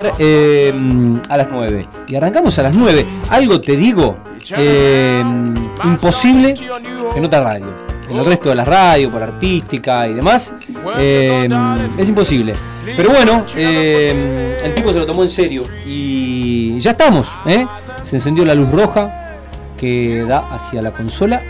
Eh, 0.00 0.72
a 1.28 1.36
las 1.36 1.48
9. 1.50 1.88
Y 2.06 2.14
arrancamos 2.14 2.56
a 2.60 2.62
las 2.62 2.72
9. 2.72 3.04
Algo 3.30 3.60
te 3.60 3.76
digo, 3.76 4.18
eh, 4.56 5.24
imposible 5.82 6.54
en 7.16 7.24
otra 7.24 7.42
radio. 7.42 7.66
En 8.08 8.16
el 8.16 8.24
resto 8.24 8.50
de 8.50 8.54
las 8.54 8.68
radios, 8.68 9.10
por 9.10 9.24
artística 9.24 10.06
y 10.06 10.14
demás, 10.14 10.54
eh, 10.98 11.48
es 11.98 12.08
imposible. 12.08 12.54
Pero 12.96 13.10
bueno, 13.10 13.44
el 13.56 14.72
tipo 14.72 14.92
se 14.92 15.00
lo 15.00 15.04
tomó 15.04 15.24
en 15.24 15.30
serio. 15.30 15.64
Y 15.84 16.78
ya 16.78 16.92
estamos. 16.92 17.28
Se 18.04 18.14
encendió 18.14 18.44
la 18.44 18.54
luz 18.54 18.70
roja 18.70 19.36
que 19.76 20.22
da 20.22 20.54
hacia 20.54 20.80
la 20.80 20.92
consola. 20.92 21.42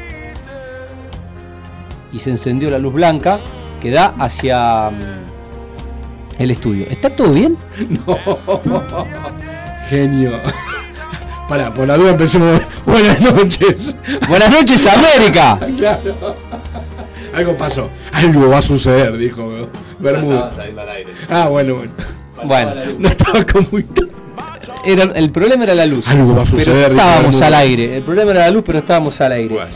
Y 2.15 2.19
se 2.19 2.31
encendió 2.31 2.71
la 2.71 2.79
luz 2.79 2.95
blanca 2.95 3.41
que 3.79 3.91
da 3.91 4.15
hacia 4.19 4.91
el 6.39 6.51
estudio. 6.51 6.87
¿Está 6.91 7.11
todo 7.11 7.33
bien? 7.33 7.57
No. 8.07 8.19
Genio. 9.89 10.33
Para, 11.49 11.73
por 11.73 11.89
la 11.89 11.97
duda 11.97 12.11
empecemos. 12.11 12.61
Buenas 12.87 13.21
noches. 13.21 13.97
Buenas 14.29 14.51
noches, 14.51 14.87
América. 14.87 15.59
claro. 15.77 16.37
Algo 17.35 17.57
pasó. 17.57 17.91
Algo 18.13 18.49
va 18.49 18.59
a 18.59 18.63
suceder, 18.63 19.17
dijo 19.17 19.69
Bermuda. 19.99 20.51
Ah, 21.29 21.49
bueno, 21.49 21.77
bueno. 21.77 21.93
Bueno, 22.45 22.73
no 22.99 23.09
estaba 23.09 23.45
como 23.45 23.69
era, 24.85 25.05
el 25.15 25.31
problema 25.31 25.65
era 25.65 25.75
la 25.75 25.87
luz. 25.87 26.07
Algo 26.09 26.35
va 26.35 26.43
a 26.43 26.47
suceder. 26.47 26.93
estábamos 26.93 27.43
al 27.43 27.55
aire. 27.55 27.97
El 27.97 28.03
problema 28.03 28.31
era 28.31 28.41
la 28.41 28.51
luz, 28.51 28.63
pero 28.65 28.79
estábamos 28.79 29.21
al 29.21 29.33
aire. 29.33 29.55
Bueno, 29.55 29.71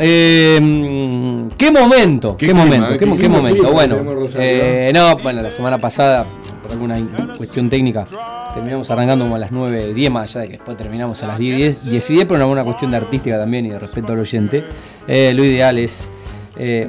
eh, 0.00 1.48
qué 1.56 1.70
momento, 1.70 2.36
qué, 2.36 2.52
momento, 2.54 2.96
qué, 2.96 3.28
momento. 3.28 3.72
bueno, 3.72 3.96
eh, 4.36 4.90
no, 4.94 5.16
bueno, 5.18 5.42
la 5.42 5.50
semana 5.50 5.78
pasada, 5.78 6.24
por 6.62 6.72
alguna 6.72 6.96
cuestión 7.36 7.70
técnica, 7.70 8.04
terminamos 8.52 8.90
arrancando 8.90 9.24
como 9.24 9.36
a 9.36 9.38
las 9.38 9.52
9, 9.52 9.94
10 9.94 10.10
más 10.10 10.30
allá 10.30 10.42
de 10.42 10.46
que 10.48 10.52
después 10.54 10.76
terminamos 10.76 11.22
a 11.22 11.28
las 11.28 11.38
10, 11.38 11.88
10, 11.88 12.10
y 12.10 12.14
10, 12.14 12.26
pero 12.26 12.48
una 12.48 12.64
cuestión 12.64 12.90
de 12.90 12.96
artística 12.96 13.38
también 13.38 13.66
y 13.66 13.70
de 13.70 13.78
respeto 13.78 14.12
al 14.12 14.18
oyente. 14.18 14.64
Eh, 15.06 15.32
lo 15.34 15.44
ideal 15.44 15.78
es, 15.78 16.08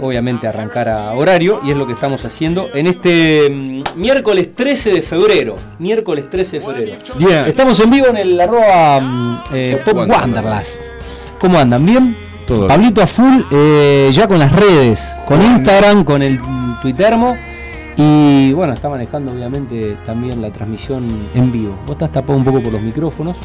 obviamente, 0.01 0.47
arrancar 0.47 0.89
a 0.89 1.13
horario 1.13 1.59
y 1.63 1.71
es 1.71 1.77
lo 1.77 1.85
que 1.85 1.93
estamos 1.93 2.23
haciendo 2.25 2.69
en 2.73 2.87
este 2.87 3.49
mm, 3.49 3.83
miércoles 3.95 4.55
13 4.55 4.93
de 4.93 5.01
febrero. 5.01 5.55
Miércoles 5.79 6.29
13 6.29 6.59
de 6.59 6.65
febrero. 6.65 6.97
Estamos 7.45 7.79
en 7.79 7.89
vivo 7.89 8.07
en 8.07 8.17
el 8.17 8.39
arroba 8.39 8.99
mm, 9.01 9.43
Pop 9.85 10.07
Wanderlust. 10.07 10.81
¿Cómo 11.39 11.59
andan? 11.59 11.85
¿Bien? 11.85 12.24
Pablito 12.47 13.01
a 13.01 13.07
full, 13.07 13.41
eh, 13.51 14.09
ya 14.11 14.27
con 14.27 14.37
las 14.37 14.51
redes, 14.51 15.15
con 15.25 15.41
Instagram, 15.41 16.03
con 16.03 16.21
el 16.21 16.39
Twittermo. 16.81 17.35
Y 17.97 18.51
bueno, 18.53 18.73
está 18.73 18.89
manejando 18.89 19.31
obviamente 19.31 19.97
también 20.05 20.41
la 20.41 20.51
transmisión 20.51 21.29
en 21.33 21.51
vivo. 21.51 21.75
Vos 21.85 21.93
estás 21.93 22.11
tapado 22.11 22.37
un 22.37 22.45
poco 22.45 22.61
por 22.61 22.73
los 22.73 22.81
micrófonos. 22.81 23.37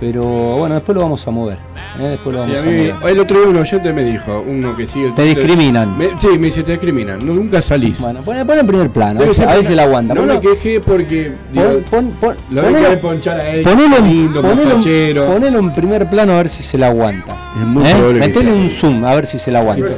Pero 0.00 0.22
bueno, 0.22 0.76
después 0.76 0.94
lo 0.94 1.02
vamos 1.02 1.26
a 1.26 1.30
mover. 1.30 1.58
¿eh? 1.98 2.02
Después 2.02 2.34
lo 2.34 2.40
vamos 2.40 2.56
a, 2.56 2.62
mover. 2.62 2.94
El 3.04 3.20
otro 3.20 3.40
día 3.40 3.48
un 3.48 3.56
oyente 3.56 3.92
me 3.92 4.04
dijo, 4.04 4.44
uno 4.46 4.76
que 4.76 4.86
sigue. 4.86 5.10
te 5.12 5.22
discriminan. 5.22 5.96
sí, 6.18 6.38
me 6.38 6.46
dice, 6.46 6.62
te 6.62 6.72
discriminan. 6.72 7.24
nunca 7.24 7.60
salís. 7.60 7.98
Bueno, 7.98 8.22
pon, 8.22 8.36
en 8.36 8.66
primer 8.66 8.90
plano. 8.90 9.20
A 9.20 9.24
veces, 9.24 9.70
la 9.70 9.82
aguanta. 9.82 10.14
No 10.14 10.22
me 10.22 10.40
quejé 10.40 10.80
porque. 10.80 11.32
Digo, 11.52 11.80
pon, 11.90 12.12
pon, 12.20 12.36
lo 12.50 12.62
ponelo, 12.62 12.90
que 12.90 12.96
ponchar 12.98 13.40
a 13.40 13.48
él. 13.50 13.62
Ponelo, 13.62 13.98
lindo, 13.98 14.42
ponelo, 14.42 15.26
ponelo, 15.26 15.58
en 15.58 15.74
primer 15.74 16.06
plano 16.08 16.34
a 16.34 16.36
ver 16.36 16.48
si 16.48 16.62
se 16.62 16.78
la 16.78 16.88
aguanta. 16.88 17.36
Es 17.60 17.66
muy 17.66 17.84
¿Eh? 17.84 18.12
Metele 18.14 18.52
un 18.52 18.68
zoom 18.68 19.04
a 19.04 19.14
ver 19.14 19.26
si 19.26 19.38
se 19.38 19.50
la 19.50 19.60
aguanta. 19.60 19.88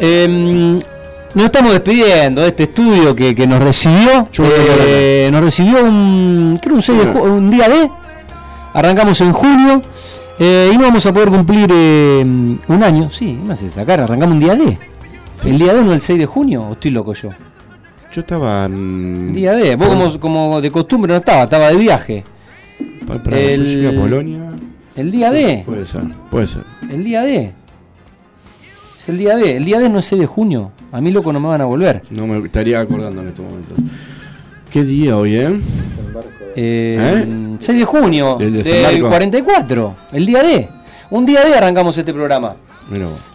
Eh, 0.00 0.78
nos 1.34 1.44
estamos 1.44 1.72
despidiendo 1.72 2.40
de 2.40 2.48
este 2.48 2.64
estudio 2.64 3.14
que, 3.14 3.46
nos 3.46 3.60
recibió. 3.60 4.28
Eh, 4.38 5.28
nos 5.30 5.42
recibió 5.42 5.84
un, 5.84 6.58
creo 6.60 6.76
un, 6.76 7.30
un 7.30 7.50
día 7.50 7.68
de. 7.68 7.90
Arrancamos 8.74 9.20
en 9.20 9.32
junio 9.32 9.82
eh, 10.38 10.70
y 10.72 10.76
no 10.76 10.84
vamos 10.84 11.04
a 11.04 11.12
poder 11.12 11.30
cumplir 11.30 11.68
eh, 11.72 12.22
un 12.22 12.82
año. 12.82 13.10
Sí, 13.10 13.38
me 13.44 13.54
hace 13.54 13.68
sacar, 13.70 14.00
arrancamos 14.00 14.34
un 14.34 14.40
día 14.40 14.54
de. 14.54 14.78
¿El 15.44 15.58
día 15.58 15.74
D 15.74 15.84
no 15.84 15.92
el 15.92 16.00
6 16.00 16.18
de 16.18 16.26
junio 16.26 16.64
o 16.64 16.72
estoy 16.72 16.90
loco 16.90 17.12
yo? 17.12 17.30
Yo 18.12 18.22
estaba 18.22 18.64
en... 18.64 19.32
Día 19.32 19.52
D, 19.52 19.76
vos 19.76 20.18
como, 20.18 20.18
como 20.18 20.60
de 20.60 20.70
costumbre 20.70 21.12
no 21.12 21.18
estaba, 21.18 21.44
estaba 21.44 21.68
de 21.68 21.76
viaje. 21.76 22.24
el, 23.30 23.94
Polonia. 23.96 24.48
El 24.96 25.10
día 25.10 25.30
D. 25.30 25.62
Puede 25.64 25.86
ser, 25.86 26.02
puede 26.30 26.46
ser. 26.46 26.64
El 26.90 27.04
día 27.04 27.22
D. 27.22 27.52
Es 28.98 29.08
el 29.08 29.16
día 29.16 29.36
D. 29.36 29.56
El 29.56 29.64
día 29.64 29.78
D 29.78 29.88
no 29.88 30.00
es 30.00 30.06
6 30.06 30.22
de 30.22 30.26
junio. 30.26 30.72
A 30.90 31.00
mí 31.00 31.12
loco 31.12 31.32
no 31.32 31.38
me 31.38 31.46
van 31.46 31.60
a 31.60 31.66
volver. 31.66 32.02
No 32.10 32.26
me 32.26 32.44
estaría 32.44 32.80
acordando 32.80 33.22
en 33.22 33.28
este 33.28 33.40
momento. 33.40 33.76
¿Qué 34.72 34.82
día 34.82 35.16
hoy, 35.16 35.36
eh? 35.36 35.60
eh 36.56 37.26
6 37.60 37.68
¿Eh? 37.68 37.78
de 37.78 37.84
junio 37.84 38.36
del 38.38 39.00
44. 39.00 39.96
El 40.12 40.26
día 40.26 40.42
D. 40.42 40.68
Un 41.10 41.24
día 41.24 41.44
D 41.44 41.54
arrancamos 41.54 41.96
este 41.96 42.12
programa. 42.12 42.56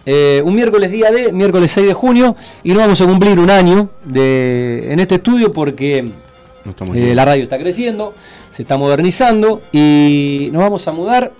Eh, 0.04 0.42
un 0.44 0.54
miércoles 0.54 0.90
día 0.92 1.10
D, 1.10 1.32
miércoles 1.32 1.70
6 1.70 1.86
de 1.86 1.94
junio, 1.94 2.36
y 2.62 2.72
no 2.72 2.80
vamos 2.80 3.00
a 3.00 3.06
cumplir 3.06 3.38
un 3.38 3.48
año 3.48 3.88
de, 4.04 4.92
en 4.92 5.00
este 5.00 5.14
estudio 5.14 5.50
porque 5.50 6.10
eh, 6.94 7.14
la 7.14 7.24
radio 7.24 7.42
está 7.42 7.56
creciendo, 7.56 8.14
se 8.50 8.62
está 8.62 8.76
modernizando 8.76 9.62
y 9.72 10.50
nos 10.52 10.60
vamos 10.60 10.86
a 10.88 10.92
mudar 10.92 11.32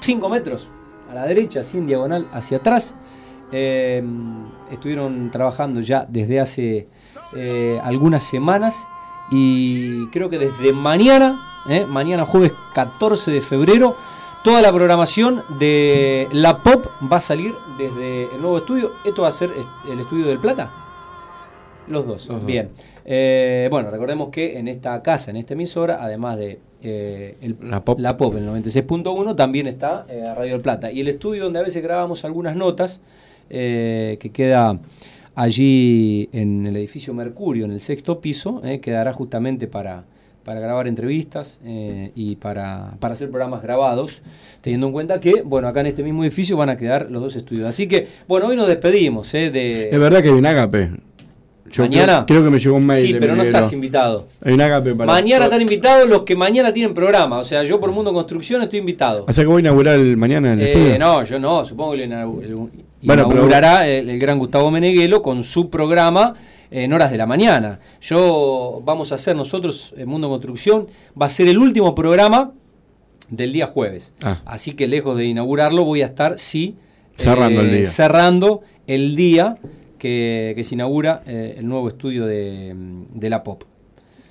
5 0.00 0.28
metros 0.30 0.70
a 1.10 1.14
la 1.14 1.26
derecha, 1.26 1.60
así 1.60 1.78
en 1.78 1.86
diagonal 1.86 2.28
hacia 2.32 2.58
atrás. 2.58 2.94
Eh, 3.52 4.02
estuvieron 4.70 5.30
trabajando 5.30 5.80
ya 5.80 6.06
desde 6.08 6.38
hace 6.38 6.88
eh, 7.34 7.80
algunas 7.82 8.22
semanas 8.22 8.86
y 9.28 10.06
creo 10.10 10.30
que 10.30 10.38
desde 10.38 10.72
mañana, 10.72 11.64
eh, 11.68 11.84
mañana 11.84 12.24
jueves 12.24 12.52
14 12.74 13.32
de 13.32 13.40
febrero, 13.40 13.96
toda 14.44 14.62
la 14.62 14.72
programación 14.72 15.42
de 15.58 16.28
la 16.30 16.62
pop 16.62 16.86
va 17.12 17.16
a 17.16 17.20
salir 17.20 17.54
desde 17.76 18.32
el 18.32 18.40
nuevo 18.40 18.58
estudio. 18.58 18.92
Esto 19.04 19.22
va 19.22 19.28
a 19.28 19.32
ser 19.32 19.50
el 19.90 19.98
estudio 19.98 20.26
del 20.26 20.38
Plata. 20.38 20.70
Los 21.88 22.06
dos. 22.06 22.30
Bien. 22.46 22.70
bueno, 23.68 23.90
recordemos 23.90 24.28
que 24.28 24.58
en 24.58 24.68
esta 24.68 25.02
casa, 25.02 25.32
en 25.32 25.38
esta 25.38 25.54
emisora, 25.54 25.98
además 26.00 26.38
de 26.38 26.60
la, 26.82 27.84
pop. 27.84 27.98
la 27.98 28.16
pop, 28.16 28.34
el 28.36 28.46
96.1, 28.46 29.36
también 29.36 29.66
está 29.66 30.06
Radio 30.36 30.52
del 30.52 30.62
Plata. 30.62 30.90
Y 30.90 31.00
el 31.00 31.08
estudio 31.08 31.44
donde 31.44 31.58
a 31.58 31.62
veces 31.62 31.82
grabamos 31.82 32.24
algunas 32.24 32.56
notas, 32.56 33.00
eh, 33.52 34.16
que 34.20 34.30
queda 34.30 34.78
allí 35.34 36.28
en 36.32 36.66
el 36.66 36.76
edificio 36.76 37.12
Mercurio, 37.12 37.64
en 37.64 37.72
el 37.72 37.80
sexto 37.80 38.20
piso, 38.20 38.62
eh, 38.64 38.78
quedará 38.78 39.12
justamente 39.12 39.66
para, 39.66 40.04
para 40.44 40.60
grabar 40.60 40.86
entrevistas 40.86 41.58
eh, 41.64 42.12
y 42.14 42.36
para, 42.36 42.92
para, 43.00 43.14
hacer 43.14 43.28
programas 43.28 43.60
grabados, 43.62 44.22
teniendo 44.60 44.86
en 44.86 44.92
cuenta 44.92 45.18
que, 45.18 45.42
bueno, 45.42 45.66
acá 45.66 45.80
en 45.80 45.86
este 45.86 46.04
mismo 46.04 46.22
edificio 46.22 46.56
van 46.56 46.68
a 46.68 46.76
quedar 46.76 47.10
los 47.10 47.20
dos 47.20 47.34
estudios. 47.34 47.66
Así 47.66 47.88
que, 47.88 48.06
bueno, 48.28 48.46
hoy 48.46 48.54
nos 48.54 48.68
despedimos. 48.68 49.32
de... 49.32 49.90
Es 49.90 49.98
verdad 49.98 50.22
que 50.22 50.28
hay 50.28 50.34
un 50.34 50.46
agape. 50.46 50.90
Mañana. 51.78 52.24
Creo, 52.26 52.44
que 52.44 52.50
me 52.50 52.58
llegó 52.58 52.76
un 52.76 52.86
mail. 52.86 53.06
Sí, 53.06 53.16
pero 53.18 53.36
no 53.36 53.42
estás 53.42 53.72
invitado. 53.72 54.26
Agape 54.44 54.94
para 54.94 55.12
Mañana 55.12 55.44
están 55.44 55.60
invitados 55.60 56.08
los 56.08 56.22
que 56.22 56.36
mañana 56.36 56.72
tienen 56.72 56.94
programa. 56.94 57.38
O 57.38 57.44
sea, 57.44 57.62
yo 57.64 57.78
por 57.78 57.90
Mundo 57.92 58.12
Construcción 58.12 58.62
estoy 58.62 58.80
invitado. 58.80 59.24
O 59.26 59.32
sea 59.32 59.44
que 59.44 59.48
voy 59.48 59.58
a 59.58 59.60
inaugurar 59.60 59.98
el 59.98 60.16
mañana 60.16 60.52
el 60.52 60.62
eh, 60.62 60.96
No, 60.98 61.22
yo 61.24 61.38
no. 61.38 61.64
Supongo 61.64 61.92
que 61.92 62.04
el, 62.04 62.12
inaugurará 63.02 63.86
el, 63.86 64.18
gran 64.18 64.38
Gustavo 64.38 64.70
Meneghelo 64.70 65.22
con 65.22 65.42
su 65.42 65.70
programa 65.70 66.34
en 66.70 66.92
horas 66.92 67.10
de 67.10 67.18
la 67.18 67.26
mañana. 67.26 67.80
Yo 68.00 68.82
vamos 68.84 69.12
a 69.12 69.16
hacer 69.16 69.36
nosotros, 69.36 69.94
en 69.96 70.08
Mundo 70.08 70.28
Construcción, 70.28 70.86
va 71.20 71.26
a 71.26 71.30
ser 71.30 71.48
el 71.48 71.58
último 71.58 71.94
programa 71.94 72.52
del 73.28 73.52
día 73.52 73.66
jueves. 73.66 74.12
Ah. 74.22 74.40
Así 74.44 74.72
que 74.72 74.86
lejos 74.86 75.16
de 75.16 75.26
inaugurarlo, 75.26 75.84
voy 75.84 76.02
a 76.02 76.06
estar, 76.06 76.38
sí, 76.38 76.76
cerrando, 77.16 77.60
el, 77.60 77.70
día. 77.70 77.86
cerrando 77.86 78.62
el 78.86 79.16
día 79.16 79.56
que, 80.00 80.60
se 80.64 80.74
inaugura 80.74 81.22
eh, 81.26 81.54
el 81.58 81.68
nuevo 81.68 81.86
estudio 81.86 82.26
de, 82.26 82.74
de 83.14 83.30
la 83.30 83.44
POP. 83.44 83.62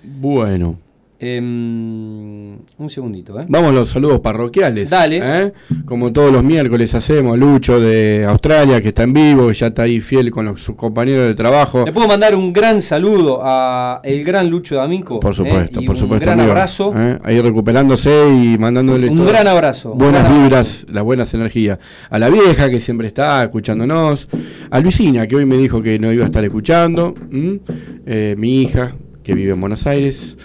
Bueno. 0.03 0.77
Em, 1.21 2.53
un 2.77 2.89
segundito, 2.89 3.37
¿eh? 3.41 3.45
Vamos 3.49 3.71
a 3.71 3.73
los 3.73 3.89
saludos 3.89 4.21
parroquiales. 4.21 4.89
Dale. 4.89 5.19
¿eh? 5.21 5.53
Como 5.83 6.13
todos 6.13 6.31
los 6.31 6.45
miércoles 6.45 6.95
hacemos, 6.95 7.37
Lucho 7.37 7.77
de 7.77 8.23
Australia, 8.25 8.81
que 8.81 8.87
está 8.87 9.03
en 9.03 9.11
vivo, 9.11 9.51
ya 9.51 9.67
está 9.67 9.83
ahí 9.83 9.99
fiel 9.99 10.31
con 10.31 10.57
sus 10.57 10.77
compañeros 10.77 11.27
de 11.27 11.35
trabajo. 11.35 11.83
Le 11.85 11.91
puedo 11.91 12.07
mandar 12.07 12.37
un 12.37 12.53
gran 12.53 12.81
saludo 12.81 13.41
a 13.43 13.99
el 14.05 14.23
gran 14.23 14.49
Lucho 14.49 14.77
D'Amico. 14.77 15.19
Por 15.19 15.35
supuesto, 15.35 15.81
¿eh? 15.81 15.85
por 15.85 15.97
supuesto. 15.97 16.29
Un 16.29 16.37
gran 16.37 16.39
abrazo. 16.39 16.93
Ahí 17.21 17.41
recuperándose 17.41 18.09
y 18.29 18.57
mandándole 18.57 19.09
un 19.09 19.25
gran 19.25 19.45
abrazo. 19.45 19.93
Buenas 19.95 20.31
vibras, 20.33 20.85
las 20.89 21.03
buenas 21.03 21.33
energías. 21.33 21.79
A 22.09 22.17
la 22.17 22.29
vieja 22.29 22.69
que 22.69 22.79
siempre 22.79 23.07
está 23.07 23.43
escuchándonos. 23.43 24.29
A 24.71 24.79
Luisina, 24.79 25.27
que 25.27 25.35
hoy 25.35 25.45
me 25.45 25.57
dijo 25.57 25.81
que 25.81 25.99
no 25.99 26.13
iba 26.13 26.23
a 26.23 26.27
estar 26.27 26.45
escuchando. 26.45 27.13
mi 27.29 28.61
hija, 28.61 28.95
que 29.21 29.33
vive 29.33 29.51
en 29.51 29.59
Buenos 29.59 29.85
Aires. 29.85 30.37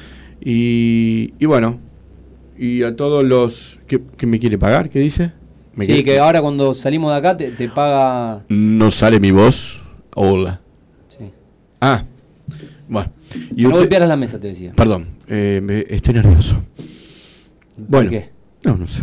Y, 0.44 1.46
bueno, 1.46 1.80
y 2.58 2.82
a 2.82 2.94
todos 2.94 3.24
los 3.24 3.80
que, 3.86 4.26
me 4.26 4.38
quiere 4.38 4.58
pagar, 4.58 4.90
¿qué 4.90 5.00
dice? 5.00 5.32
sí, 5.80 6.04
que 6.04 6.18
ahora 6.18 6.42
cuando 6.42 6.74
salimos 6.74 7.10
de 7.12 7.18
acá 7.18 7.36
te, 7.36 7.68
paga... 7.70 8.44
No 8.48 8.90
sale 8.90 9.18
mi 9.18 9.30
voz. 9.30 9.80
Hola. 10.14 10.60
Sí. 11.08 11.24
Ah, 11.80 12.04
bueno. 12.86 13.10
Y 13.56 13.64
no 13.64 13.70
golpearas 13.70 14.08
la 14.08 14.16
mesa, 14.16 14.38
te 14.38 14.48
decía. 14.48 14.72
Perdón, 14.76 15.08
eh, 15.26 15.86
estoy 15.88 16.14
nervioso. 16.14 16.62
Bueno, 17.76 18.10
qué? 18.10 18.28
No, 18.64 18.76
no 18.76 18.86
sé. 18.86 19.02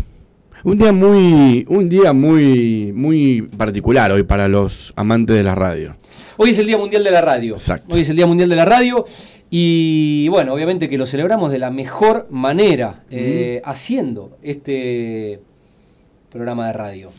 Un 0.64 0.78
día 0.78 0.94
muy, 0.94 1.66
un 1.68 1.90
día 1.90 2.14
muy, 2.14 2.92
muy 2.94 3.42
particular 3.58 4.12
hoy 4.12 4.22
para 4.22 4.48
los 4.48 4.94
amantes 4.96 5.36
de 5.36 5.44
la 5.44 5.56
radio. 5.56 5.96
Hoy 6.38 6.52
es 6.52 6.60
el 6.60 6.68
Día 6.68 6.78
Mundial 6.78 7.04
de 7.04 7.12
la 7.12 7.22
Radio. 7.22 7.56
Exacto. 7.56 7.96
Hoy 7.96 8.02
es 8.02 8.10
el 8.10 8.16
Día 8.16 8.28
Mundial 8.28 8.48
de 8.48 8.56
la 8.56 8.66
Radio. 8.66 9.04
Y 9.54 10.30
bueno, 10.30 10.54
obviamente 10.54 10.88
que 10.88 10.98
lo 10.98 11.06
celebramos 11.06 11.52
de 11.52 11.60
la 11.60 11.72
mejor 11.72 12.26
manera, 12.30 13.04
eh, 13.12 13.62
haciendo 13.66 14.38
este 14.42 15.42
programa 16.32 16.68
de 16.68 16.74
radio. 16.74 17.10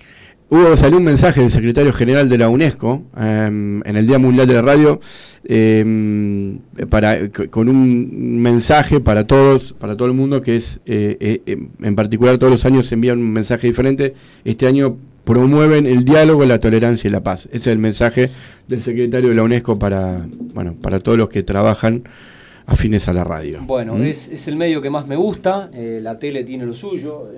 Hubo, 0.48 0.74
salió 0.78 0.96
un 0.96 1.04
mensaje 1.04 1.42
del 1.42 1.50
secretario 1.50 1.92
general 1.92 2.30
de 2.30 2.38
la 2.38 2.48
UNESCO 2.48 3.02
em, 3.18 3.86
en 3.86 3.96
el 3.96 4.06
Día 4.06 4.18
Mundial 4.18 4.46
de 4.46 4.54
la 4.54 4.62
Radio 4.62 5.00
em, 5.44 6.58
para, 6.88 7.28
con 7.28 7.68
un 7.68 8.40
mensaje 8.40 9.00
para 9.00 9.26
todos, 9.26 9.74
para 9.74 9.94
todo 9.94 10.08
el 10.08 10.14
mundo, 10.14 10.40
que 10.40 10.56
es, 10.56 10.80
eh, 10.86 11.18
eh, 11.20 11.42
em, 11.44 11.68
en 11.82 11.94
particular 11.94 12.38
todos 12.38 12.50
los 12.50 12.64
años 12.64 12.86
se 12.86 12.94
envían 12.94 13.18
un 13.18 13.30
mensaje 13.30 13.66
diferente. 13.66 14.14
Este 14.44 14.66
año 14.66 14.96
promueven 15.24 15.86
el 15.86 16.04
diálogo, 16.04 16.44
la 16.44 16.58
tolerancia 16.58 17.08
y 17.08 17.10
la 17.10 17.22
paz. 17.22 17.46
Ese 17.46 17.56
es 17.56 17.66
el 17.68 17.78
mensaje 17.78 18.28
del 18.68 18.80
secretario 18.80 19.30
de 19.30 19.34
la 19.34 19.42
UNESCO 19.42 19.78
para, 19.78 20.26
bueno, 20.54 20.74
para 20.80 21.00
todos 21.00 21.18
los 21.18 21.28
que 21.28 21.42
trabajan 21.42 22.04
afines 22.66 23.08
a 23.08 23.12
la 23.12 23.24
radio. 23.24 23.60
Bueno, 23.62 23.94
¿Mm? 23.96 24.02
es, 24.02 24.48
el 24.48 24.56
medio 24.56 24.80
que 24.80 24.90
más 24.90 25.06
me 25.06 25.16
gusta, 25.16 25.70
eh, 25.74 26.00
la 26.02 26.18
tele 26.18 26.44
tiene 26.44 26.64
lo 26.64 26.74
suyo, 26.74 27.28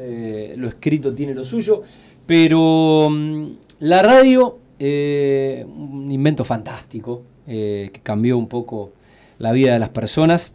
lo 0.57 0.69
escrito 0.69 1.15
tiene 1.15 1.35
lo 1.35 1.45
suyo. 1.45 1.83
Pero 2.27 3.09
mm, 3.11 3.47
la 3.81 4.03
radio, 4.03 4.59
eh, 4.79 5.65
un 5.67 6.11
invento 6.11 6.45
fantástico, 6.45 7.23
eh, 7.47 7.91
que 7.93 8.01
cambió 8.01 8.39
un 8.39 8.49
poco 8.49 8.93
la 9.39 9.53
vida 9.53 9.75
de 9.75 9.79
las 9.79 9.91
personas. 9.91 10.55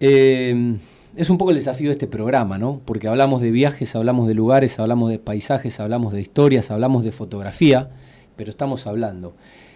Eh, 0.00 0.76
es 1.16 1.30
un 1.30 1.38
poco 1.38 1.50
el 1.50 1.56
desafío 1.56 1.88
de 1.88 1.92
este 1.92 2.06
programa, 2.06 2.58
¿no? 2.58 2.80
Porque 2.84 3.08
hablamos 3.08 3.42
de 3.42 3.50
viajes, 3.50 3.94
hablamos 3.96 4.28
de 4.28 4.34
lugares, 4.34 4.78
hablamos 4.78 5.10
de 5.10 5.18
paisajes, 5.18 5.80
hablamos 5.80 6.12
de 6.12 6.20
historias, 6.20 6.70
hablamos 6.70 7.04
de 7.04 7.12
fotografía, 7.12 7.90
pero 8.36 8.50
estamos 8.50 8.86
hablando. 8.86 9.34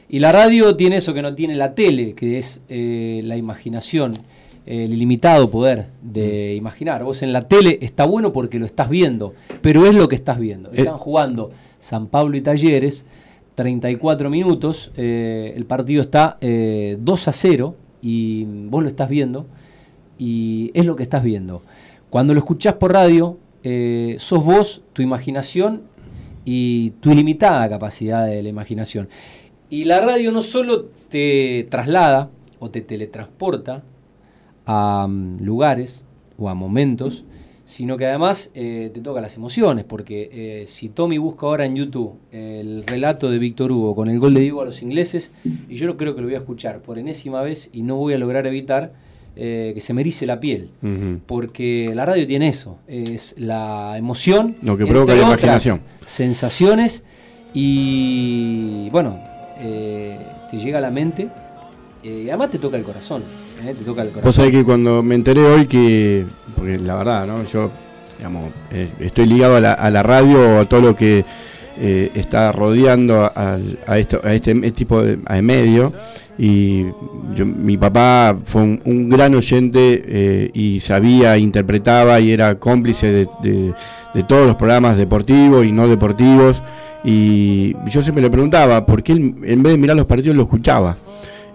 Y 0.09 0.19
la 0.19 0.33
radio 0.33 0.77
tiene 0.77 0.97
eso 0.97 1.15
que 1.15 1.23
no 1.23 1.35
tiene 1.35 1.55
la 1.55 1.75
tele, 1.75 2.15
que 2.15 2.39
es 2.39 2.63
la 2.69 3.37
imaginación 3.37 4.15
el 4.67 4.93
ilimitado 4.93 5.51
poder 5.51 5.87
de 6.03 6.53
mm. 6.55 6.59
imaginar. 6.59 7.05
Vos 7.05 7.23
en 7.23 7.33
la 7.33 7.49
tele 7.49 7.79
está 7.81 8.05
bueno 8.05 8.33
porque 8.33 8.59
lo 8.59 8.67
estás 8.67 8.89
viendo, 8.89 9.35
pero 9.61 9.87
es 9.87 9.95
lo 9.95 10.09
que 10.09 10.17
estás 10.17 10.39
viendo. 10.39 10.71
Eh. 10.71 10.77
Están 10.79 10.99
jugando 10.99 11.51
San 11.79 12.07
Pablo 12.07 12.37
y 12.37 12.41
Talleres, 12.41 13.07
34 13.55 14.31
minutos, 14.31 14.93
eh, 14.97 15.53
el 15.57 15.65
partido 15.67 16.03
está 16.03 16.39
2 16.41 16.41
eh, 16.43 16.99
a 17.03 17.33
0 17.33 17.75
y 18.01 18.45
vos 18.45 18.83
lo 18.83 18.89
estás 18.89 19.09
viendo 19.09 19.47
y 20.21 20.71
es 20.75 20.87
lo 20.87 20.95
que 20.95 21.03
estás 21.03 21.25
viendo. 21.25 21.63
Cuando 22.11 22.33
lo 22.35 22.39
escuchás 22.39 22.75
por 22.75 22.93
radio, 22.93 23.39
sos 24.19 24.45
vos, 24.45 24.83
tu 24.93 25.03
imaginación 25.03 25.83
y 26.45 26.91
tu 27.01 27.11
ilimitada 27.11 27.69
capacidad 27.69 28.27
de 28.27 28.43
la 28.43 28.49
imaginación. 28.49 29.09
Y 29.69 29.85
la 29.85 30.01
radio 30.01 30.31
no 30.31 30.43
solo 30.43 30.87
te 31.09 31.67
traslada 31.71 32.31
o 32.59 32.71
te 32.71 32.81
teletransporta, 32.81 33.83
a 34.67 35.07
mm, 35.09 35.43
lugares 35.43 36.07
o 36.39 36.49
a 36.49 36.55
momentos, 36.55 37.25
sino 37.65 37.97
que 37.97 38.07
además 38.07 38.51
eh, 38.55 38.91
te 38.93 39.01
toca 39.01 39.21
las 39.21 39.37
emociones, 39.37 39.85
porque 39.85 40.31
eh, 40.33 40.67
si 40.67 40.89
Tommy 40.89 41.19
busca 41.19 41.47
ahora 41.47 41.67
en 41.67 41.77
YouTube 41.77 42.15
el 42.33 42.85
relato 42.87 43.31
de 43.31 43.39
Víctor 43.39 43.71
Hugo 43.71 43.95
con 43.95 44.09
el 44.09 44.19
gol 44.19 44.35
de 44.35 44.41
Diego 44.41 44.63
a 44.63 44.65
los 44.65 44.83
ingleses, 44.83 45.33
y 45.45 45.77
yo 45.77 45.97
creo 45.97 46.15
que 46.15 46.21
lo 46.21 46.27
voy 46.27 46.35
a 46.35 46.39
escuchar 46.39 46.83
por 46.83 46.99
enésima 46.99 47.43
vez 47.43 47.71
y 47.73 47.83
no 47.83 47.97
voy 47.97 48.15
a 48.15 48.19
lograr 48.19 48.47
evitar 48.47 48.93
eh, 49.37 49.73
que 49.75 49.81
se 49.81 49.95
me 49.95 50.01
erice 50.03 50.27
la 50.27 50.41
piel, 50.41 50.71
porque 51.27 51.93
la 51.95 52.05
radio 52.05 52.27
tiene 52.27 52.49
eso, 52.49 52.79
es 52.87 53.35
la 53.39 53.97
emoción, 53.97 54.57
lo 54.63 54.77
que 54.77 54.87
provoca 54.87 55.15
la 55.15 55.23
imaginación, 55.23 55.81
sensaciones 56.07 57.05
y 57.55 58.89
bueno, 58.91 59.19
te 59.59 60.59
llega 60.59 60.79
a 60.79 60.81
la 60.81 60.91
mente 60.91 61.29
y 62.03 62.29
además 62.29 62.51
te 62.51 62.59
toca 62.59 62.77
el 62.77 62.83
corazón. 62.83 63.23
Eh, 63.63 63.75
te 63.79 63.85
toca 63.85 64.03
el 64.03 64.09
corazón. 64.09 64.25
Vos 64.25 64.35
sabés 64.35 64.53
que 64.53 64.65
cuando 64.65 65.03
me 65.03 65.15
enteré 65.15 65.43
hoy 65.43 65.67
que, 65.67 66.25
porque 66.57 66.79
la 66.79 66.95
verdad, 66.97 67.27
¿no? 67.27 67.45
Yo, 67.45 67.71
digamos, 68.17 68.51
eh, 68.71 68.91
estoy 69.01 69.27
ligado 69.27 69.57
a 69.57 69.61
la, 69.61 69.73
a 69.75 69.91
la 69.91 70.03
radio, 70.03 70.61
a 70.61 70.65
todo 70.65 70.81
lo 70.81 70.97
que 70.97 71.25
eh, 71.79 72.11
está 72.15 72.53
rodeando 72.53 73.23
a, 73.23 73.59
a, 73.87 73.99
esto, 73.99 74.21
a 74.25 74.35
este 74.35 74.55
tipo 74.73 75.03
de 75.03 75.17
medio. 75.43 75.93
Y 76.39 76.87
mi 77.37 77.77
papá 77.77 78.37
fue 78.45 78.63
un, 78.63 79.11
gran 79.11 79.35
oyente 79.35 80.51
y 80.55 80.81
sabía, 80.81 81.37
interpretaba 81.37 82.19
y 82.19 82.33
era 82.33 82.55
cómplice 82.55 83.09
de, 83.13 83.75
de, 84.15 84.23
todos 84.23 84.47
los 84.47 84.57
programas 84.57 84.97
deportivos 84.97 85.67
y 85.67 85.73
no 85.73 85.87
deportivos. 85.87 86.63
Y 87.05 87.77
yo 87.91 88.03
siempre 88.03 88.23
le 88.23 88.31
preguntaba, 88.31 88.87
¿por 88.87 89.03
qué 89.03 89.13
él, 89.13 89.35
en 89.43 89.63
vez 89.63 89.73
de 89.73 89.79
mirar 89.79 89.97
los 89.97 90.07
partidos 90.07 90.35
lo 90.35 90.45
escuchaba? 90.45 90.97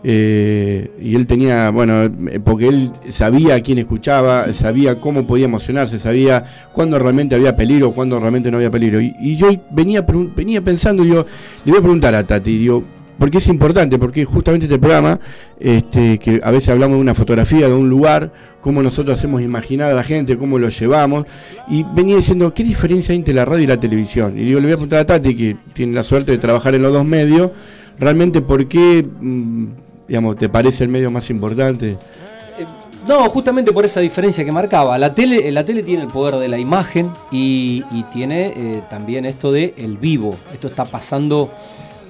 Eh, 0.08 0.92
y 1.02 1.16
él 1.16 1.26
tenía, 1.26 1.72
bueno, 1.72 2.04
eh, 2.04 2.40
porque 2.44 2.68
él 2.68 2.92
sabía 3.10 3.56
a 3.56 3.62
quién 3.62 3.80
escuchaba, 3.80 4.54
sabía 4.54 5.00
cómo 5.02 5.26
podía 5.26 5.46
emocionarse, 5.46 5.98
sabía 5.98 6.46
cuándo 6.74 7.00
realmente 7.00 7.34
había 7.34 7.56
peligro, 7.56 7.92
cuándo 7.92 8.20
realmente 8.20 8.52
no 8.52 8.58
había 8.58 8.70
peligro. 8.70 9.02
Y, 9.02 9.36
yo 9.36 9.50
venía, 9.72 10.06
venía 10.36 10.62
pensando, 10.62 11.04
yo 11.04 11.26
le 11.64 11.72
voy 11.72 11.80
a 11.80 11.82
preguntar 11.82 12.14
a 12.14 12.24
Tati, 12.24 12.56
digo, 12.56 12.84
porque 13.18 13.40
es 13.40 13.48
importante, 13.48 13.98
porque 13.98 14.26
justamente 14.26 14.68
este 14.68 14.78
programa, 14.78 15.20
este, 15.60 16.20
que 16.20 16.40
a 16.44 16.52
veces 16.52 16.70
hablamos 16.70 16.98
de 16.98 17.02
una 17.02 17.16
fotografía 17.16 17.68
de 17.68 17.74
un 17.74 17.90
lugar, 17.90 18.32
cómo 18.62 18.84
nosotros 18.84 19.18
hacemos 19.18 19.42
imaginar 19.42 19.92
a 19.92 19.96
la 19.96 20.04
gente, 20.04 20.38
cómo 20.38 20.60
lo 20.60 20.70
llevamos, 20.70 21.26
y 21.68 21.84
venía 21.96 22.16
diciendo, 22.16 22.54
¿qué 22.54 22.64
diferencia 22.64 23.14
hay 23.14 23.18
entre 23.18 23.34
la 23.34 23.46
radio 23.46 23.64
y 23.64 23.68
la 23.68 23.80
televisión? 23.80 24.38
Y 24.38 24.44
digo, 24.44 24.60
le 24.60 24.68
voy 24.68 24.74
a 24.74 24.76
preguntar 24.76 25.00
a 25.00 25.06
Tati, 25.08 25.36
que 25.36 25.58
tiene 25.74 25.94
la 25.94 26.04
suerte 26.04 26.32
de 26.32 26.38
trabajar 26.38 26.76
en 26.76 26.84
los 26.84 26.94
dos 26.94 27.06
medios, 27.06 27.50
realmente 27.98 28.42
por 28.42 28.68
qué... 28.68 29.04
Mm, 29.20 29.85
digamos, 30.08 30.38
¿te 30.38 30.50
parece 30.50 30.84
el 30.84 30.90
medio 30.90 31.10
más 31.12 31.30
importante? 31.30 31.92
Eh, 31.92 32.66
no, 33.08 33.30
justamente 33.30 33.72
por 33.72 33.86
esa 33.86 34.00
diferencia 34.00 34.44
que 34.44 34.52
marcaba. 34.52 34.98
La 34.98 35.14
tele, 35.14 35.52
la 35.52 35.64
tele 35.66 35.84
tiene 35.84 36.04
el 36.04 36.10
poder 36.10 36.36
de 36.36 36.48
la 36.48 36.58
imagen 36.58 37.12
y, 37.32 37.84
tiene 38.12 38.54
eh, 38.56 38.84
también 38.90 39.26
esto 39.26 39.52
de 39.52 39.74
el 39.78 39.98
vivo. 39.98 40.36
Esto 40.54 40.68
está 40.68 40.86
pasando 40.86 41.52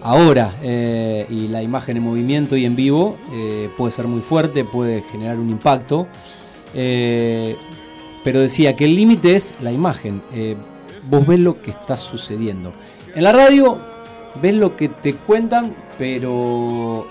ahora 0.03 0.56
eh, 0.62 1.25
y 1.30 1.47
la 1.47 1.63
imagen 1.63 1.97
en 1.97 2.03
movimiento 2.03 2.56
y 2.56 2.65
en 2.65 2.75
vivo 2.75 3.18
puede 3.75 3.92
ser 3.92 4.07
muy 4.07 4.21
fuerte, 4.21 4.63
puede 4.63 5.01
generar 5.12 5.39
un 5.39 5.50
impacto. 5.50 6.07
pero 6.74 8.40
decía 8.40 8.73
que 8.73 8.85
el 8.85 8.95
límite 8.95 9.35
es 9.35 9.56
la 9.61 9.71
imagen. 9.71 10.21
vos 11.09 11.25
ves 11.25 11.40
lo 11.40 11.61
que 11.61 11.71
está 11.71 11.97
sucediendo. 11.97 12.71
En 13.16 13.23
la 13.23 13.31
radio 13.31 13.78
ves 14.42 14.54
lo 14.56 14.75
que 14.75 14.90
te 14.90 15.14
cuentan, 15.16 15.73
pero 15.97 17.07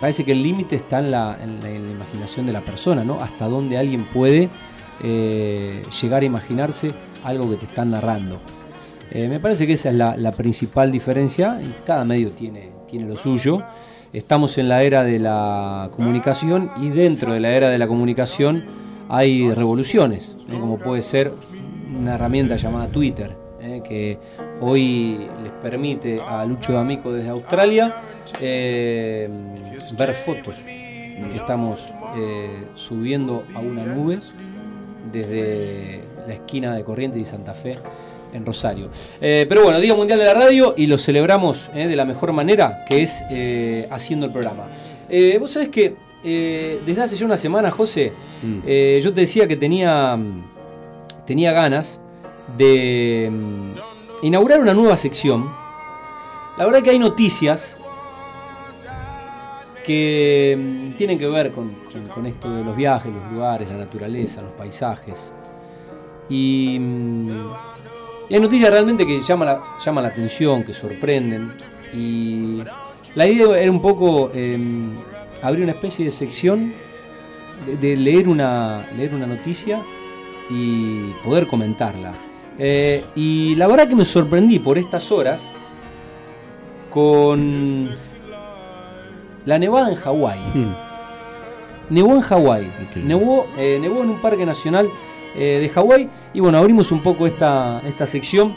parece 0.00 0.24
que 0.24 0.32
el 0.32 0.42
límite 0.42 0.76
está 0.76 0.98
en 1.00 1.10
la, 1.10 1.36
imaginación 1.42 2.46
de 2.46 2.52
la 2.52 2.62
persona, 2.62 3.04
¿no? 3.04 3.20
Hasta 3.20 3.46
dónde 3.46 3.76
alguien 3.76 4.04
puede 4.04 4.48
eh, 5.02 5.82
llegar 6.00 6.22
a 6.22 6.24
imaginarse 6.24 6.92
algo 7.22 7.50
que 7.50 7.56
te 7.56 7.66
están 7.66 7.90
narrando. 7.90 8.40
Eh, 9.10 9.28
me 9.28 9.40
parece 9.40 9.66
que 9.66 9.74
esa 9.74 9.90
es 9.90 9.96
la, 9.96 10.32
principal 10.32 10.90
diferencia. 10.90 11.60
Cada 11.84 12.04
medio 12.04 12.30
tiene, 12.30 12.72
tiene 12.88 13.06
lo 13.06 13.16
suyo. 13.16 13.60
Estamos 14.12 14.56
en 14.58 14.68
la 14.68 14.82
era 14.82 15.02
de 15.02 15.18
la 15.18 15.90
comunicación 15.92 16.70
y 16.80 16.88
dentro 16.88 17.32
de 17.32 17.40
la 17.40 17.50
era 17.50 17.68
de 17.68 17.78
la 17.78 17.86
comunicación 17.86 18.64
hay 19.08 19.52
revoluciones, 19.52 20.36
como 20.48 20.78
puede 20.78 21.02
ser 21.02 21.32
una 21.96 22.14
herramienta 22.14 22.56
llamada 22.56 22.88
Twitter, 22.88 23.36
que 23.84 24.18
hoy 24.60 25.28
les 25.42 25.52
permite 25.62 26.20
a 26.20 26.44
Lucho 26.44 26.72
D'Amico 26.72 27.12
desde 27.12 27.30
Australia 27.30 28.02
eh, 28.40 29.28
ver 29.96 30.14
fotos 30.14 30.56
que 30.58 31.36
estamos 31.36 31.86
eh, 32.16 32.64
subiendo 32.74 33.44
a 33.54 33.58
una 33.60 33.84
nube 33.84 34.18
desde 35.12 36.00
la 36.26 36.34
esquina 36.34 36.74
de 36.74 36.84
Corrientes 36.84 37.20
y 37.20 37.26
Santa 37.26 37.54
Fe 37.54 37.76
en 38.32 38.46
Rosario. 38.46 38.90
Eh, 39.20 39.44
pero 39.48 39.64
bueno, 39.64 39.80
Día 39.80 39.94
Mundial 39.94 40.18
de 40.18 40.24
la 40.24 40.34
Radio 40.34 40.74
y 40.76 40.86
lo 40.86 40.98
celebramos 40.98 41.70
de 41.74 41.96
la 41.96 42.04
mejor 42.04 42.32
manera, 42.32 42.84
que 42.88 43.02
es 43.02 43.22
haciendo 43.90 44.26
el 44.26 44.32
programa. 44.32 44.68
Vos 45.38 45.50
sabés 45.50 45.68
que 45.68 45.94
desde 46.22 47.02
hace 47.02 47.16
ya 47.16 47.26
una 47.26 47.36
semana, 47.36 47.70
José, 47.70 48.12
mm. 48.42 48.60
yo 49.00 49.12
te 49.12 49.20
decía 49.22 49.48
que 49.48 49.56
tenía, 49.56 50.18
tenía 51.26 51.52
ganas 51.52 52.00
de 52.56 53.30
mm, 53.30 54.26
inaugurar 54.26 54.60
una 54.60 54.74
nueva 54.74 54.96
sección. 54.96 55.50
La 56.58 56.66
verdad 56.66 56.82
que 56.82 56.90
hay 56.90 56.98
noticias 56.98 57.78
que 59.86 60.56
mm, 60.58 60.92
tienen 60.96 61.18
que 61.18 61.26
ver 61.28 61.52
con, 61.52 61.72
esto 62.26 62.54
de 62.54 62.64
los 62.64 62.76
viajes, 62.76 63.12
los 63.12 63.32
lugares, 63.32 63.68
la 63.68 63.76
naturaleza, 63.76 64.42
los 64.42 64.52
paisajes. 64.52 65.32
Y, 66.28 66.78
mm, 66.78 67.30
hay 68.30 68.40
noticias 68.40 68.70
realmente 68.70 69.06
que 69.06 69.20
llaman 69.20 69.48
la, 69.48 70.02
la 70.02 70.08
atención, 70.08 70.62
que 70.62 70.72
sorprenden. 70.72 71.52
Y 71.92 72.62
la 73.14 73.26
idea 73.26 73.58
era 73.58 73.70
un 73.70 73.82
poco 73.82 74.30
em, 74.32 74.92
abrir 75.42 75.64
una 75.64 75.72
especie 75.72 76.04
de 76.04 76.10
sección 76.12 76.72
de, 77.80 77.96
leer, 77.96 78.28
una, 78.28 78.86
leer 78.96 79.14
una 79.14 79.26
noticia 79.26 79.82
y 80.48 81.10
poder 81.24 81.46
comentarla. 81.46 82.12
Eh, 82.58 83.04
y 83.14 83.54
la 83.56 83.66
verdad 83.66 83.88
que 83.88 83.96
me 83.96 84.04
sorprendí 84.04 84.58
por 84.58 84.78
estas 84.78 85.10
horas 85.10 85.52
con 86.90 87.90
la 89.46 89.58
nevada 89.58 89.90
en 89.90 89.96
Hawái. 89.96 90.38
Hmm. 90.54 90.74
Nevó 91.90 92.14
en 92.14 92.20
Hawái. 92.20 92.72
Nevó, 93.04 93.46
eh, 93.58 93.78
nevó 93.80 94.02
en 94.02 94.10
un 94.10 94.20
parque 94.20 94.46
nacional 94.46 94.88
eh, 95.36 95.58
de 95.60 95.68
Hawái. 95.68 96.08
Y 96.34 96.40
bueno, 96.40 96.58
abrimos 96.58 96.92
un 96.92 97.02
poco 97.02 97.26
esta, 97.26 97.80
esta 97.86 98.06
sección 98.06 98.54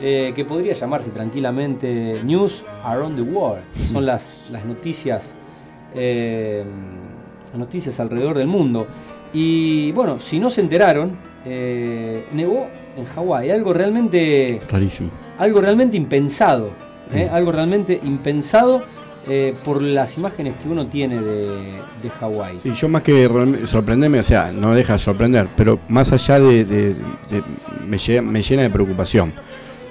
que 0.00 0.44
podría 0.46 0.74
llamarse 0.74 1.10
tranquilamente 1.10 2.20
News 2.24 2.62
Around 2.82 3.16
the 3.16 3.22
World. 3.22 3.62
Son 3.90 4.02
hmm. 4.02 4.06
las, 4.06 4.50
las 4.50 4.64
noticias 4.66 5.36
noticias 7.56 7.98
alrededor 8.00 8.36
del 8.36 8.48
mundo. 8.48 8.86
Y 9.32 9.92
bueno, 9.92 10.18
si 10.18 10.38
no 10.38 10.50
se 10.50 10.60
enteraron, 10.60 11.16
eh, 11.44 12.26
nevó 12.32 12.68
en 12.96 13.04
Hawái, 13.04 13.50
algo 13.50 13.72
realmente... 13.72 14.60
Rarísimo. 14.70 15.10
Algo 15.38 15.60
realmente 15.60 15.96
impensado, 15.96 16.70
¿eh? 17.12 17.28
mm. 17.28 17.34
algo 17.34 17.50
realmente 17.50 18.00
impensado 18.04 18.84
eh, 19.26 19.54
por 19.64 19.80
las 19.80 20.18
imágenes 20.18 20.54
que 20.62 20.68
uno 20.68 20.86
tiene 20.86 21.16
de, 21.16 21.46
de 22.02 22.10
Hawái. 22.20 22.60
Y 22.64 22.72
yo 22.74 22.88
más 22.90 23.02
que 23.02 23.28
sorprenderme, 23.66 24.20
o 24.20 24.24
sea, 24.24 24.52
no 24.52 24.74
deja 24.74 24.94
de 24.94 24.98
sorprender, 24.98 25.48
pero 25.56 25.78
más 25.88 26.12
allá 26.12 26.38
de, 26.38 26.94
me, 27.86 27.98
llena, 27.98 28.62
de 28.62 28.70
preocupación 28.70 29.32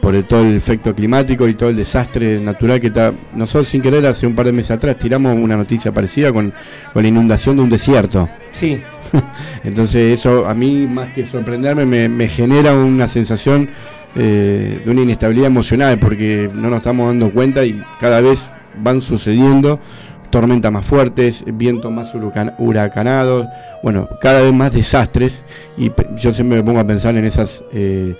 por 0.01 0.13
el, 0.13 0.25
todo 0.25 0.41
el 0.41 0.55
efecto 0.55 0.93
climático 0.93 1.47
y 1.47 1.55
todo 1.55 1.69
el 1.69 1.75
desastre 1.75 2.39
natural 2.39 2.79
que 2.79 2.87
está. 2.87 3.11
Nosotros 3.33 3.69
sin 3.69 3.81
querer 3.81 4.05
hace 4.05 4.27
un 4.27 4.35
par 4.35 4.45
de 4.45 4.51
meses 4.51 4.71
atrás 4.71 4.97
tiramos 4.97 5.35
una 5.35 5.57
noticia 5.57 5.91
parecida 5.91 6.31
con, 6.31 6.53
la 6.93 7.07
inundación 7.07 7.55
de 7.55 7.63
un 7.63 7.69
desierto. 7.71 8.29
Sí. 8.51 8.79
Entonces 9.63 10.19
eso 10.19 10.47
a 10.47 10.53
mí 10.53 10.85
más 10.85 11.11
que 11.13 11.25
sorprenderme 11.25 11.85
me, 12.07 12.27
genera 12.27 12.75
una 12.75 13.07
sensación 13.07 13.67
eh, 14.15 14.79
de 14.85 14.91
una 14.91 15.01
inestabilidad 15.01 15.47
emocional 15.47 15.97
porque 15.97 16.51
no 16.53 16.69
nos 16.69 16.77
estamos 16.77 17.07
dando 17.07 17.31
cuenta 17.31 17.65
y 17.65 17.81
cada 17.99 18.21
vez 18.21 18.52
van 18.75 19.01
sucediendo 19.01 19.79
tormentas 20.33 20.71
más 20.71 20.83
fuertes, 20.83 21.43
vientos 21.45 21.91
más 21.91 22.11
huracanados, 22.57 23.45
bueno, 23.83 24.09
cada 24.19 24.41
vez 24.41 24.51
más 24.51 24.71
desastres 24.71 25.43
y 25.77 25.91
yo 26.17 26.33
siempre 26.33 26.57
me 26.57 26.63
pongo 26.63 26.79
a 26.79 26.87
pensar 26.87 27.15
en 27.15 27.25
esas 27.25 27.63
eh, 27.71 28.15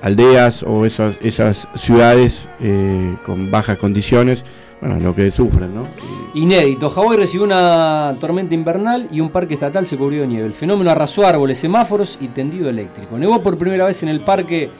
aldeas 0.00 0.62
o 0.62 0.86
esas, 0.86 1.16
esas 1.20 1.68
ciudades 1.74 2.46
eh, 2.60 3.14
con 3.26 3.50
bajas 3.50 3.76
condiciones, 3.76 4.42
bueno, 4.80 5.00
lo 5.00 5.14
que 5.14 5.30
sufren, 5.30 5.74
¿no? 5.74 5.88
Inédito, 6.34 6.88
Hawái 6.88 7.18
recibió 7.18 7.44
una 7.44 8.16
tormenta 8.20 8.54
invernal 8.54 9.08
y 9.10 9.20
un 9.20 9.28
parque 9.28 9.54
estatal 9.54 9.84
se 9.86 9.98
cubrió 9.98 10.22
de 10.22 10.28
nieve. 10.28 10.46
El 10.46 10.54
fenómeno 10.54 10.90
arrasó 10.90 11.26
árboles, 11.26 11.58
semáforos 11.58 12.16
y 12.20 12.28
tendido 12.28 12.70
eléctrico. 12.70 13.18
Nevó 13.18 13.42
por 13.42 13.58
primera 13.58 13.84
vez 13.84 14.02
en 14.02 14.08
el 14.08 14.20
parque 14.20 14.70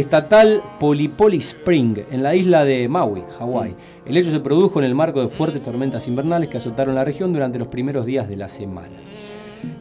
estatal 0.00 0.62
Polipoli 0.78 1.38
Spring, 1.38 1.98
en 2.10 2.22
la 2.22 2.34
isla 2.34 2.64
de 2.64 2.88
Maui, 2.88 3.24
Hawái. 3.38 3.74
El 4.06 4.16
hecho 4.16 4.30
se 4.30 4.40
produjo 4.40 4.78
en 4.78 4.84
el 4.84 4.94
marco 4.94 5.20
de 5.20 5.28
fuertes 5.28 5.62
tormentas 5.62 6.06
invernales 6.08 6.48
que 6.48 6.58
azotaron 6.58 6.94
la 6.94 7.04
región 7.04 7.32
durante 7.32 7.58
los 7.58 7.68
primeros 7.68 8.06
días 8.06 8.28
de 8.28 8.36
la 8.36 8.48
semana. 8.48 8.96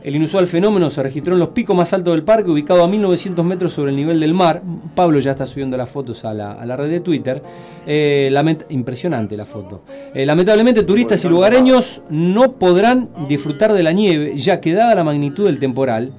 El 0.02 0.16
inusual 0.16 0.48
fenómeno 0.48 0.90
se 0.90 1.04
registró 1.04 1.34
en 1.34 1.40
los 1.40 1.50
picos 1.50 1.76
más 1.76 1.94
altos 1.94 2.16
del 2.16 2.24
parque, 2.24 2.50
ubicado 2.50 2.84
a 2.84 2.88
1900 2.88 3.46
metros 3.46 3.74
sobre 3.74 3.92
el 3.92 3.98
nivel 3.98 4.20
del 4.20 4.34
mar. 4.34 4.64
Pablo 4.96 5.20
ya 5.20 5.32
está 5.32 5.46
subiendo 5.46 5.78
las 5.78 5.90
fotos 5.90 6.26
a 6.26 6.34
la, 6.34 6.76
red 6.76 6.90
de 6.90 7.00
Twitter. 7.00 7.42
Eh, 7.86 8.34
impresionante 8.70 9.38
la 9.38 9.46
foto. 9.46 9.82
Eh, 10.14 10.26
lamentablemente, 10.26 10.84
turistas 10.84 11.24
y 11.26 11.30
lugareños 11.30 12.02
no 12.10 12.54
podrán 12.54 13.10
disfrutar 13.28 13.74
de 13.74 13.84
la 13.84 13.92
nieve, 13.92 14.36
ya 14.36 14.60
que 14.60 14.74
dada 14.74 14.96
la 14.96 15.04
magnitud 15.04 15.46
del 15.46 15.60
temporal, 15.60 16.12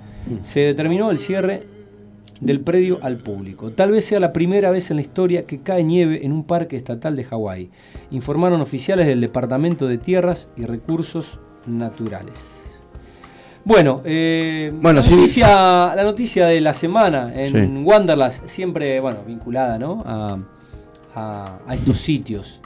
se 0.43 0.61
determinó 0.61 1.11
el 1.11 1.19
cierre 1.19 1.78
del 2.41 2.61
predio 2.61 2.99
al 3.03 3.19
público. 3.19 3.73
Tal 3.73 3.91
vez 3.91 4.05
sea 4.05 4.21
la 4.21 4.33
primera 4.33 4.71
vez 4.71 4.91
en 4.91 4.97
la 4.97 5.03
historia 5.03 5.43
que 5.43 5.61
cae 5.61 5.85
nieve 5.85 6.25
en 6.25 6.33
un 6.33 6.45
parque 6.45 6.77
estatal 6.77 7.17
de 7.17 7.25
Hawái, 7.25 7.71
informaron 8.11 8.61
oficiales 8.61 9.07
del 9.07 9.21
Departamento 9.21 9.87
de 9.87 9.99
Tierras 9.99 10.51
y 10.57 10.65
Recursos 10.65 11.41
Naturales. 11.67 12.81
Bueno, 13.65 14.01
eh, 14.05 14.73
la, 14.81 14.93
noticia, 14.95 15.95
la 15.95 16.03
noticia 16.03 16.47
de 16.47 16.59
la 16.59 16.73
semana 16.73 17.31
en 17.35 17.85
Wanderlust, 17.85 18.47
siempre 18.47 18.99
bueno, 18.99 19.19
vinculada 19.27 19.79
¿no? 19.79 20.03
a, 20.07 21.59
estos 21.73 21.99
sitios. 21.99 22.61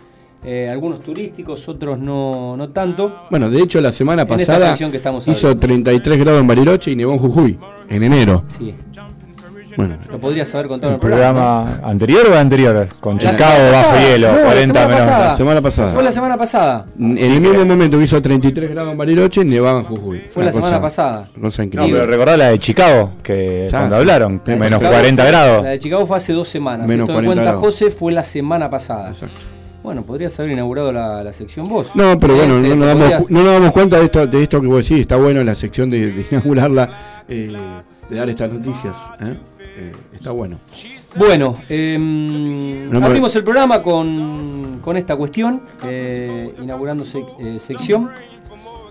Eh, 0.44 0.68
algunos 0.68 1.00
turísticos, 1.00 1.68
otros 1.68 1.98
no, 1.98 2.56
no 2.56 2.70
tanto. 2.70 3.26
Bueno, 3.30 3.48
de 3.48 3.62
hecho 3.62 3.80
la 3.80 3.92
semana 3.92 4.26
pasada 4.26 4.74
hizo 5.26 5.56
33 5.56 6.18
grados 6.18 6.40
en 6.40 6.46
Bariloche 6.46 6.90
y 6.90 6.96
nevó 6.96 7.12
en 7.12 7.18
Jujuy, 7.18 7.58
en 7.88 8.02
enero. 8.02 8.44
Sí. 8.46 8.74
Bueno, 9.76 9.96
lo 10.10 10.18
podrías 10.18 10.54
haber 10.54 10.68
contado 10.68 10.92
en 10.92 10.94
el 10.94 11.00
programa. 11.00 11.80
anterior 11.82 12.28
o 12.30 12.36
anterior? 12.36 12.88
Con 13.00 13.18
Chicago 13.18 13.70
bajo 13.72 13.96
hielo, 13.98 14.28
40 14.44 14.88
menos. 14.88 15.06
La 15.06 15.36
semana 15.36 15.60
pasada. 15.60 15.92
Fue 15.92 16.02
la 16.02 16.12
semana 16.12 16.36
pasada. 16.36 16.86
En 16.98 17.18
el 17.18 17.40
mismo 17.40 17.64
momento 17.64 17.98
que 17.98 18.04
hizo 18.04 18.20
33 18.20 18.70
grados 18.70 18.92
en 18.92 18.98
Bariloche, 18.98 19.44
nevaba 19.44 19.80
en 19.80 19.84
Jujuy. 19.84 20.20
Fue 20.32 20.44
la 20.44 20.52
semana 20.52 20.80
pasada. 20.80 21.28
No, 21.36 21.50
pero 21.50 22.06
recordá 22.06 22.36
la 22.36 22.48
de 22.48 22.58
Chicago, 22.58 23.10
que 23.22 23.68
cuando 23.70 23.96
hablaron, 23.96 24.40
menos 24.46 24.82
40 24.82 25.24
grados. 25.24 25.64
La 25.64 25.70
de 25.70 25.78
Chicago 25.78 26.06
fue 26.06 26.16
hace 26.16 26.32
dos 26.32 26.48
semanas. 26.48 26.88
Menos 26.88 27.08
en 27.08 27.24
cuenta, 27.24 27.52
José, 27.54 27.90
fue 27.90 28.12
la 28.12 28.24
semana 28.24 28.70
pasada. 28.70 29.08
Exacto. 29.08 29.40
Bueno, 29.82 30.04
podrías 30.04 30.38
haber 30.38 30.52
inaugurado 30.52 30.92
la, 30.92 31.32
sección 31.32 31.68
vos. 31.68 31.96
No, 31.96 32.16
pero 32.18 32.36
bueno, 32.36 32.60
no, 32.60 32.76
nos 32.76 32.86
damos, 32.86 33.30
no, 33.30 33.42
nos 33.42 33.52
damos, 33.54 33.72
cuenta 33.72 33.98
de 33.98 34.04
esto, 34.04 34.26
de 34.26 34.42
esto 34.42 34.60
que 34.60 34.68
vos 34.68 34.88
decís. 34.88 35.00
Está 35.00 35.16
bueno 35.16 35.42
la 35.42 35.56
sección 35.56 35.90
de, 35.90 36.24
inaugurarla, 36.30 37.24
eh, 37.28 37.56
de 38.08 38.16
dar 38.16 38.28
estas 38.28 38.52
noticias. 38.52 38.94
¿eh? 39.20 39.36
Eh, 39.76 39.92
está 40.12 40.30
bueno. 40.32 40.58
Bueno, 41.16 41.56
em, 41.68 42.90
abrimos 43.02 43.34
el 43.36 43.44
programa 43.44 43.82
con, 43.82 44.80
con 44.82 44.96
esta 44.96 45.16
cuestión, 45.16 45.62
eh, 45.84 46.54
inaugurando 46.60 47.04
eh, 47.38 47.58
sección. 47.58 48.10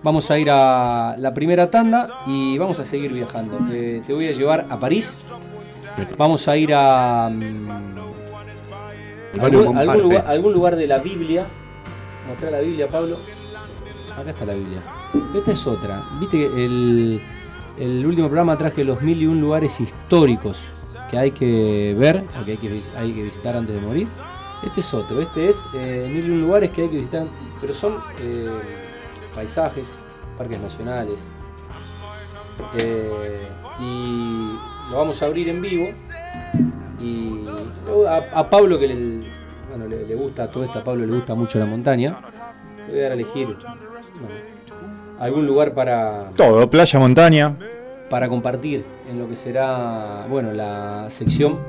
Vamos 0.03 0.31
a 0.31 0.39
ir 0.39 0.49
a 0.49 1.15
la 1.17 1.33
primera 1.33 1.69
tanda 1.69 2.23
y 2.25 2.57
vamos 2.57 2.79
a 2.79 2.85
seguir 2.85 3.13
viajando. 3.13 3.57
te 3.69 4.13
voy 4.13 4.27
a 4.27 4.31
llevar 4.31 4.65
a 4.69 4.79
París. 4.79 5.13
Vamos 6.17 6.47
a 6.47 6.57
ir 6.57 6.73
a 6.73 7.29
mm, 7.29 7.69
algún, 9.39 9.77
algún, 9.77 10.53
lugar, 10.53 10.75
de 10.75 10.87
la 10.87 10.97
Biblia. 10.97 11.45
Mostrar 12.27 12.53
la 12.53 12.59
Biblia, 12.59 12.87
Pablo. 12.87 13.17
Acá 14.17 14.31
está 14.31 14.45
la 14.45 14.53
Biblia. 14.53 14.79
Esta 15.35 15.51
es 15.51 15.67
otra. 15.67 16.03
Viste 16.19 16.39
que 16.39 16.65
el 16.65 17.21
el 17.77 18.05
último 18.05 18.27
programa 18.27 18.57
traje 18.57 18.83
los 18.83 19.01
mil 19.01 19.21
y 19.21 19.25
un 19.25 19.41
lugares 19.41 19.79
históricos 19.79 20.57
que 21.09 21.17
hay 21.17 21.31
que 21.31 21.95
ver 21.97 22.23
o 22.39 22.45
que 22.45 22.51
hay 22.51 22.57
que, 22.57 22.81
hay 22.97 23.11
que 23.11 23.23
visitar 23.23 23.55
antes 23.55 23.75
de 23.75 23.81
morir. 23.81 24.07
Este 24.63 24.79
es 24.79 24.93
otro, 24.93 25.21
este 25.21 25.49
es 25.49 25.67
eh, 25.73 26.07
mil 26.07 26.27
y 26.27 26.31
un 26.31 26.41
lugares 26.41 26.71
que 26.71 26.83
hay 26.83 26.89
que 26.89 26.97
visitar, 26.97 27.25
pero 27.59 27.73
son 27.73 27.97
eh, 28.19 28.49
paisajes, 29.33 29.93
parques 30.37 30.59
nacionales. 30.59 31.15
Eh, 32.77 33.47
y 33.79 34.91
lo 34.91 34.97
vamos 34.97 35.21
a 35.21 35.25
abrir 35.25 35.49
en 35.49 35.61
vivo. 35.61 35.89
Y 36.99 37.41
a, 38.07 38.49
Pablo 38.49 38.79
que 38.79 38.87
le, 38.87 40.15
gusta 40.15 40.49
todo 40.49 40.63
esto, 40.63 40.83
Pablo 40.83 41.05
le 41.05 41.13
gusta 41.13 41.33
mucho 41.33 41.57
la 41.57 41.65
montaña, 41.65 42.19
le 42.85 42.93
voy 42.93 42.99
a 42.99 43.03
dar 43.03 43.11
a 43.11 43.13
elegir 43.15 43.57
algún 45.21 45.45
lugar 45.45 45.73
para... 45.73 46.29
Todo, 46.35 46.69
playa, 46.69 46.99
montaña. 46.99 47.57
Para 48.09 48.27
compartir 48.27 48.83
en 49.09 49.19
lo 49.19 49.29
que 49.29 49.35
será, 49.35 50.25
bueno, 50.29 50.51
la 50.51 51.05
sección 51.09 51.59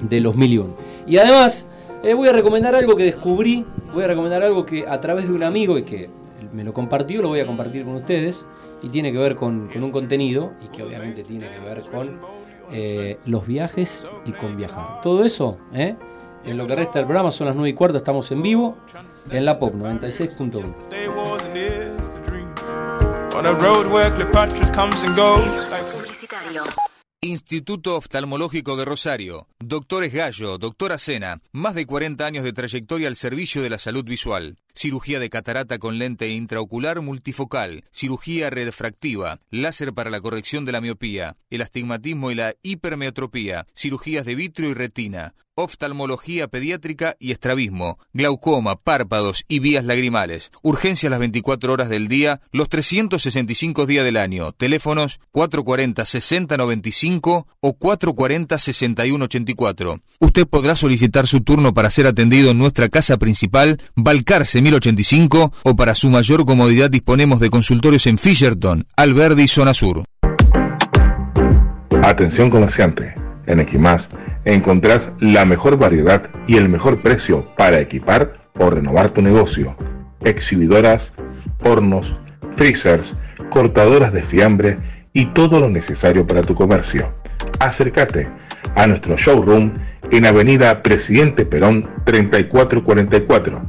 de 0.00 0.20
los 0.20 0.36
mil 0.36 0.64
y 1.06 1.16
además, 1.16 1.66
eh, 2.02 2.14
voy 2.14 2.28
a 2.28 2.32
recomendar 2.32 2.74
algo 2.74 2.94
que 2.96 3.04
descubrí, 3.04 3.64
voy 3.94 4.04
a 4.04 4.08
recomendar 4.08 4.42
algo 4.42 4.66
que 4.66 4.86
a 4.86 5.00
través 5.00 5.28
de 5.28 5.34
un 5.34 5.42
amigo 5.42 5.78
y 5.78 5.84
que 5.84 6.10
me 6.52 6.64
lo 6.64 6.72
compartió, 6.72 7.22
lo 7.22 7.28
voy 7.28 7.40
a 7.40 7.46
compartir 7.46 7.84
con 7.84 7.94
ustedes, 7.94 8.46
y 8.82 8.88
tiene 8.88 9.12
que 9.12 9.18
ver 9.18 9.36
con, 9.36 9.68
un 9.74 9.90
contenido, 9.90 10.52
y 10.64 10.68
que 10.68 10.82
obviamente 10.82 11.22
tiene 11.22 11.48
que 11.48 11.60
ver 11.60 11.82
con 11.90 12.18
eh, 12.72 13.18
los 13.24 13.46
viajes 13.46 14.06
y 14.26 14.32
con 14.32 14.56
viajar. 14.56 15.00
Todo 15.02 15.24
eso, 15.24 15.58
¿eh? 15.72 15.96
En 16.44 16.56
lo 16.56 16.66
que 16.66 16.76
resta 16.76 16.98
del 16.98 17.06
programa 17.06 17.30
son 17.30 17.46
las 17.46 17.56
9 17.56 17.70
y 17.70 17.72
cuarto, 17.74 17.98
estamos 17.98 18.30
en 18.30 18.42
vivo 18.42 18.76
en 19.30 19.44
la 19.44 19.58
POP 19.58 19.74
96.1. 19.74 21.67
Instituto 27.20 27.96
Oftalmológico 27.96 28.76
de 28.76 28.84
Rosario. 28.84 29.46
Doctores 29.60 30.12
Gallo, 30.12 30.58
Doctora 30.58 30.98
Cena. 30.98 31.40
Más 31.52 31.76
de 31.76 31.86
40 31.86 32.26
años 32.26 32.42
de 32.42 32.52
trayectoria 32.52 33.06
al 33.06 33.14
servicio 33.14 33.62
de 33.62 33.70
la 33.70 33.78
salud 33.78 34.04
visual. 34.04 34.56
Cirugía 34.74 35.20
de 35.20 35.30
catarata 35.30 35.78
con 35.78 35.98
lente 35.98 36.28
intraocular 36.30 37.00
multifocal. 37.00 37.84
Cirugía 37.92 38.50
redfractiva. 38.50 39.38
Láser 39.50 39.94
para 39.94 40.10
la 40.10 40.20
corrección 40.20 40.64
de 40.64 40.72
la 40.72 40.80
miopía. 40.80 41.36
El 41.48 41.62
astigmatismo 41.62 42.32
y 42.32 42.34
la 42.34 42.54
hipermeotropía. 42.62 43.66
Cirugías 43.72 44.24
de 44.26 44.34
vitrio 44.34 44.70
y 44.70 44.74
retina 44.74 45.34
oftalmología 45.58 46.46
pediátrica 46.46 47.16
y 47.18 47.32
estrabismo, 47.32 47.98
glaucoma, 48.12 48.76
párpados 48.76 49.44
y 49.48 49.58
vías 49.58 49.84
lagrimales. 49.84 50.52
Urgencia 50.62 51.10
las 51.10 51.18
24 51.18 51.72
horas 51.72 51.88
del 51.88 52.06
día, 52.06 52.40
los 52.52 52.68
365 52.68 53.86
días 53.86 54.04
del 54.04 54.16
año. 54.16 54.52
Teléfonos 54.52 55.18
440-6095 55.32 57.46
o 57.60 57.76
440-6184. 57.76 60.00
Usted 60.20 60.46
podrá 60.46 60.76
solicitar 60.76 61.26
su 61.26 61.40
turno 61.40 61.74
para 61.74 61.90
ser 61.90 62.06
atendido 62.06 62.52
en 62.52 62.58
nuestra 62.58 62.88
casa 62.88 63.16
principal, 63.16 63.80
Balcarce 63.96 64.62
1085, 64.62 65.52
o 65.64 65.76
para 65.76 65.96
su 65.96 66.08
mayor 66.08 66.46
comodidad 66.46 66.88
disponemos 66.88 67.40
de 67.40 67.50
consultorios 67.50 68.06
en 68.06 68.18
Fisherton, 68.18 68.86
Alberdi, 68.96 69.48
Zona 69.48 69.74
Sur. 69.74 70.04
Atención 72.02 72.48
comerciante. 72.48 73.12
En 73.46 73.60
Equimás 73.60 74.10
encontrás 74.54 75.10
la 75.20 75.44
mejor 75.44 75.76
variedad 75.76 76.28
y 76.46 76.56
el 76.56 76.68
mejor 76.68 76.98
precio 76.98 77.44
para 77.56 77.80
equipar 77.80 78.34
o 78.58 78.70
renovar 78.70 79.10
tu 79.10 79.22
negocio. 79.22 79.76
Exhibidoras, 80.24 81.12
hornos, 81.62 82.14
freezers, 82.50 83.14
cortadoras 83.50 84.12
de 84.12 84.22
fiambre 84.22 84.78
y 85.12 85.26
todo 85.26 85.60
lo 85.60 85.68
necesario 85.68 86.26
para 86.26 86.42
tu 86.42 86.54
comercio. 86.54 87.12
Acércate 87.60 88.28
a 88.74 88.86
nuestro 88.86 89.16
showroom 89.16 89.72
en 90.10 90.26
Avenida 90.26 90.82
Presidente 90.82 91.44
Perón 91.44 91.88
3444. 92.04 93.60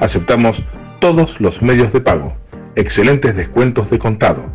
Aceptamos 0.00 0.62
todos 0.98 1.40
los 1.40 1.62
medios 1.62 1.92
de 1.92 2.00
pago. 2.00 2.36
Excelentes 2.74 3.36
descuentos 3.36 3.90
de 3.90 3.98
contado. 3.98 4.46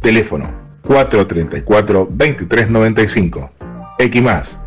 Teléfono 0.00 0.48
434-2395. 0.84 3.50
Equimás, 3.98 4.58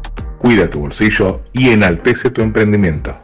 cuida 0.44 0.70
tu 0.70 0.82
bolsillo 0.82 1.40
y 1.54 1.70
enaltece 1.70 2.30
tu 2.30 2.42
emprendimiento. 2.42 3.16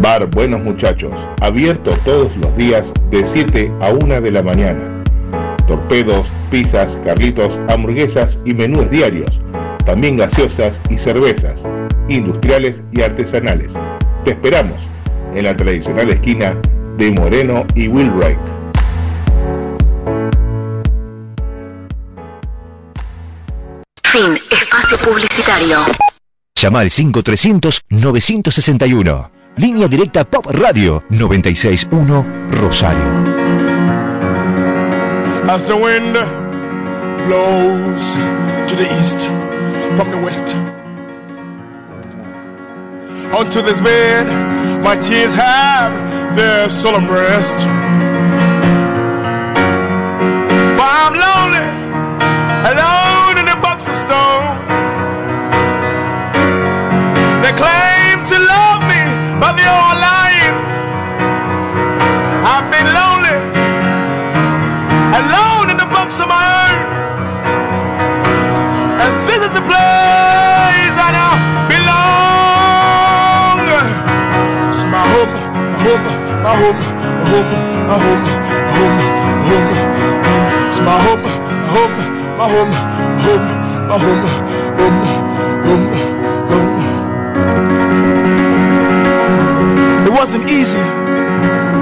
Bar 0.00 0.30
Buenos 0.30 0.62
Muchachos, 0.62 1.12
abierto 1.42 1.90
todos 2.06 2.34
los 2.38 2.56
días 2.56 2.90
de 3.10 3.26
7 3.26 3.70
a 3.82 3.90
1 3.90 4.22
de 4.22 4.30
la 4.30 4.42
mañana. 4.42 5.04
Torpedos, 5.66 6.26
pizzas, 6.50 6.98
carlitos, 7.04 7.60
hamburguesas 7.68 8.40
y 8.46 8.54
menús 8.54 8.88
diarios 8.88 9.42
también 9.84 10.16
gaseosas 10.16 10.80
y 10.88 10.96
cervezas, 10.96 11.66
industriales 12.08 12.82
y 12.92 13.02
artesanales. 13.02 13.72
Te 14.24 14.30
esperamos 14.30 14.78
en 15.34 15.44
la 15.44 15.54
tradicional 15.56 16.08
esquina 16.10 16.60
de 16.96 17.10
Moreno 17.12 17.64
y 17.74 17.88
Wheelwright. 17.88 18.38
Fin. 24.02 24.38
Espacio 24.50 24.98
publicitario. 24.98 25.78
Llama 26.54 26.80
al 26.80 26.90
5300-961. 26.90 29.30
Línea 29.56 29.86
directa 29.88 30.24
Pop 30.24 30.46
Radio 30.46 31.04
961 31.10 32.48
Rosario. 32.50 33.24
As 35.48 35.66
the 35.66 35.74
wind 35.74 36.16
blows 37.26 38.16
to 38.66 38.74
the 38.76 38.86
east. 38.98 39.28
from 39.96 40.10
the 40.10 40.18
west. 40.18 40.83
Onto 43.34 43.62
this 43.62 43.80
bed, 43.80 44.28
my 44.84 44.96
tears 44.96 45.34
have 45.34 46.36
their 46.36 46.68
solemn 46.68 47.10
rest. 47.10 47.66
For 50.76 50.86
I'm 51.02 51.14
lonely, 51.26 51.66
alone 52.70 53.36
in 53.42 53.48
a 53.48 53.58
box 53.60 53.88
of 53.88 53.96
stone. 53.98 54.54
They 57.42 57.52
claim 57.58 58.22
to 58.30 58.38
love 58.38 58.82
me, 58.86 59.02
but 59.42 59.56
they 59.58 59.66
all 59.66 59.96
lying. 59.98 60.56
I've 62.54 62.70
been 62.70 62.86
lonely, 63.00 63.36
alone 65.20 65.70
in 65.72 65.76
the 65.76 65.90
box 65.90 66.20
of 66.20 66.28
my 66.28 66.44
own. 66.62 66.86
And 69.02 69.12
this 69.26 69.42
is 69.42 69.52
the 69.54 69.62
place 69.62 70.83
home, 75.84 76.04
my 76.42 76.54
home, 76.62 76.78
my 76.80 77.26
home, 77.30 77.48
my 77.88 77.96
home, 78.04 78.24
home, 78.74 78.98
home. 79.48 79.68
It's 80.68 80.80
my 80.80 80.96
home, 81.04 81.22
my 81.22 81.30
home, 81.74 81.94
my 82.38 82.46
home, 82.54 82.72
home, 83.24 83.44
my 83.88 83.96
home, 84.04 84.24
home, 84.78 84.98
home, 85.66 85.88
home. 86.50 86.74
It 90.06 90.12
wasn't 90.12 90.44
easy 90.48 90.84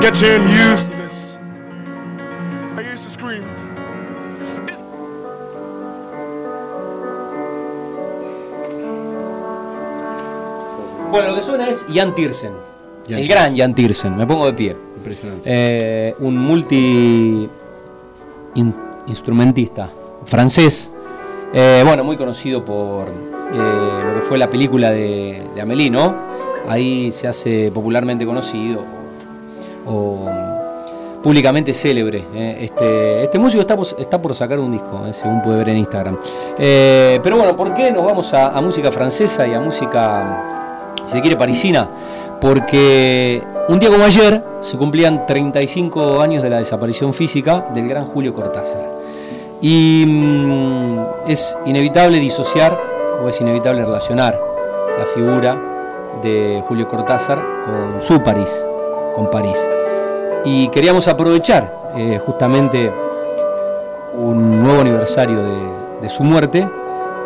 getting 0.00 0.42
used 0.48 0.90
to 0.90 0.96
this. 0.96 1.38
I 2.76 2.80
used 2.92 3.04
to 3.04 3.10
scream. 3.10 3.44
Bueno, 11.10 11.28
lo 11.28 11.34
que 11.34 11.42
suena 11.42 11.68
es 11.68 11.86
Jan 11.92 12.14
Tiersen. 12.14 12.71
El 13.08 13.28
gran 13.28 13.56
Jan 13.56 13.74
Tiersen. 13.74 14.16
Me 14.16 14.26
pongo 14.26 14.46
de 14.46 14.52
pie. 14.52 14.76
Impresionante. 14.96 15.42
Eh, 15.44 16.14
un 16.20 16.36
multi 16.36 17.48
instrumentista 19.06 19.90
francés. 20.24 20.92
Eh, 21.52 21.82
bueno, 21.84 22.04
muy 22.04 22.16
conocido 22.16 22.64
por 22.64 23.08
eh, 23.08 24.04
lo 24.06 24.14
que 24.14 24.26
fue 24.26 24.38
la 24.38 24.48
película 24.48 24.90
de, 24.90 25.42
de 25.54 25.60
Amélie, 25.60 25.90
¿no? 25.90 26.14
Ahí 26.68 27.10
se 27.10 27.26
hace 27.26 27.70
popularmente 27.72 28.24
conocido 28.24 28.84
o, 29.86 30.30
públicamente 31.22 31.74
célebre. 31.74 32.24
Este, 32.34 33.24
este, 33.24 33.38
músico 33.38 33.60
está, 33.60 33.76
está, 33.98 34.22
por 34.22 34.34
sacar 34.34 34.58
un 34.60 34.72
disco, 34.72 35.12
según 35.12 35.42
puede 35.42 35.58
ver 35.58 35.70
en 35.70 35.78
Instagram. 35.78 36.18
pero 36.56 37.36
bueno, 37.36 37.56
¿por 37.56 37.74
qué 37.74 37.90
nos 37.90 38.04
vamos 38.04 38.32
a 38.32 38.60
música 38.60 38.90
francesa 38.92 39.46
y 39.46 39.54
a 39.54 39.60
música 39.60 40.62
si 41.04 41.14
se 41.14 41.20
quiere, 41.20 41.36
parisina, 41.36 41.88
porque 42.42 43.40
un 43.68 43.78
día 43.78 43.88
como 43.88 44.04
ayer 44.04 44.42
se 44.62 44.76
cumplían 44.76 45.26
35 45.26 46.20
años 46.20 46.42
de 46.42 46.50
la 46.50 46.58
desaparición 46.58 47.14
física 47.14 47.66
del 47.72 47.88
gran 47.88 48.04
Julio 48.04 48.34
Cortázar. 48.34 48.84
Y 49.60 50.04
mm, 50.04 51.28
es 51.28 51.56
inevitable 51.66 52.18
disociar 52.18 52.76
o 53.22 53.28
es 53.28 53.40
inevitable 53.40 53.84
relacionar 53.84 54.40
la 54.98 55.06
figura 55.06 55.56
de 56.20 56.60
Julio 56.66 56.88
Cortázar 56.88 57.40
con 57.64 58.02
su 58.02 58.20
París, 58.20 58.66
con 59.14 59.30
París. 59.30 59.60
Y 60.44 60.66
queríamos 60.70 61.06
aprovechar 61.06 61.92
eh, 61.96 62.20
justamente 62.26 62.90
un 64.14 64.64
nuevo 64.64 64.80
aniversario 64.80 65.38
de 66.00 66.08
su 66.08 66.24
muerte 66.24 66.68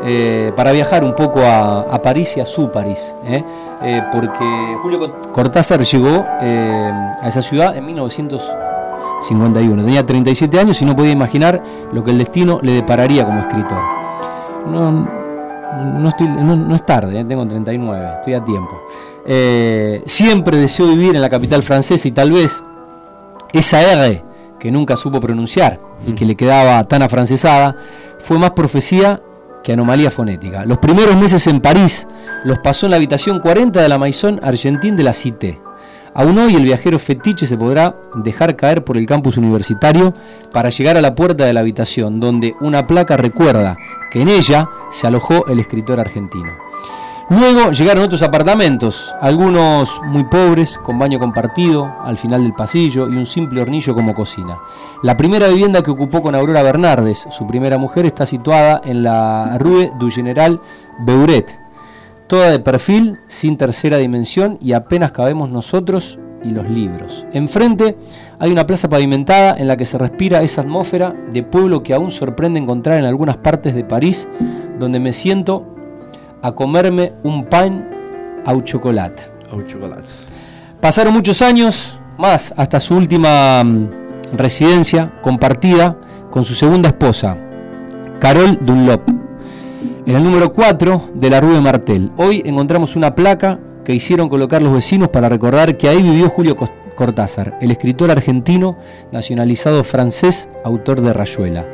eh, 0.05 0.53
para 0.55 0.73
viajar 0.73 1.03
un 1.05 1.15
poco 1.15 1.41
a, 1.41 2.01
París 2.03 2.37
y 2.37 2.41
a 2.41 2.45
su 2.45 2.71
París, 2.71 3.17
¿eh? 3.25 3.43
Eh, 3.83 4.03
porque 4.13 4.45
Julio 4.83 5.33
Cortázar 5.33 5.81
llegó 5.83 6.25
a 6.41 7.27
esa 7.27 7.43
ciudad 7.43 7.77
en 7.77 7.87
1951, 7.87 9.85
tenía 9.85 10.05
37 10.05 10.61
años 10.61 10.81
y 10.83 10.85
no 10.85 10.95
podía 10.95 11.13
imaginar 11.13 11.63
lo 11.93 12.05
que 12.05 12.11
el 12.11 12.19
destino 12.19 12.61
le 12.63 12.73
depararía 12.73 13.25
como 13.25 13.41
escritor. 13.41 13.79
No, 14.69 15.09
es 16.75 16.87
tarde, 16.87 17.25
tengo 17.25 17.47
39, 17.47 18.09
estoy 18.17 18.35
a 18.35 18.45
tiempo. 18.45 18.81
siempre 20.05 20.59
deseó 20.59 20.87
vivir 20.89 21.17
en 21.17 21.23
la 21.23 21.31
capital 21.31 21.63
francesa 21.63 22.07
y 22.07 22.13
tal 22.13 22.33
vez 22.33 22.63
esa 23.53 23.81
R 23.83 24.23
que 24.59 24.71
nunca 24.71 24.97
supo 24.97 25.21
pronunciar 25.21 25.81
y 26.07 26.13
que 26.13 26.25
le 26.25 26.35
quedaba 26.37 26.85
tan 26.85 27.03
afrancesada, 27.03 27.77
fue 28.19 28.39
más 28.39 28.51
profecía 28.51 29.21
que 29.67 29.73
anomalía 29.73 30.13
fonética. 30.13 30.65
Los 30.65 30.79
primeros 30.79 31.17
meses 31.17 31.45
en 31.49 31.61
París 31.61 32.07
los 32.45 32.61
pasó 32.61 32.87
en 32.87 32.91
la 32.91 32.99
habitación 32.99 33.41
40 33.41 33.83
de 33.83 33.89
la 33.89 33.99
Maison 33.99 34.39
Argentine 34.41 34.97
de 34.97 35.03
la 35.03 35.13
Cité. 35.13 35.59
Aún 36.15 36.39
hoy 36.39 36.55
el 36.55 36.63
viajero 36.63 37.01
fetiche 37.01 37.47
se 37.47 37.59
podrá 37.59 37.97
dejar 38.15 38.55
caer 38.55 38.85
por 38.85 38.97
el 38.97 39.07
campus 39.07 39.39
universitario 39.39 40.15
para 40.53 40.69
llegar 40.69 40.97
a 40.97 41.01
la 41.01 41.17
puerta 41.17 41.47
de 41.47 41.53
la 41.53 41.61
habitación, 41.61 42.21
donde 42.21 42.55
una 42.61 42.87
placa 42.87 43.17
recuerda 43.17 43.77
que 44.13 44.23
en 44.23 44.29
ella 44.29 44.69
se 44.89 45.09
alojó 45.09 45.45
el 45.49 45.59
escritor 45.59 45.99
argentino. 45.99 46.53
Luego 47.29 47.73
llegaron 47.73 48.05
otros 48.05 48.23
apartamentos, 48.23 49.13
algunos 49.21 50.01
muy 50.05 50.23
pobres, 50.23 50.79
con 50.79 50.97
baño 50.97 51.19
compartido 51.19 51.93
al 52.05 52.17
final 52.17 52.45
del 52.45 52.55
pasillo 52.55 53.09
y 53.09 53.17
un 53.17 53.27
simple 53.27 53.61
hornillo 53.61 53.95
como 53.95 54.15
cocina. 54.15 54.59
La 55.03 55.17
primera 55.17 55.49
vivienda 55.49 55.83
que 55.83 55.91
ocupó 55.91 56.23
con 56.23 56.37
Aurora 56.37 56.63
Bernardes, 56.63 57.27
su 57.31 57.45
primera 57.45 57.79
mujer, 57.79 58.07
está 58.07 58.27
situada 58.27 58.81
en 58.85 59.03
la 59.03 59.59
Rue 59.59 59.91
du 59.99 60.09
General 60.09 60.61
Beuret, 61.01 61.59
toda 62.29 62.49
de 62.49 62.61
perfil, 62.61 63.19
sin 63.27 63.57
tercera 63.57 63.97
dimensión 63.97 64.57
y 64.61 64.73
apenas 64.73 65.11
cabemos 65.11 65.51
nosotros 65.51 66.21
y 66.45 66.51
los 66.51 66.69
libros. 66.71 67.27
Enfrente 67.33 67.97
hay 68.39 68.53
una 68.53 68.67
plaza 68.67 68.89
pavimentada 68.89 69.57
en 69.59 69.67
la 69.67 69.77
que 69.77 69.85
se 69.85 69.99
respira 69.99 70.43
esa 70.43 70.61
atmósfera 70.61 71.13
de 71.33 71.43
pueblo 71.43 71.83
que 71.83 71.93
aún 71.93 72.13
sorprende 72.13 72.61
encontrar 72.61 73.01
en 73.01 73.05
algunas 73.05 73.37
partes 73.39 73.75
de 73.75 73.83
París, 73.83 74.29
donde 74.79 75.01
me 75.01 75.13
siento 75.13 75.76
a 76.47 76.53
comerme 76.53 77.13
un 77.25 77.45
pan 77.45 77.91
au 78.45 78.63
chocolate. 78.63 79.21
Pasaron 80.81 81.13
muchos 81.13 81.43
años, 81.43 81.99
más 82.19 82.55
hasta 82.57 82.79
su 82.79 82.95
última 82.95 83.65
mm, 83.65 83.89
residencia 84.35 85.13
compartida 85.23 85.97
con 86.31 86.45
su 86.45 86.55
segunda 86.55 86.91
esposa, 86.91 87.37
Carol 88.21 88.59
Dunlop, 88.61 89.09
en 90.07 90.15
el 90.15 90.23
número 90.23 90.53
4 90.53 91.11
de 91.15 91.31
la 91.31 91.41
Rue 91.41 91.55
de 91.55 91.61
Martel. 91.61 92.13
Hoy 92.17 92.43
encontramos 92.47 92.95
una 92.95 93.13
placa 93.13 93.59
que 93.85 93.95
hicieron 93.95 94.29
colocar 94.29 94.63
los 94.63 94.73
vecinos 94.73 95.09
para 95.09 95.29
recordar 95.29 95.77
que 95.77 95.89
ahí 95.89 96.01
vivió 96.01 96.31
Julio 96.31 96.57
Cortázar, 96.95 97.59
el 97.61 97.73
escritor 97.73 98.13
argentino 98.13 98.79
nacionalizado 99.11 99.83
francés, 99.83 100.49
autor 100.65 101.01
de 101.01 101.13
Rayuela. 101.13 101.67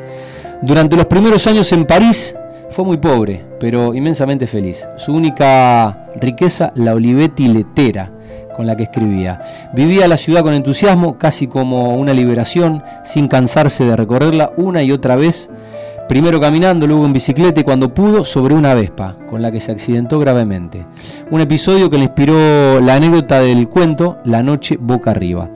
Durante 0.63 0.95
los 0.95 1.05
primeros 1.05 1.45
años 1.45 1.71
en 1.73 1.85
París 1.85 2.35
fue 2.73 2.83
muy 2.83 2.97
pobre, 2.97 3.45
pero 3.59 3.93
inmensamente 3.93 4.47
feliz. 4.47 4.87
Su 4.97 5.13
única 5.13 6.07
riqueza, 6.15 6.71
la 6.75 6.93
Olivetti 6.93 7.47
letera 7.47 8.11
con 8.55 8.67
la 8.67 8.75
que 8.75 8.83
escribía. 8.83 9.41
Vivía 9.73 10.07
la 10.07 10.17
ciudad 10.17 10.43
con 10.43 10.53
entusiasmo, 10.53 11.17
casi 11.17 11.47
como 11.47 11.95
una 11.95 12.13
liberación, 12.13 12.83
sin 13.03 13.27
cansarse 13.27 13.85
de 13.85 13.95
recorrerla 13.95 14.51
una 14.57 14.83
y 14.83 14.91
otra 14.91 15.15
vez 15.15 15.49
Primero 16.07 16.39
caminando, 16.39 16.85
luego 16.85 17.05
en 17.05 17.13
bicicleta 17.13 17.61
y 17.61 17.63
cuando 17.63 17.93
pudo 17.93 18.25
sobre 18.25 18.53
una 18.53 18.73
Vespa, 18.73 19.15
con 19.29 19.41
la 19.41 19.51
que 19.51 19.61
se 19.61 19.71
accidentó 19.71 20.19
gravemente. 20.19 20.85
Un 21.31 21.39
episodio 21.39 21.89
que 21.89 21.97
le 21.97 22.03
inspiró 22.03 22.81
la 22.81 22.95
anécdota 22.95 23.39
del 23.39 23.69
cuento 23.69 24.17
La 24.25 24.43
noche 24.43 24.77
boca 24.79 25.11
arriba. 25.11 25.49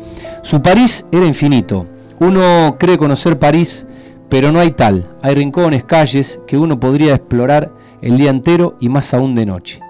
Su 0.44 0.62
París 0.62 1.06
era 1.12 1.26
infinito. 1.26 1.86
Uno 2.20 2.78
cree 2.80 2.98
conocer 2.98 3.38
París, 3.38 3.86
pero 4.30 4.52
no 4.52 4.60
hay 4.60 4.72
tal. 4.72 5.10
Hay 5.22 5.36
rincones, 5.36 5.84
calles 5.84 6.40
que 6.48 6.58
uno 6.58 6.80
podría 6.80 7.16
explorar 7.16 7.72
el 8.02 8.18
día 8.18 8.30
entero 8.30 8.78
y 8.80 8.90
más 8.90 9.14
aún 9.14 9.36
de 9.36 9.46
noche. 9.46 9.82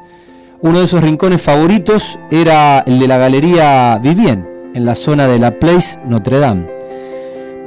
Uno 0.62 0.80
de 0.80 0.86
esos 0.86 1.04
rincones 1.04 1.41
favoritos 1.41 2.19
era 2.32 2.80
el 2.80 3.00
de 3.00 3.08
la 3.08 3.17
Galería 3.17 4.00
Vivien, 4.02 4.71
en 4.73 4.86
la 4.86 4.95
zona 4.95 5.28
de 5.28 5.39
la 5.39 5.60
Place 5.60 6.00
Notre 6.06 6.39
Dame. 6.39 6.67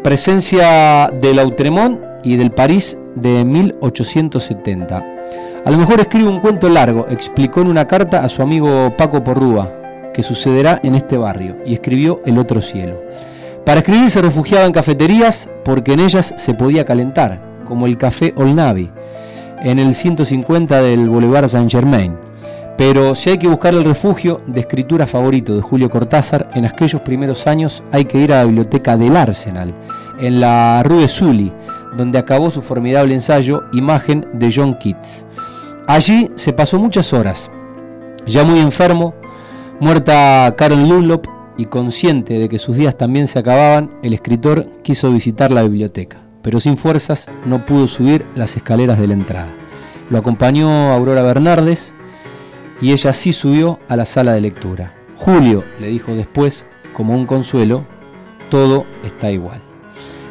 Presencia 0.02 1.10
de 1.20 1.34
Lautremont 1.34 2.00
y 2.24 2.36
del 2.36 2.50
París 2.50 2.98
de 3.14 3.44
1870. 3.44 5.04
A 5.64 5.70
lo 5.70 5.76
mejor 5.76 6.00
escribe 6.00 6.28
un 6.28 6.40
cuento 6.40 6.68
largo, 6.68 7.06
explicó 7.10 7.60
en 7.60 7.68
una 7.68 7.86
carta 7.86 8.24
a 8.24 8.28
su 8.28 8.42
amigo 8.42 8.94
Paco 8.96 9.22
Porrúa, 9.22 10.10
que 10.14 10.22
sucederá 10.22 10.80
en 10.82 10.94
este 10.94 11.16
barrio, 11.18 11.58
y 11.66 11.74
escribió 11.74 12.20
El 12.24 12.38
otro 12.38 12.62
cielo. 12.62 13.00
Para 13.70 13.82
escribir 13.82 14.10
se 14.10 14.20
refugiaba 14.20 14.66
en 14.66 14.72
cafeterías 14.72 15.48
porque 15.64 15.92
en 15.92 16.00
ellas 16.00 16.34
se 16.36 16.54
podía 16.54 16.84
calentar, 16.84 17.40
como 17.64 17.86
el 17.86 17.96
Café 17.96 18.34
Olnavi, 18.36 18.90
en 19.62 19.78
el 19.78 19.94
150 19.94 20.82
del 20.82 21.08
Boulevard 21.08 21.48
Saint-Germain. 21.48 22.16
Pero 22.76 23.14
si 23.14 23.30
hay 23.30 23.38
que 23.38 23.46
buscar 23.46 23.72
el 23.74 23.84
refugio 23.84 24.40
de 24.48 24.62
escritura 24.62 25.06
favorito 25.06 25.54
de 25.54 25.62
Julio 25.62 25.88
Cortázar, 25.88 26.50
en 26.54 26.64
aquellos 26.64 27.00
primeros 27.02 27.46
años 27.46 27.84
hay 27.92 28.06
que 28.06 28.18
ir 28.18 28.32
a 28.32 28.38
la 28.38 28.46
biblioteca 28.46 28.96
del 28.96 29.16
Arsenal, 29.16 29.72
en 30.18 30.40
la 30.40 30.82
Rue 30.82 31.06
Sully, 31.06 31.52
donde 31.96 32.18
acabó 32.18 32.50
su 32.50 32.62
formidable 32.62 33.14
ensayo 33.14 33.62
Imagen 33.72 34.26
de 34.32 34.52
John 34.52 34.74
Keats. 34.80 35.24
Allí 35.86 36.28
se 36.34 36.52
pasó 36.52 36.76
muchas 36.80 37.12
horas. 37.12 37.52
Ya 38.26 38.42
muy 38.42 38.58
enfermo, 38.58 39.14
muerta 39.78 40.52
Carol 40.56 40.88
Dunlop 40.88 41.39
y 41.60 41.66
consciente 41.66 42.38
de 42.38 42.48
que 42.48 42.58
sus 42.58 42.78
días 42.78 42.96
también 42.96 43.26
se 43.26 43.38
acababan, 43.38 43.90
el 44.02 44.14
escritor 44.14 44.66
quiso 44.82 45.12
visitar 45.12 45.50
la 45.50 45.62
biblioteca, 45.62 46.22
pero 46.40 46.58
sin 46.58 46.78
fuerzas 46.78 47.28
no 47.44 47.66
pudo 47.66 47.86
subir 47.86 48.24
las 48.34 48.56
escaleras 48.56 48.98
de 48.98 49.06
la 49.06 49.12
entrada. 49.12 49.52
Lo 50.08 50.16
acompañó 50.16 50.90
Aurora 50.90 51.20
Bernardes 51.20 51.92
y 52.80 52.92
ella 52.92 53.12
sí 53.12 53.34
subió 53.34 53.78
a 53.88 53.96
la 53.96 54.06
sala 54.06 54.32
de 54.32 54.40
lectura. 54.40 54.94
Julio, 55.16 55.62
le 55.78 55.88
dijo 55.88 56.14
después, 56.14 56.66
como 56.94 57.14
un 57.14 57.26
consuelo, 57.26 57.84
todo 58.48 58.86
está 59.04 59.30
igual. 59.30 59.60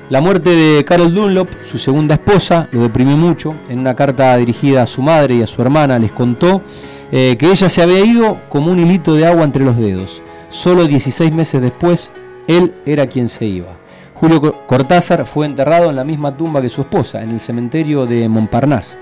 La 0.10 0.22
muerte 0.22 0.50
de 0.50 0.84
Carol 0.84 1.14
Dunlop, 1.14 1.48
su 1.64 1.78
segunda 1.78 2.16
esposa, 2.16 2.68
lo 2.72 2.82
deprimió 2.82 3.16
mucho. 3.16 3.54
En 3.70 3.78
una 3.78 3.96
carta 3.96 4.36
dirigida 4.38 4.82
a 4.82 4.88
su 4.88 5.04
madre 5.04 5.36
y 5.36 5.44
a 5.44 5.48
su 5.48 5.62
hermana 5.62 6.00
les 6.00 6.12
contó 6.12 6.64
eh, 7.12 7.36
que 7.38 7.52
ella 7.52 7.70
se 7.70 7.84
había 7.84 8.04
ido 8.04 8.40
como 8.50 8.72
un 8.72 8.80
hilito 8.80 9.14
de 9.14 9.28
agua 9.28 9.44
entre 9.44 9.64
los 9.64 9.78
dedos. 9.78 10.24
Solo 10.50 10.88
16 10.88 11.32
meses 11.32 11.62
después, 11.62 12.12
él 12.48 12.74
era 12.86 13.06
quien 13.06 13.30
se 13.30 13.46
iba. 13.46 13.78
Julio 14.16 14.66
Cortázar 14.66 15.26
fue 15.26 15.46
enterrado 15.46 15.92
en 15.92 15.96
la 15.96 16.04
misma 16.04 16.36
tumba 16.36 16.62
que 16.62 16.70
su 16.70 16.82
esposa, 16.82 17.22
en 17.22 17.30
el 17.30 17.40
cementerio 17.40 18.06
de 18.08 18.28
Montparnasse, 18.28 18.98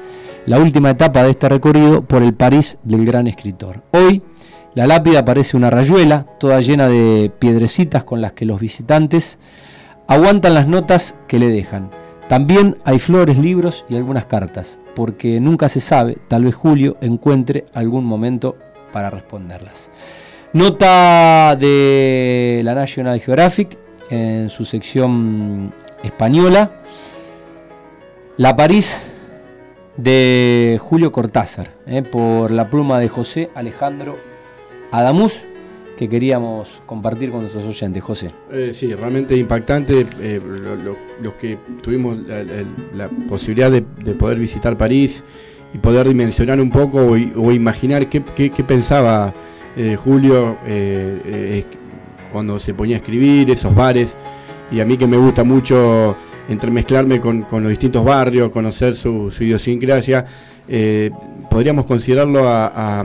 la 0.46 0.60
última 0.60 0.92
etapa 0.92 1.24
de 1.24 1.32
este 1.32 1.48
recorrido 1.48 2.02
por 2.04 2.22
el 2.22 2.34
París 2.34 2.78
del 2.84 3.06
gran 3.06 3.28
escritor. 3.28 3.82
Hoy, 3.92 4.22
la 4.76 4.88
lápida 4.88 5.24
parece 5.24 5.56
una 5.56 5.70
rayuela, 5.70 6.26
toda 6.38 6.60
llena 6.60 6.90
de 6.90 7.32
piedrecitas 7.40 8.04
con 8.04 8.22
las 8.22 8.34
que 8.34 8.46
los 8.46 8.60
visitantes 8.60 9.40
aguantan 10.08 10.54
las 10.54 10.68
notas 10.68 11.16
que 11.28 11.40
le 11.40 11.48
dejan. 11.48 11.90
También 12.28 12.76
hay 12.84 13.00
flores, 13.00 13.38
libros 13.38 13.86
y 13.88 13.96
algunas 13.96 14.26
cartas, 14.26 14.80
porque 14.96 15.40
nunca 15.40 15.70
se 15.70 15.80
sabe, 15.80 16.18
tal 16.28 16.44
vez 16.44 16.56
Julio 16.56 16.98
encuentre 17.00 17.66
algún 17.74 18.04
momento 18.04 18.58
para 18.92 19.10
responderlas. 19.10 19.90
Nota 20.54 21.56
de 21.56 22.62
la 22.64 22.74
National 22.74 23.20
Geographic 23.20 23.78
en 24.10 24.50
su 24.50 24.66
sección 24.66 25.74
española. 26.04 26.72
La 28.38 28.56
París 28.56 29.02
de 29.98 30.78
Julio 30.80 31.12
Cortázar, 31.12 31.74
eh, 31.88 32.04
por 32.04 32.52
la 32.52 32.70
pluma 32.70 33.00
de 33.00 33.10
José 33.10 33.50
Alejandro 33.56 34.18
Adamus 34.92 35.46
que 35.98 36.08
queríamos 36.08 36.82
compartir 36.86 37.32
con 37.32 37.42
nuestros 37.42 37.66
oyentes, 37.66 38.02
José. 38.04 38.32
Eh, 38.52 38.72
sí, 38.74 38.94
realmente 38.94 39.36
impactante. 39.36 40.06
Eh, 40.22 40.40
los 41.22 41.34
que 41.34 41.58
tuvimos 41.82 42.18
la, 42.94 43.10
posibilidad 43.28 43.72
de, 43.72 43.82
poder 44.14 44.38
visitar 44.38 44.78
París 44.78 45.24
y 45.74 45.80
poder 45.80 46.08
dimensionar 46.08 46.62
un 46.62 46.70
poco 46.70 47.00
o, 47.00 47.52
imaginar 47.52 48.08
qué, 48.08 48.22
pensaba 48.66 49.34
eh, 49.78 49.96
Julio 49.96 50.58
cuando 52.32 52.60
se 52.60 52.74
ponía 52.74 52.98
a 52.98 53.00
escribir, 53.00 53.50
esos 53.52 53.74
bares. 53.74 54.16
Y 54.70 54.82
a 54.82 54.86
mí 54.86 54.98
que 54.98 55.08
me 55.08 55.18
gusta 55.18 55.44
mucho 55.44 56.16
entremezclarme 56.50 57.22
con, 57.22 57.46
los 57.50 57.70
distintos 57.70 58.04
barrios, 58.04 58.50
conocer 58.50 58.96
su, 58.96 59.32
idiosincrasia, 59.40 60.26
podríamos 61.50 61.86
considerarlo 61.86 62.48
a 62.48 63.04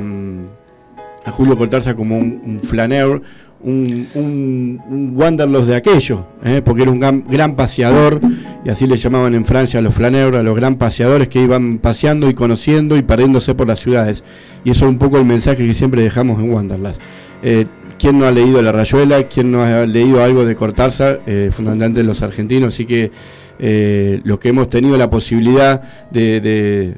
a 1.25 1.31
Julio 1.31 1.57
Cortázar 1.57 1.97
como 1.97 2.19
un, 2.19 2.61
flaneur, 2.63 3.23
un, 3.63 4.09
un, 4.15 5.13
wanderlust 5.15 5.69
de 5.69 5.77
aquello, 5.77 6.27
¿eh? 6.45 6.63
porque 6.65 6.83
era 6.83 6.91
un 6.91 6.99
gran, 6.99 7.57
paseador, 7.57 8.21
y 8.65 8.71
así 8.71 8.87
le 8.87 8.97
llamaban 8.97 9.35
en 9.35 9.45
Francia 9.45 9.79
a 9.79 9.83
los 9.83 9.95
flaneurs, 9.95 10.37
a 10.37 10.43
los 10.43 10.57
gran 10.57 10.77
paseadores 10.77 11.29
que 11.29 11.43
iban 11.43 11.79
paseando 11.79 12.29
y 12.29 12.35
conociendo 12.35 12.97
y 12.97 13.03
perdiéndose 13.03 13.55
por 13.55 13.69
las 13.69 13.81
ciudades. 13.81 14.25
Y 14.65 14.71
eso 14.71 14.85
es 14.85 14.91
un 14.91 14.99
poco 14.99 15.19
el 15.19 15.25
mensaje 15.25 15.67
que 15.67 15.75
siempre 15.75 16.03
dejamos 16.03 16.41
en 16.43 16.53
Wanderlust. 16.53 17.01
Eh, 17.43 17.67
¿Quién 17.99 18.19
no 18.19 18.27
ha 18.27 18.33
leído 18.33 18.61
La 18.63 18.73
Rayuela? 18.73 19.29
¿Quién 19.29 19.53
no 19.53 19.63
ha 19.63 19.87
leído 19.87 20.23
algo 20.23 20.45
de 20.45 20.55
Cortázar? 20.57 21.23
Eh, 21.27 21.51
fundamentalmente 21.53 22.03
los 22.03 22.23
argentinos, 22.23 22.75
así 22.75 22.85
que 22.85 23.13
eh, 23.59 24.21
los 24.25 24.41
que 24.41 24.49
hemos 24.49 24.69
tenido 24.69 24.97
la 24.97 25.09
posibilidad 25.09 25.81
de, 26.11 26.97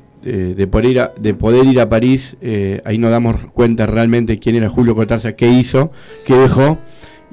poder 0.71 0.91
ir 0.91 1.01
a, 1.01 1.13
de 1.19 1.35
poder 1.35 1.67
ir 1.67 1.81
a 1.81 1.89
París, 1.89 2.37
eh, 2.41 2.81
ahí 2.85 2.99
nos 2.99 3.11
damos 3.11 3.37
cuenta 3.53 3.87
realmente 3.87 4.39
quién 4.39 4.57
era 4.57 4.69
Julio 4.69 4.95
Cortázar, 4.95 5.37
qué 5.37 5.49
hizo, 5.49 5.91
qué 6.27 6.35
dejó. 6.35 6.79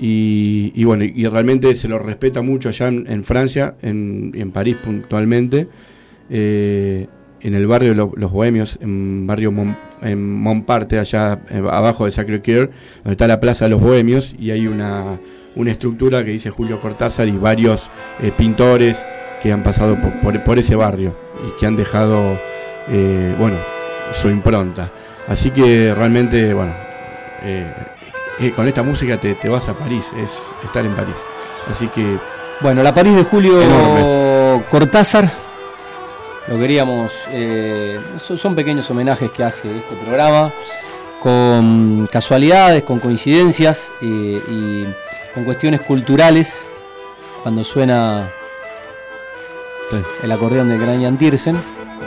Y, 0.03 0.83
bueno, 0.83 1.03
y 1.03 1.27
realmente 1.27 1.75
se 1.75 1.87
lo 1.87 1.99
respeta 1.99 2.41
mucho 2.41 2.69
allá 2.69 2.87
en, 2.87 3.23
Francia, 3.23 3.75
en, 3.83 4.31
en, 4.33 4.51
París 4.51 4.77
puntualmente, 4.83 5.67
eh, 6.27 7.05
en 7.39 7.53
el 7.53 7.67
barrio 7.67 7.93
Los 7.93 8.31
Bohemios, 8.31 8.79
en 8.81 9.27
barrio 9.27 9.53
en 10.01 10.33
Montpartre, 10.39 10.97
allá 10.97 11.41
eh, 11.51 11.61
abajo 11.69 12.05
de 12.05 12.11
Sacré-Cœur, 12.11 12.71
donde 13.03 13.11
está 13.11 13.27
la 13.27 13.39
Plaza 13.39 13.65
de 13.65 13.71
los 13.71 13.81
Bohemios, 13.81 14.33
y 14.39 14.49
hay 14.49 14.65
una, 14.65 15.19
una 15.55 15.69
estructura 15.69 16.25
que 16.25 16.31
dice 16.31 16.49
Julio 16.49 16.81
Cortázar 16.81 17.27
y 17.27 17.37
varios 17.37 17.87
pintores 18.37 18.97
que 19.41 19.51
han 19.51 19.63
pasado 19.63 19.97
por, 20.21 20.43
por, 20.43 20.59
ese 20.59 20.75
barrio 20.75 21.15
y 21.47 21.59
que 21.59 21.65
han 21.65 21.75
dejado 21.75 22.37
eh, 22.93 23.33
bueno, 23.39 23.55
su 24.13 24.29
impronta. 24.29 24.89
Así 25.27 25.49
que 25.51 25.93
realmente, 25.95 26.53
bueno, 26.53 26.73
eh, 27.43 27.65
eh, 28.39 28.51
con 28.51 28.67
esta 28.67 28.83
música 28.83 29.17
te, 29.17 29.35
vas 29.47 29.69
a 29.69 29.73
París, 29.73 30.05
es 30.17 30.41
estar 30.65 30.85
en 30.85 30.93
París. 30.93 31.15
Así 31.71 31.87
que... 31.87 32.17
Bueno, 32.59 32.83
la 32.83 32.93
París 32.93 33.15
de 33.15 33.23
Julio 33.23 33.53
Cortázar, 34.69 35.31
lo 36.47 36.59
queríamos, 36.59 37.11
son, 38.17 38.53
pequeños 38.53 38.89
homenajes 38.91 39.31
que 39.31 39.43
hace 39.43 39.75
este 39.75 39.95
programa. 39.95 40.51
con 41.23 42.07
casualidades, 42.11 42.83
con 42.83 42.99
coincidencias 42.99 43.91
y 44.01 44.83
con 45.33 45.43
cuestiones 45.45 45.81
culturales. 45.81 46.65
Cuando 47.41 47.63
suena 47.63 48.29
el 50.21 50.31
acordeón 50.31 50.69
de 50.69 50.77
Gran 50.77 51.01
Jan 51.01 51.17
Tiersen, 51.17 51.57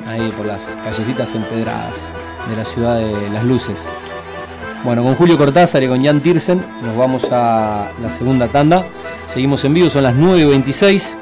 ahí 0.06 0.32
por 0.36 0.46
las 0.46 0.76
callecitas 0.84 1.34
empedradas 1.34 2.08
de 2.48 2.56
la 2.56 2.64
ciudad 2.64 2.98
de 2.98 3.30
las 3.30 3.44
luces. 3.44 3.86
Bueno, 4.84 5.02
con 5.02 5.14
Julio 5.14 5.38
Cortázar 5.38 5.82
y 5.82 5.88
con 5.88 6.04
Jan 6.04 6.20
Tiersen 6.20 6.64
nos 6.82 6.96
vamos 6.96 7.28
a 7.32 7.88
la 8.02 8.08
segunda 8.10 8.48
tanda. 8.48 8.84
Seguimos 9.26 9.64
en 9.64 9.74
vivo, 9.74 9.88
son 9.88 10.02
las 10.02 10.14
9.26 10.14 11.16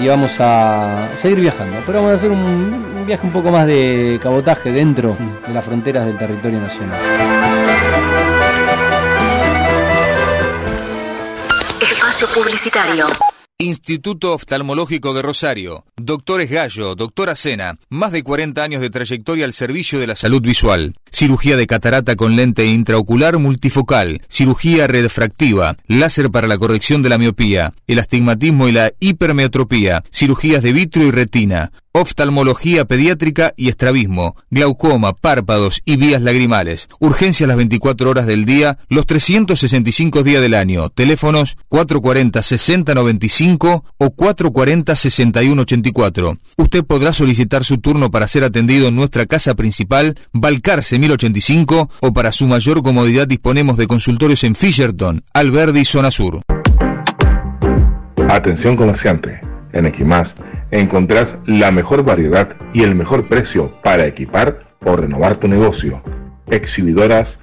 y 0.00 0.08
vamos 0.08 0.32
a 0.40 1.08
seguir 1.14 1.40
viajando. 1.40 1.78
Pero 1.86 1.98
vamos 1.98 2.12
a 2.12 2.14
hacer 2.14 2.30
un, 2.30 3.04
viaje 3.06 3.24
un 3.24 3.32
poco 3.32 3.50
más 3.52 3.66
de 3.66 4.18
cabotaje 4.20 4.72
dentro 4.72 5.16
de 5.46 5.54
las 5.54 5.64
fronteras 5.64 6.04
del 6.06 6.18
territorio 6.18 6.60
nacional. 6.60 6.98
Espacio 11.80 12.26
Publicitario. 12.34 13.35
Instituto 13.58 14.34
Oftalmológico 14.34 15.14
de 15.14 15.22
Rosario. 15.22 15.86
Doctores 15.96 16.50
Gallo, 16.50 16.94
doctora 16.94 17.34
Sena. 17.34 17.78
Más 17.88 18.12
de 18.12 18.22
40 18.22 18.62
años 18.62 18.82
de 18.82 18.90
trayectoria 18.90 19.46
al 19.46 19.54
servicio 19.54 19.98
de 19.98 20.06
la 20.06 20.14
salud 20.14 20.42
visual. 20.42 20.94
Cirugía 21.10 21.56
de 21.56 21.66
catarata 21.66 22.16
con 22.16 22.36
lente 22.36 22.66
intraocular 22.66 23.38
multifocal. 23.38 24.20
Cirugía 24.28 24.86
redfractiva. 24.88 25.78
Láser 25.86 26.30
para 26.30 26.48
la 26.48 26.58
corrección 26.58 27.02
de 27.02 27.08
la 27.08 27.16
miopía. 27.16 27.72
El 27.86 27.98
astigmatismo 27.98 28.68
y 28.68 28.72
la 28.72 28.92
hipermetropía. 29.00 30.04
Cirugías 30.12 30.62
de 30.62 30.74
vitro 30.74 31.02
y 31.04 31.10
retina 31.10 31.72
oftalmología 32.00 32.84
pediátrica 32.84 33.52
y 33.56 33.68
estrabismo, 33.68 34.36
glaucoma, 34.50 35.14
párpados 35.14 35.80
y 35.84 35.96
vías 35.96 36.22
lagrimales. 36.22 36.88
Urgencia 37.00 37.46
las 37.46 37.56
24 37.56 38.10
horas 38.10 38.26
del 38.26 38.44
día, 38.44 38.78
los 38.88 39.06
365 39.06 40.22
días 40.22 40.42
del 40.42 40.54
año. 40.54 40.90
Teléfonos 40.90 41.56
440-6095 41.70 43.82
o 43.96 44.06
440-6184. 44.06 46.38
Usted 46.56 46.84
podrá 46.84 47.12
solicitar 47.12 47.64
su 47.64 47.78
turno 47.78 48.10
para 48.10 48.26
ser 48.28 48.44
atendido 48.44 48.88
en 48.88 48.96
nuestra 48.96 49.24
casa 49.26 49.54
principal, 49.54 50.18
Balcarce 50.32 50.98
1085, 50.98 51.90
o 52.00 52.12
para 52.12 52.32
su 52.32 52.46
mayor 52.46 52.82
comodidad 52.82 53.26
disponemos 53.26 53.78
de 53.78 53.86
consultorios 53.86 54.44
en 54.44 54.54
Fisherton, 54.54 55.24
Alberdi, 55.32 55.84
Zona 55.84 56.10
Sur. 56.10 56.42
Atención 58.28 58.76
comerciante. 58.76 59.40
En 59.72 59.86
Equimás 59.86 60.36
encontrás 60.80 61.36
la 61.46 61.70
mejor 61.70 62.04
variedad 62.04 62.56
y 62.72 62.82
el 62.82 62.94
mejor 62.94 63.24
precio 63.24 63.70
para 63.82 64.06
equipar 64.06 64.60
o 64.84 64.96
renovar 64.96 65.36
tu 65.36 65.48
negocio. 65.48 66.02
Exhibidoras, 66.50 67.38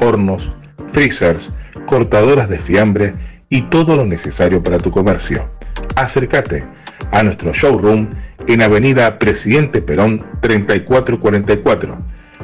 hornos, 0.00 0.50
freezers, 0.92 1.50
cortadoras 1.86 2.48
de 2.48 2.58
fiambre 2.58 3.14
y 3.48 3.62
todo 3.62 3.96
lo 3.96 4.04
necesario 4.04 4.62
para 4.62 4.78
tu 4.78 4.90
comercio. 4.90 5.48
Acércate 5.94 6.64
a 7.12 7.22
nuestro 7.22 7.52
showroom 7.52 8.08
en 8.46 8.62
Avenida 8.62 9.18
Presidente 9.18 9.82
Perón 9.82 10.24
3444. 10.40 11.98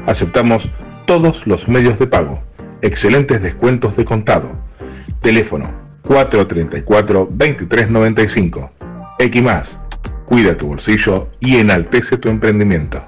Aceptamos 0.06 0.68
todos 1.06 1.46
los 1.46 1.68
medios 1.68 1.98
de 1.98 2.06
pago. 2.06 2.42
Excelentes 2.80 3.42
descuentos 3.42 3.96
de 3.96 4.04
contado. 4.04 4.52
Teléfono 5.20 5.70
434 6.02 7.28
2395. 7.30 8.70
Equimás, 9.18 9.78
cuida 10.32 10.56
tu 10.56 10.68
bolsillo 10.68 11.28
y 11.40 11.56
enaltece 11.56 12.16
tu 12.16 12.30
emprendimiento. 12.30 13.02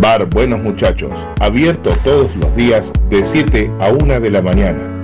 Bar 0.00 0.24
Buenos 0.30 0.62
Muchachos, 0.62 1.12
abierto 1.40 1.90
todos 2.02 2.34
los 2.36 2.56
días 2.56 2.90
de 3.10 3.22
7 3.22 3.70
a 3.80 3.90
1 3.90 4.18
de 4.18 4.30
la 4.30 4.40
mañana. 4.40 5.02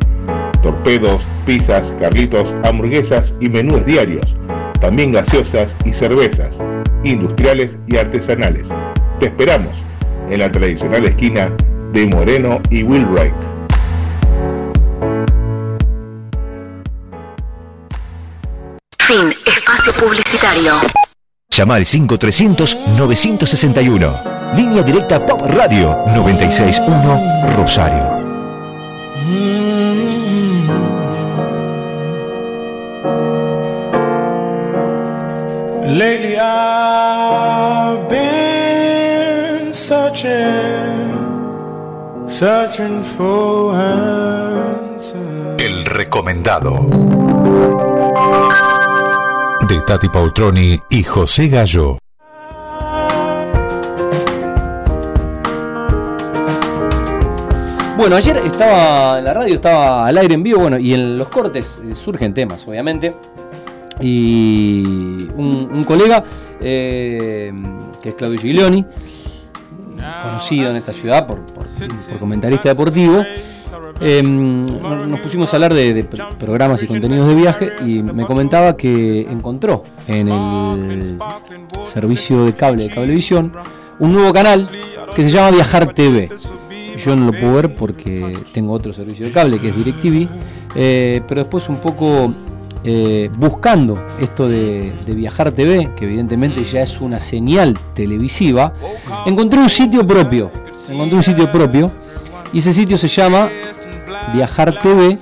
Torpedos, 0.63 1.23
pizzas, 1.45 1.95
carlitos, 2.01 2.57
hamburguesas 2.65 3.35
y 3.41 3.51
menús 3.51 3.85
diarios. 3.85 4.35
También 4.81 5.13
gaseosas 5.13 5.77
y 5.85 5.93
cervezas 5.93 6.63
industriales 7.05 7.79
y 7.87 7.99
artesanales. 7.99 8.69
Te 9.21 9.27
esperamos 9.27 9.73
en 10.31 10.39
la 10.39 10.51
tradicional 10.51 11.05
esquina 11.05 11.55
de 11.93 12.07
Moreno 12.07 12.59
y 12.71 12.83
Wheelwright. 12.83 13.35
Fin. 18.99 19.35
Espacio 19.47 19.93
publicitario. 19.93 20.77
Llama 21.51 21.75
al 21.75 21.85
5300-961. 21.85 24.55
Línea 24.57 24.83
directa 24.83 25.27
Pop 25.27 25.43
Radio 25.49 25.99
961 26.15 27.57
Rosario. 27.59 28.19
Lately 35.85 36.39
I've 36.39 37.10
El 45.59 45.85
recomendado. 45.85 46.89
De 49.69 49.81
Tati 49.87 50.09
Paultroni 50.09 50.79
y 50.91 51.03
José 51.05 51.49
Gallo. 51.49 51.99
Bueno, 57.97 58.17
ayer 58.17 58.39
estaba 58.39 59.19
en 59.19 59.25
la 59.25 59.35
radio, 59.35 59.55
estaba 59.55 60.07
al 60.07 60.19
aire 60.19 60.35
en 60.35 60.43
vivo, 60.43 60.61
bueno, 60.61 60.79
y 60.79 60.95
en 60.95 61.17
los 61.19 61.29
cortes 61.29 61.81
surgen 61.95 62.35
temas, 62.35 62.67
obviamente 62.67 63.15
y 64.01 64.83
un, 65.37 65.85
colega 65.85 66.25
eh, 66.61 67.53
que 68.03 68.11
es 68.11 68.15
Claudio 68.15 68.41
Giglioni, 68.41 68.85
conocido 70.23 70.71
en 70.71 70.77
esta 70.77 70.93
ciudad 70.93 71.27
por, 71.27 71.43
comentarista 72.19 72.69
deportivo. 72.69 73.25
Em, 74.01 74.67
nos 74.67 75.21
pusimos 75.21 75.53
a 75.53 75.57
hablar 75.57 75.75
de, 75.75 76.07
programas 76.39 76.83
y 76.83 76.87
contenidos 76.87 77.29
de 77.29 77.35
viaje 77.35 77.73
y 77.87 78.03
me 78.03 78.25
comentaba 78.25 78.77
que 78.77 79.21
encontró 79.23 79.85
en 80.07 80.29
el 80.29 81.19
servicio 81.85 82.45
de 82.45 82.53
cable 82.55 82.85
de 82.85 82.95
Cablevisión 82.95 83.53
un 83.99 84.13
nuevo 84.13 84.33
canal 84.33 84.69
que 85.15 85.25
se 85.25 85.31
llama 85.31 85.51
Viajar 85.51 85.93
TV. 85.93 86.31
Yo 86.97 87.17
no 87.17 87.27
lo 87.27 87.39
puedo 87.39 87.55
ver 87.55 87.75
porque 87.75 88.37
tengo 88.53 88.73
otro 88.73 88.93
servicio 88.93 89.27
de 89.27 89.33
cable 89.33 89.59
que 89.59 89.69
es 89.69 89.77
DirecTV, 89.77 90.29
eh, 90.75 91.23
pero 91.27 91.43
después 91.43 91.69
un 91.69 91.77
poco 91.77 92.35
eh, 92.83 93.31
buscando 93.37 94.07
esto 94.19 94.49
de, 94.49 94.95
Viajar 95.07 95.53
TV, 95.53 95.91
que 95.95 96.07
evidentemente 96.07 96.65
ya 96.65 96.81
es 96.81 96.99
una 97.01 97.21
señal 97.21 97.79
televisiva, 97.95 98.73
encontré 99.27 99.61
un 99.61 99.69
sitio 99.69 100.07
propio. 100.07 100.51
Encontré 100.89 101.17
un 101.17 101.23
sitio 101.23 101.53
propio 101.53 101.91
y 102.53 102.59
ese 102.59 102.73
sitio 102.73 102.97
se 102.97 103.09
llama 103.09 103.51
viajartv.tv. 104.33 105.17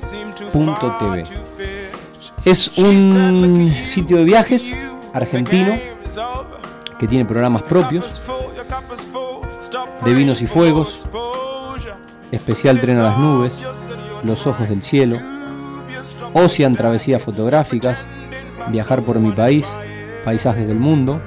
Es 2.45 2.79
un 2.79 3.73
sitio 3.83 4.19
de 4.19 4.25
viajes 4.25 4.77
argentino 5.13 5.77
que 6.99 7.09
tiene 7.09 7.25
programas 7.25 7.63
propios 7.63 8.23
de 10.05 10.15
vinos 10.15 10.41
y 10.43 10.47
fuegos, 10.47 11.07
especial 12.31 12.81
tren 12.81 12.99
a 12.99 13.03
las 13.03 13.19
nubes, 13.19 13.67
los 14.23 14.47
ojos 14.47 14.69
del 14.69 14.83
cielo 14.83 15.19
Ocean 16.45 16.75
Travesías 16.75 17.23
Fotográficas, 17.23 18.07
Viajar 18.71 19.05
por 19.05 19.19
mi 19.19 19.33
país, 19.33 19.79
Paisajes 20.25 20.67
del 20.67 20.79
Mundo, 20.79 21.21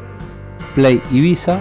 Play 0.76 1.02
Ibiza 1.12 1.60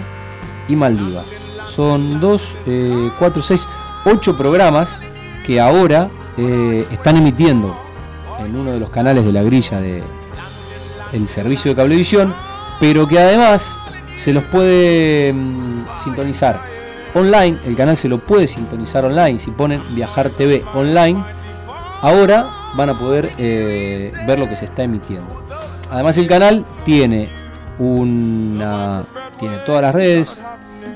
y 0.67 0.75
Maldivas. 0.75 1.33
Son 1.65 2.19
dos, 2.19 2.57
eh, 2.67 3.09
cuatro, 3.17 3.41
seis, 3.41 3.67
ocho 4.05 4.37
programas 4.37 4.99
que 5.45 5.59
ahora 5.59 6.09
eh, 6.37 6.85
están 6.91 7.17
emitiendo 7.17 7.75
en 8.39 8.55
uno 8.55 8.71
de 8.71 8.79
los 8.79 8.89
canales 8.89 9.25
de 9.25 9.31
la 9.31 9.43
grilla 9.43 9.79
del 9.79 10.03
el 11.13 11.27
servicio 11.27 11.71
de 11.71 11.75
cablevisión, 11.75 12.33
pero 12.79 13.07
que 13.07 13.19
además 13.19 13.79
se 14.15 14.33
los 14.33 14.43
puede 14.45 15.33
mm, 15.33 15.85
sintonizar 16.03 16.61
online, 17.13 17.59
el 17.65 17.75
canal 17.75 17.97
se 17.97 18.07
lo 18.07 18.19
puede 18.19 18.47
sintonizar 18.47 19.03
online 19.05 19.39
si 19.39 19.51
ponen 19.51 19.81
Viajar 19.93 20.29
TV 20.29 20.63
online. 20.73 21.21
Ahora 22.01 22.60
van 22.75 22.89
a 22.89 22.97
poder 22.97 23.31
eh, 23.37 24.11
ver 24.25 24.39
lo 24.39 24.47
que 24.47 24.55
se 24.55 24.65
está 24.65 24.83
emitiendo. 24.83 25.43
Además 25.89 26.17
el 26.17 26.27
canal 26.27 26.65
tiene 26.83 27.29
una 27.79 29.03
tiene 29.39 29.57
todas 29.65 29.81
las 29.81 29.95
redes, 29.95 30.43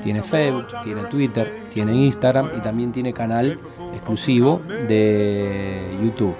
tiene 0.02 0.22
Facebook, 0.22 0.66
tiene 0.82 1.02
Twitter, 1.04 1.62
tiene 1.68 1.94
Instagram 1.94 2.50
y 2.56 2.60
también 2.60 2.92
tiene 2.92 3.12
canal 3.12 3.58
exclusivo 3.92 4.60
de 4.88 5.98
YouTube. 6.02 6.34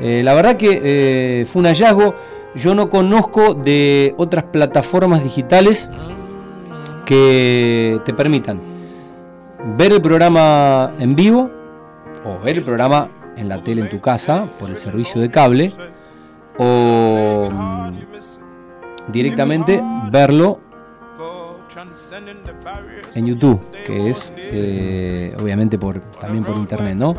Eh, 0.00 0.22
la 0.22 0.34
verdad 0.34 0.56
que 0.56 0.80
eh, 0.82 1.46
fue 1.46 1.60
un 1.60 1.66
hallazgo. 1.66 2.14
Yo 2.54 2.74
no 2.74 2.88
conozco 2.88 3.54
de 3.54 4.14
otras 4.16 4.44
plataformas 4.44 5.22
digitales 5.22 5.90
que 7.04 8.00
te 8.04 8.14
permitan 8.14 8.60
ver 9.76 9.92
el 9.92 10.00
programa 10.00 10.92
en 10.98 11.14
vivo 11.14 11.50
o 12.24 12.38
ver 12.42 12.56
el 12.56 12.62
programa 12.62 13.08
en 13.36 13.48
la 13.48 13.62
tele 13.62 13.82
en 13.82 13.90
tu 13.90 14.00
casa 14.00 14.46
por 14.58 14.70
el 14.70 14.76
servicio 14.76 15.20
de 15.20 15.30
cable 15.30 15.72
o 16.58 17.48
mm, 17.50 19.12
directamente 19.12 19.82
verlo 20.10 20.60
en 23.14 23.26
YouTube, 23.26 23.60
que 23.86 24.10
es 24.10 24.32
eh, 24.36 25.34
obviamente 25.40 25.78
por, 25.78 26.00
también 26.18 26.44
por 26.44 26.56
internet, 26.56 26.94
¿no? 26.94 27.14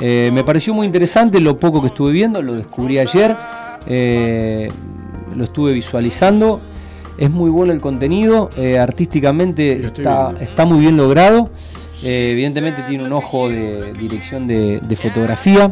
Eh, 0.00 0.30
me 0.32 0.44
pareció 0.44 0.74
muy 0.74 0.86
interesante 0.86 1.40
lo 1.40 1.58
poco 1.58 1.80
que 1.80 1.88
estuve 1.88 2.12
viendo, 2.12 2.42
lo 2.42 2.54
descubrí 2.54 2.98
ayer, 2.98 3.36
eh, 3.86 4.68
lo 5.34 5.44
estuve 5.44 5.72
visualizando, 5.72 6.60
es 7.16 7.30
muy 7.30 7.50
bueno 7.50 7.72
el 7.72 7.80
contenido, 7.80 8.50
artísticamente 8.80 9.84
está, 9.84 10.34
está 10.40 10.64
muy 10.64 10.80
bien 10.80 10.96
logrado. 10.96 11.50
Evidentemente 12.02 12.82
tiene 12.88 13.04
un 13.04 13.12
ojo 13.12 13.48
de 13.48 13.92
dirección 13.92 14.46
de, 14.46 14.80
de, 14.80 14.96
fotografía, 14.96 15.70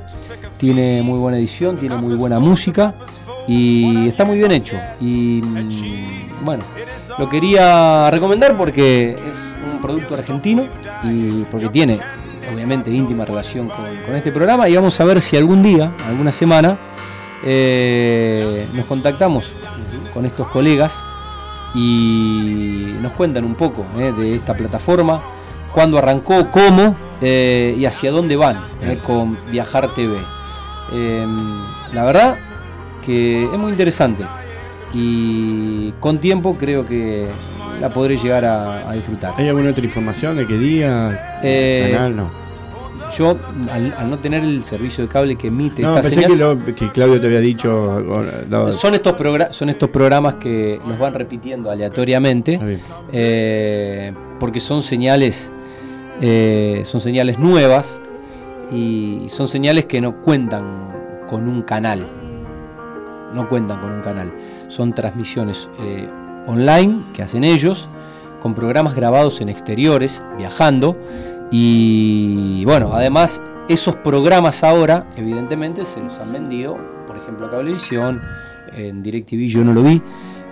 tiene 0.56 1.02
muy 1.02 1.18
buena 1.18 1.38
edición, 1.38 1.76
tiene 1.76 1.96
muy 1.96 2.14
buena 2.14 2.38
música 2.38 2.94
y 3.46 4.06
está 4.06 4.24
muy 4.24 4.38
bien 4.38 4.52
hecho. 4.52 4.76
Y 5.00 5.40
mm, 5.42 6.44
bueno, 6.44 6.62
lo 7.18 7.28
quería 7.28 8.10
recomendar 8.10 8.56
porque 8.56 9.16
es 9.28 9.56
un 9.72 9.80
producto 9.80 10.14
argentino 10.14 10.64
y 11.04 11.42
porque 11.50 11.68
tiene 11.68 11.98
obviamente 12.52 12.90
íntima 12.90 13.24
relación 13.24 13.68
con, 13.68 14.14
este 14.14 14.32
programa 14.32 14.68
y 14.68 14.76
vamos 14.76 14.98
a 15.00 15.04
ver 15.04 15.20
si 15.22 15.36
algún 15.36 15.62
día, 15.62 15.94
alguna 16.04 16.32
semana, 16.32 16.78
eh, 17.44 18.66
nos 18.74 18.86
contactamos 18.86 19.52
con 20.12 20.26
estos 20.26 20.48
colegas 20.48 21.02
y 21.74 22.94
nos 23.00 23.12
cuentan 23.12 23.44
un 23.44 23.54
poco 23.54 23.86
eh, 23.98 24.12
de 24.16 24.34
esta 24.34 24.54
plataforma, 24.54 25.22
cuándo 25.72 25.98
arrancó, 25.98 26.50
cómo 26.50 26.96
eh, 27.20 27.74
y 27.78 27.84
hacia 27.84 28.10
dónde 28.10 28.36
van 28.36 28.58
con 29.06 29.36
Viajar 29.50 29.94
TV. 29.94 30.18
la 31.92 32.04
verdad 32.04 32.36
que 33.04 33.44
es 33.44 33.58
muy 33.58 33.72
interesante 33.72 34.24
y 34.92 35.92
con 36.00 36.18
tiempo 36.18 36.56
creo 36.58 36.86
que 36.86 37.28
la 37.80 37.88
podré 37.88 38.16
llegar 38.16 38.44
a, 38.44 38.92
disfrutar. 38.92 39.34
¿Hay 39.36 39.48
alguna 39.48 39.70
otra 39.70 39.84
información 39.84 40.36
de 40.36 40.46
qué 40.46 40.54
día? 40.58 41.38
Eh, 41.42 41.90
canal, 41.92 42.16
no. 42.16 42.40
Yo, 43.16 43.36
al, 43.70 44.08
no 44.08 44.18
tener 44.18 44.44
el 44.44 44.64
servicio 44.64 45.04
de 45.04 45.10
cable 45.10 45.36
que 45.36 45.48
emite 45.48 45.82
no, 45.82 45.94
pensé 45.94 46.22
que, 46.76 46.90
Claudio 46.90 47.20
te 47.20 47.26
había 47.26 47.40
dicho. 47.40 48.04
Son, 48.76 48.94
estos 48.94 49.16
son 49.50 49.68
estos 49.70 49.90
programas 49.90 50.34
que 50.34 50.80
nos 50.86 50.98
van 50.98 51.14
repitiendo 51.14 51.70
aleatoriamente, 51.70 52.60
eh, 53.12 54.12
porque 54.38 54.60
son 54.60 54.82
señales, 54.82 55.50
eh, 56.20 56.82
son 56.84 57.00
señales 57.00 57.38
nuevas 57.38 58.00
y 58.72 59.24
son 59.28 59.48
señales 59.48 59.86
que 59.86 60.00
no 60.00 60.22
cuentan 60.22 61.26
con 61.28 61.48
un 61.48 61.62
canal. 61.62 62.06
No 63.34 63.48
cuentan 63.48 63.80
con 63.80 63.92
un 63.92 64.02
canal 64.02 64.32
son 64.70 64.94
transmisiones 64.94 65.68
eh, 65.80 66.08
online 66.46 67.02
que 67.12 67.22
hacen 67.22 67.44
ellos, 67.44 67.88
con 68.40 68.54
programas 68.54 68.94
grabados 68.94 69.40
en 69.40 69.48
exteriores, 69.48 70.22
viajando. 70.38 70.96
Y 71.50 72.64
bueno, 72.64 72.92
además 72.94 73.42
esos 73.68 73.96
programas 73.96 74.64
ahora, 74.64 75.06
evidentemente, 75.16 75.84
se 75.84 76.00
los 76.00 76.18
han 76.18 76.32
vendido, 76.32 76.78
por 77.06 77.16
ejemplo, 77.16 77.46
a 77.46 77.50
Cablevisión, 77.50 78.22
en 78.72 79.02
DirecTV 79.02 79.46
yo 79.46 79.64
no 79.64 79.72
lo 79.72 79.82
vi, 79.82 80.00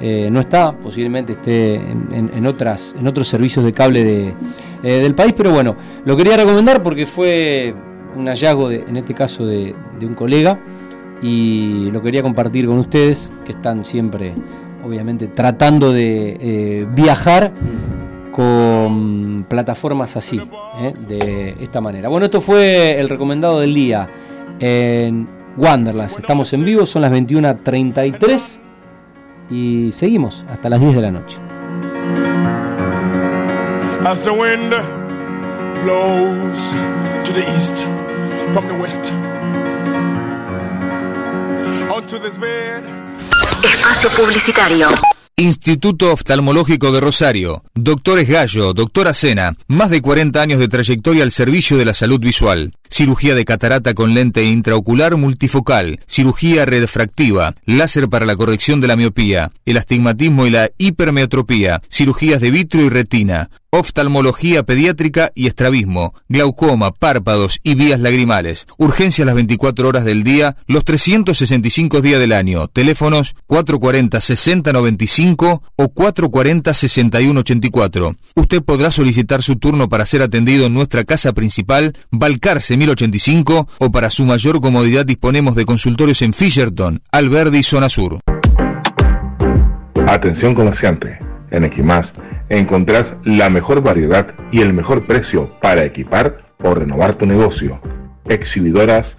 eh, 0.00 0.28
no 0.30 0.40
está, 0.40 0.72
posiblemente 0.72 1.32
esté 1.32 1.76
en, 1.76 2.46
otras, 2.46 2.96
en 2.98 3.06
otros 3.06 3.28
servicios 3.28 3.64
de 3.64 3.72
cable 3.72 4.02
de, 4.02 4.34
eh, 4.82 5.00
del 5.00 5.14
país, 5.14 5.34
pero 5.36 5.52
bueno, 5.52 5.76
lo 6.04 6.16
quería 6.16 6.36
recomendar 6.36 6.82
porque 6.82 7.06
fue 7.06 7.74
un 8.16 8.26
hallazgo, 8.26 8.68
de, 8.68 8.84
en 8.88 8.96
este 8.96 9.14
caso, 9.14 9.46
de, 9.46 9.74
un 10.00 10.14
colega 10.14 10.58
y 11.20 11.90
lo 11.90 12.00
quería 12.00 12.22
compartir 12.22 12.66
con 12.66 12.78
ustedes 12.78 13.32
que 13.44 13.52
están 13.52 13.84
siempre, 13.84 14.34
obviamente, 14.84 15.28
tratando 15.28 15.92
de 15.92 16.38
eh, 16.40 16.86
viajar 16.94 17.52
con 18.32 19.46
plataformas 19.48 20.16
así, 20.16 20.40
eh, 20.80 20.94
de 21.08 21.56
esta 21.60 21.80
manera. 21.80 22.08
Bueno, 22.08 22.26
esto 22.26 22.40
fue 22.40 23.00
el 23.00 23.08
recomendado 23.08 23.58
del 23.58 23.74
día 23.74 24.08
en 24.60 25.28
Wanderlust. 25.56 26.20
Estamos 26.20 26.52
en 26.52 26.64
vivo, 26.64 26.86
son 26.86 27.02
las 27.02 27.10
21.33 27.10 28.60
y 29.50 29.90
seguimos 29.90 30.44
hasta 30.48 30.68
las 30.68 30.80
10 30.80 30.94
de 30.94 31.02
la 31.02 31.10
noche. 31.10 31.47
As 34.08 34.22
the 34.22 34.30
wind 34.30 34.70
blows 35.84 36.70
to 37.24 37.32
the 37.34 37.44
east 37.54 37.84
from 38.54 38.66
the 38.66 38.72
west. 38.72 39.04
Espacio 43.62 44.08
Publicitario. 44.16 44.88
Instituto 45.36 46.10
Oftalmológico 46.12 46.90
de 46.90 47.00
Rosario. 47.02 47.62
Doctores 47.74 48.26
Gallo, 48.26 48.72
doctora 48.72 49.12
Cena. 49.12 49.54
Más 49.66 49.90
de 49.90 50.00
40 50.00 50.40
años 50.40 50.58
de 50.58 50.68
trayectoria 50.68 51.22
al 51.22 51.30
servicio 51.30 51.76
de 51.76 51.84
la 51.84 51.92
salud 51.92 52.18
visual 52.18 52.72
cirugía 52.90 53.34
de 53.34 53.44
catarata 53.44 53.94
con 53.94 54.14
lente 54.14 54.44
intraocular 54.44 55.16
multifocal, 55.16 56.00
cirugía 56.06 56.64
redfractiva, 56.64 57.54
láser 57.64 58.08
para 58.08 58.26
la 58.26 58.36
corrección 58.36 58.80
de 58.80 58.88
la 58.88 58.96
miopía, 58.96 59.52
el 59.64 59.76
astigmatismo 59.76 60.46
y 60.46 60.50
la 60.50 60.70
hipermetropía, 60.78 61.80
cirugías 61.90 62.40
de 62.40 62.50
vitro 62.50 62.82
y 62.82 62.88
retina, 62.88 63.50
oftalmología 63.70 64.62
pediátrica 64.62 65.30
y 65.34 65.46
estrabismo, 65.46 66.14
glaucoma, 66.28 66.92
párpados 66.92 67.60
y 67.62 67.74
vías 67.74 68.00
lagrimales. 68.00 68.66
Urgencias 68.78 69.26
las 69.26 69.34
24 69.34 69.86
horas 69.86 70.04
del 70.04 70.24
día, 70.24 70.56
los 70.66 70.84
365 70.84 72.00
días 72.00 72.20
del 72.20 72.32
año. 72.32 72.68
Teléfonos 72.68 73.36
440-6095 73.46 75.60
o 75.76 75.84
440-6184. 75.84 78.16
Usted 78.34 78.62
podrá 78.62 78.90
solicitar 78.90 79.42
su 79.42 79.56
turno 79.56 79.90
para 79.90 80.06
ser 80.06 80.22
atendido 80.22 80.64
en 80.66 80.72
nuestra 80.74 81.04
casa 81.04 81.34
principal, 81.34 81.94
Balcarce 82.10 82.77
1085 82.78 83.68
o 83.78 83.90
para 83.90 84.10
su 84.10 84.24
mayor 84.24 84.60
comodidad 84.60 85.04
disponemos 85.04 85.54
de 85.54 85.64
consultorios 85.64 86.22
en 86.22 86.32
Fisherton, 86.32 87.02
Alberdi, 87.12 87.62
Zona 87.62 87.88
Sur. 87.88 88.20
Atención 90.06 90.54
comerciante, 90.54 91.18
en 91.50 91.64
Equimás 91.64 92.14
encontrás 92.48 93.14
la 93.24 93.50
mejor 93.50 93.82
variedad 93.82 94.34
y 94.50 94.60
el 94.60 94.72
mejor 94.72 95.02
precio 95.02 95.50
para 95.60 95.84
equipar 95.84 96.38
o 96.62 96.74
renovar 96.74 97.14
tu 97.14 97.26
negocio. 97.26 97.80
Exhibidoras, 98.26 99.16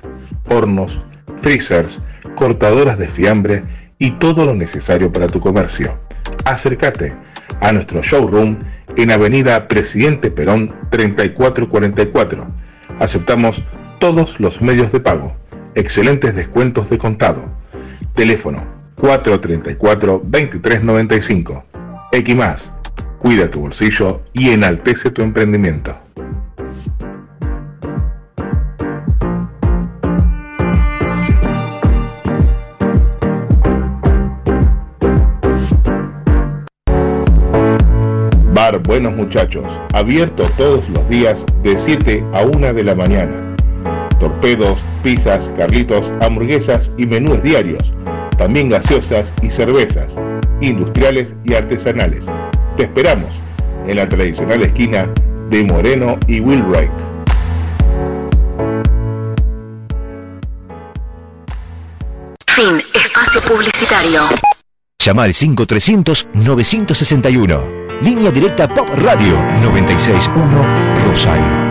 hornos, 0.49 0.99
freezers, 1.41 1.99
cortadoras 2.35 2.97
de 2.97 3.07
fiambre 3.07 3.63
y 3.99 4.11
todo 4.11 4.45
lo 4.45 4.55
necesario 4.55 5.11
para 5.11 5.27
tu 5.27 5.39
comercio. 5.39 5.99
Acércate 6.45 7.13
a 7.61 7.71
nuestro 7.71 8.01
showroom 8.01 8.57
en 8.95 9.11
Avenida 9.11 9.67
Presidente 9.67 10.31
Perón 10.31 10.73
3444 10.89 12.68
Aceptamos 12.99 13.63
todos 13.99 14.39
los 14.39 14.61
medios 14.61 14.91
de 14.91 14.99
pago. 14.99 15.33
Excelentes 15.75 16.35
descuentos 16.35 16.89
de 16.89 16.97
contado. 16.97 17.45
Teléfono 18.13 18.65
434-2395. 18.97 21.63
Equimás. 22.11 22.73
Cuida 23.17 23.49
tu 23.49 23.61
bolsillo 23.61 24.21
y 24.33 24.49
enaltece 24.49 25.11
tu 25.11 25.21
emprendimiento. 25.21 25.95
Buenos 38.77 39.15
Muchachos, 39.15 39.65
abierto 39.93 40.43
todos 40.55 40.87
los 40.89 41.09
días 41.09 41.43
de 41.63 41.75
7 41.75 42.23
a 42.33 42.43
1 42.43 42.73
de 42.73 42.83
la 42.83 42.93
mañana. 42.93 43.55
Torpedos, 44.19 44.79
pizzas, 45.01 45.51
carlitos, 45.57 46.13
hamburguesas 46.21 46.91
y 46.97 47.07
menús 47.07 47.41
diarios. 47.41 47.93
También 48.37 48.69
gaseosas 48.69 49.33
y 49.41 49.49
cervezas, 49.49 50.17
industriales 50.61 51.35
y 51.43 51.55
artesanales. 51.55 52.25
Te 52.77 52.83
esperamos 52.83 53.29
en 53.87 53.95
la 53.95 54.07
tradicional 54.07 54.61
esquina 54.61 55.11
de 55.49 55.63
Moreno 55.63 56.17
y 56.27 56.39
Wilbright. 56.39 56.91
Fin. 62.47 62.81
Espacio 62.93 63.41
publicitario. 63.41 64.21
Llama 65.03 65.23
al 65.23 65.33
5300 65.33 66.27
961. 66.33 67.88
Línea 68.01 68.31
Directa 68.31 68.65
Pop 68.65 68.89
Radio 68.95 69.35
961 69.61 70.65
Rosario. 71.05 71.69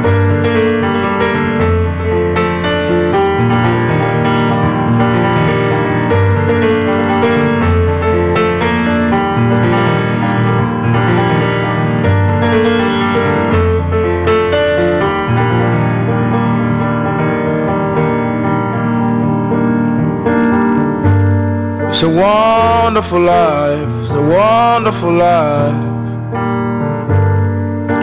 It's 21.89 22.03
a 22.03 22.09
wonderful 22.09 23.21
life, 23.21 23.89
it's 24.03 24.11
a 24.11 24.21
wonderful 24.21 25.13
life. 25.15 25.88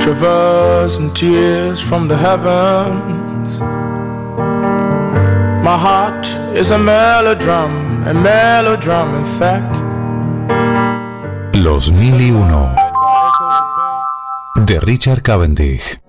Traversing 0.05 1.11
tears 1.15 1.81
from 1.81 2.07
the 2.07 2.15
heavens. 2.15 3.59
My 5.65 5.75
heart 5.79 6.27
is 6.55 6.69
a 6.69 6.77
melodrum, 6.77 8.05
a 8.05 8.13
melodrum, 8.13 9.15
in 9.17 9.25
fact. 9.25 9.81
Los 11.57 11.91
mil 11.91 12.21
y 12.21 12.29
uno 12.29 12.75
de 14.67 14.79
Richard 14.81 15.23
Cavendish. 15.23 15.99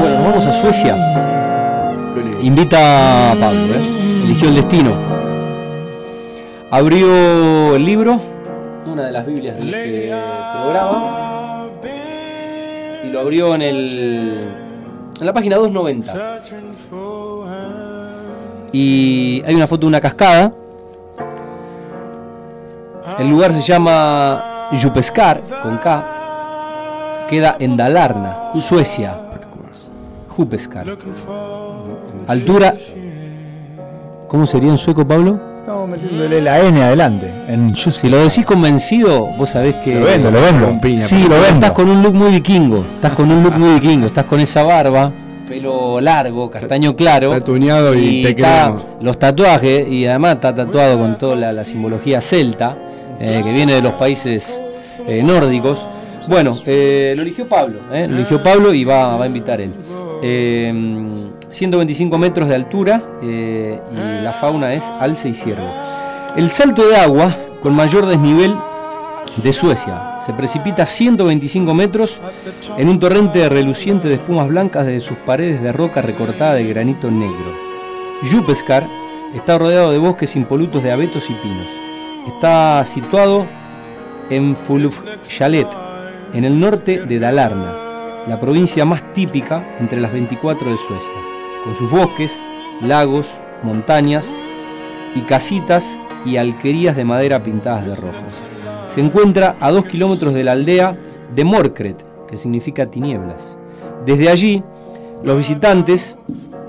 Bueno, 0.00 0.24
vamos 0.24 0.44
a 0.44 0.60
Suecia. 0.60 0.96
Invita 2.40 3.30
a 3.30 3.34
Pablo, 3.36 3.74
¿eh? 3.74 4.24
eligió 4.24 4.48
el 4.48 4.56
destino. 4.56 4.92
Abrió 6.72 7.76
el 7.76 7.84
libro, 7.84 8.20
las 9.18 9.26
Biblias 9.26 9.56
de 9.56 9.62
este 9.64 10.12
programa, 10.62 11.66
y 13.04 13.10
lo 13.10 13.20
abrió 13.20 13.54
en, 13.54 13.62
el, 13.62 14.48
en 15.20 15.26
la 15.26 15.32
página 15.32 15.56
290. 15.56 16.42
Y 18.70 19.42
hay 19.44 19.54
una 19.54 19.66
foto 19.66 19.80
de 19.80 19.86
una 19.86 20.00
cascada. 20.00 20.52
El 23.18 23.28
lugar 23.28 23.52
se 23.52 23.62
llama 23.62 24.68
Jupeskar, 24.80 25.40
con 25.62 25.78
K. 25.78 27.26
Queda 27.28 27.56
en 27.58 27.76
Dalarna, 27.76 28.52
Suecia. 28.54 29.18
Jupeskar. 30.28 30.96
Altura. 32.28 32.74
¿Cómo 34.28 34.46
sería 34.46 34.70
en 34.70 34.78
sueco, 34.78 35.08
Pablo? 35.08 35.47
No, 35.68 35.86
metiéndole 35.86 36.40
la 36.40 36.60
N 36.60 36.82
adelante. 36.82 37.30
En 37.46 37.76
si 37.76 38.08
lo 38.08 38.16
decís 38.16 38.42
convencido, 38.46 39.26
vos 39.36 39.50
sabés 39.50 39.74
que. 39.84 39.96
Lo 39.96 40.06
vendo, 40.06 40.30
lo 40.30 40.40
vendo. 40.40 40.80
sí, 40.96 41.24
lo 41.28 41.34
vendo. 41.34 41.46
Estás 41.46 41.72
con 41.72 41.90
un 41.90 42.02
look 42.02 42.14
muy 42.14 42.30
vikingo. 42.30 42.86
Estás 42.94 43.12
con 43.12 43.30
un 43.30 43.42
look 43.42 43.58
muy 43.58 43.74
vikingo. 43.78 44.06
Estás 44.06 44.24
con 44.24 44.40
esa 44.40 44.62
barba, 44.62 45.12
pelo 45.46 46.00
largo, 46.00 46.48
castaño 46.48 46.96
claro. 46.96 47.32
Tatuñado 47.32 47.94
y, 47.94 48.22
te 48.22 48.30
está, 48.30 48.74
Los 49.02 49.18
tatuajes, 49.18 49.86
y 49.86 50.06
además 50.06 50.36
está 50.36 50.54
tatuado 50.54 50.98
con 50.98 51.18
toda 51.18 51.52
la, 51.52 51.64
simbología 51.66 52.22
celta, 52.22 52.74
eh, 53.20 53.42
que 53.44 53.52
viene 53.52 53.74
de 53.74 53.82
los 53.82 53.92
países 53.92 54.62
eh, 55.06 55.22
nórdicos. 55.22 55.86
Bueno, 56.28 56.56
eh, 56.64 57.12
lo 57.14 57.20
eligió 57.20 57.46
Pablo, 57.46 57.80
lo 57.90 57.94
eligió 57.94 58.42
Pablo 58.42 58.72
y 58.72 58.84
va, 58.84 59.18
va 59.18 59.24
a 59.24 59.26
invitar 59.26 59.60
él. 59.60 59.72
125 61.50 62.18
metros 62.18 62.48
de 62.48 62.54
altura 62.54 63.02
eh, 63.22 63.80
y 63.90 64.24
la 64.24 64.32
fauna 64.32 64.74
es 64.74 64.92
alce 65.00 65.30
y 65.30 65.34
ciervo. 65.34 65.70
El 66.36 66.50
salto 66.50 66.86
de 66.86 66.96
agua 66.96 67.34
con 67.62 67.74
mayor 67.74 68.06
desnivel 68.06 68.54
de 69.42 69.52
Suecia 69.52 70.20
se 70.20 70.32
precipita 70.32 70.84
125 70.84 71.74
metros 71.74 72.20
en 72.76 72.88
un 72.88 73.00
torrente 73.00 73.48
reluciente 73.48 74.08
de 74.08 74.14
espumas 74.14 74.48
blancas 74.48 74.86
desde 74.86 75.00
sus 75.00 75.18
paredes 75.18 75.62
de 75.62 75.72
roca 75.72 76.02
recortada 76.02 76.54
de 76.54 76.64
granito 76.64 77.10
negro. 77.10 77.52
Jupeskar 78.30 78.84
está 79.34 79.58
rodeado 79.58 79.90
de 79.90 79.98
bosques 79.98 80.36
impolutos 80.36 80.82
de 80.82 80.92
abetos 80.92 81.30
y 81.30 81.34
pinos. 81.34 81.68
Está 82.26 82.84
situado 82.84 83.46
en 84.28 84.56
Fulufjalet, 84.56 85.68
en 86.34 86.44
el 86.44 86.60
norte 86.60 87.06
de 87.06 87.18
Dalarna, 87.18 87.74
la 88.26 88.38
provincia 88.38 88.84
más 88.84 89.12
típica 89.14 89.76
entre 89.80 90.00
las 90.00 90.12
24 90.12 90.70
de 90.70 90.76
Suecia 90.76 91.27
con 91.68 91.74
sus 91.74 91.90
bosques, 91.90 92.40
lagos, 92.80 93.42
montañas 93.62 94.26
y 95.14 95.20
casitas 95.20 96.00
y 96.24 96.38
alquerías 96.38 96.96
de 96.96 97.04
madera 97.04 97.42
pintadas 97.42 97.84
de 97.84 97.94
rojo. 97.94 98.24
Se 98.86 99.02
encuentra 99.02 99.54
a 99.60 99.70
dos 99.70 99.84
kilómetros 99.84 100.32
de 100.32 100.44
la 100.44 100.52
aldea 100.52 100.96
de 101.34 101.44
Morkret, 101.44 102.06
que 102.26 102.38
significa 102.38 102.86
tinieblas. 102.86 103.58
Desde 104.06 104.30
allí, 104.30 104.62
los 105.22 105.36
visitantes 105.36 106.16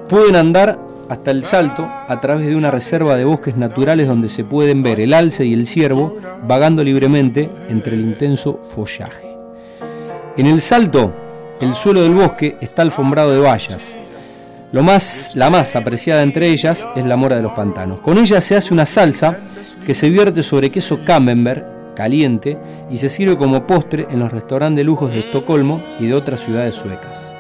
pueden 0.10 0.36
andar 0.36 0.78
hasta 1.08 1.32
el 1.32 1.46
salto 1.46 1.88
a 2.10 2.20
través 2.20 2.48
de 2.48 2.58
una 2.58 2.70
reserva 2.70 3.16
de 3.16 3.24
bosques 3.24 3.56
naturales 3.56 4.06
donde 4.06 4.28
se 4.28 4.44
pueden 4.44 4.84
ver 4.84 5.00
el 5.00 5.14
alce 5.14 5.46
y 5.46 5.54
el 5.54 5.66
ciervo 5.66 6.18
vagando 6.44 6.84
libremente 6.84 7.50
entre 7.70 7.96
el 7.96 8.02
intenso 8.02 8.60
follaje. 8.76 9.34
En 10.36 10.46
el 10.46 10.60
salto, 10.60 11.14
el 11.62 11.74
suelo 11.74 12.02
del 12.02 12.16
bosque 12.16 12.58
está 12.60 12.82
alfombrado 12.82 13.32
de 13.32 13.40
bayas, 13.40 13.96
lo 14.72 14.84
más, 14.84 15.34
la 15.36 15.50
más 15.50 15.76
apreciada 15.76 16.22
entre 16.22 16.50
ellas 16.50 16.88
es 16.96 17.06
la 17.06 17.18
mora 17.18 17.38
de 17.38 17.42
los 17.42 17.54
pantanos. 17.54 18.02
Con 18.02 18.18
ella 18.18 18.40
se 18.40 18.56
hace 18.56 18.74
una 18.74 18.86
salsa 18.86 19.40
que 19.86 19.94
se 19.96 20.10
vierte 20.10 20.44
sobre 20.44 20.70
queso 20.70 21.04
camembert 21.04 21.96
caliente 21.96 22.58
y 22.90 22.98
se 22.98 23.10
sirve 23.10 23.36
como 23.36 23.66
postre 23.66 24.08
en 24.10 24.20
los 24.20 24.32
restaurantes 24.32 24.78
de 24.78 24.84
lujos 24.84 25.12
de 25.12 25.20
Estocolmo 25.20 25.82
y 26.00 26.06
de 26.06 26.14
otras 26.14 26.42
ciudades 26.42 26.76
suecas. 26.76 27.32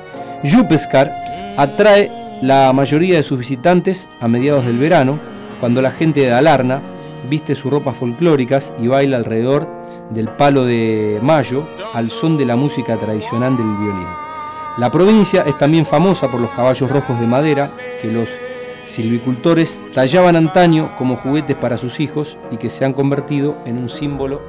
Jupeskar 0.44 1.12
atrae 1.56 2.12
la 2.42 2.74
mayoría 2.74 3.18
de 3.18 3.24
sus 3.24 3.40
visitantes 3.40 4.08
a 4.20 4.28
mediados 4.28 4.66
del 4.66 4.78
verano, 4.78 5.20
cuando 5.60 5.82
la 5.82 5.92
gente 5.92 6.22
de 6.22 6.28
Dalarna 6.28 6.82
viste 7.30 7.54
sus 7.54 7.72
ropas 7.72 7.98
folclóricas 7.98 8.74
y 8.80 8.88
baila 8.88 9.18
alrededor 9.18 9.68
del 10.10 10.30
palo 10.30 10.66
de 10.66 11.20
mayo 11.22 11.68
al 11.94 12.10
son 12.10 12.38
de 12.38 12.46
la 12.46 12.56
música 12.56 12.98
tradicional 12.98 13.56
del 13.56 13.68
violín. 13.78 14.29
La 14.80 14.90
provincia 14.90 15.44
es 15.46 15.58
también 15.58 15.86
famosa 15.86 16.32
por 16.32 16.40
los 16.40 16.52
caballos 16.52 16.90
rojos 16.90 17.20
de 17.20 17.28
madera 17.28 17.70
que 18.02 18.10
los 18.10 18.40
silvicultores 18.88 19.82
tallaban 19.94 20.38
antaño 20.38 20.92
como 20.98 21.18
juguetes 21.18 21.58
para 21.58 21.78
sus 21.78 22.00
hijos 22.00 22.38
y 22.50 22.56
que 22.56 22.70
se 22.70 22.86
han 22.86 22.94
convertido 22.94 23.58
en 23.66 23.78
un 23.78 23.90
símbolo 23.90 24.42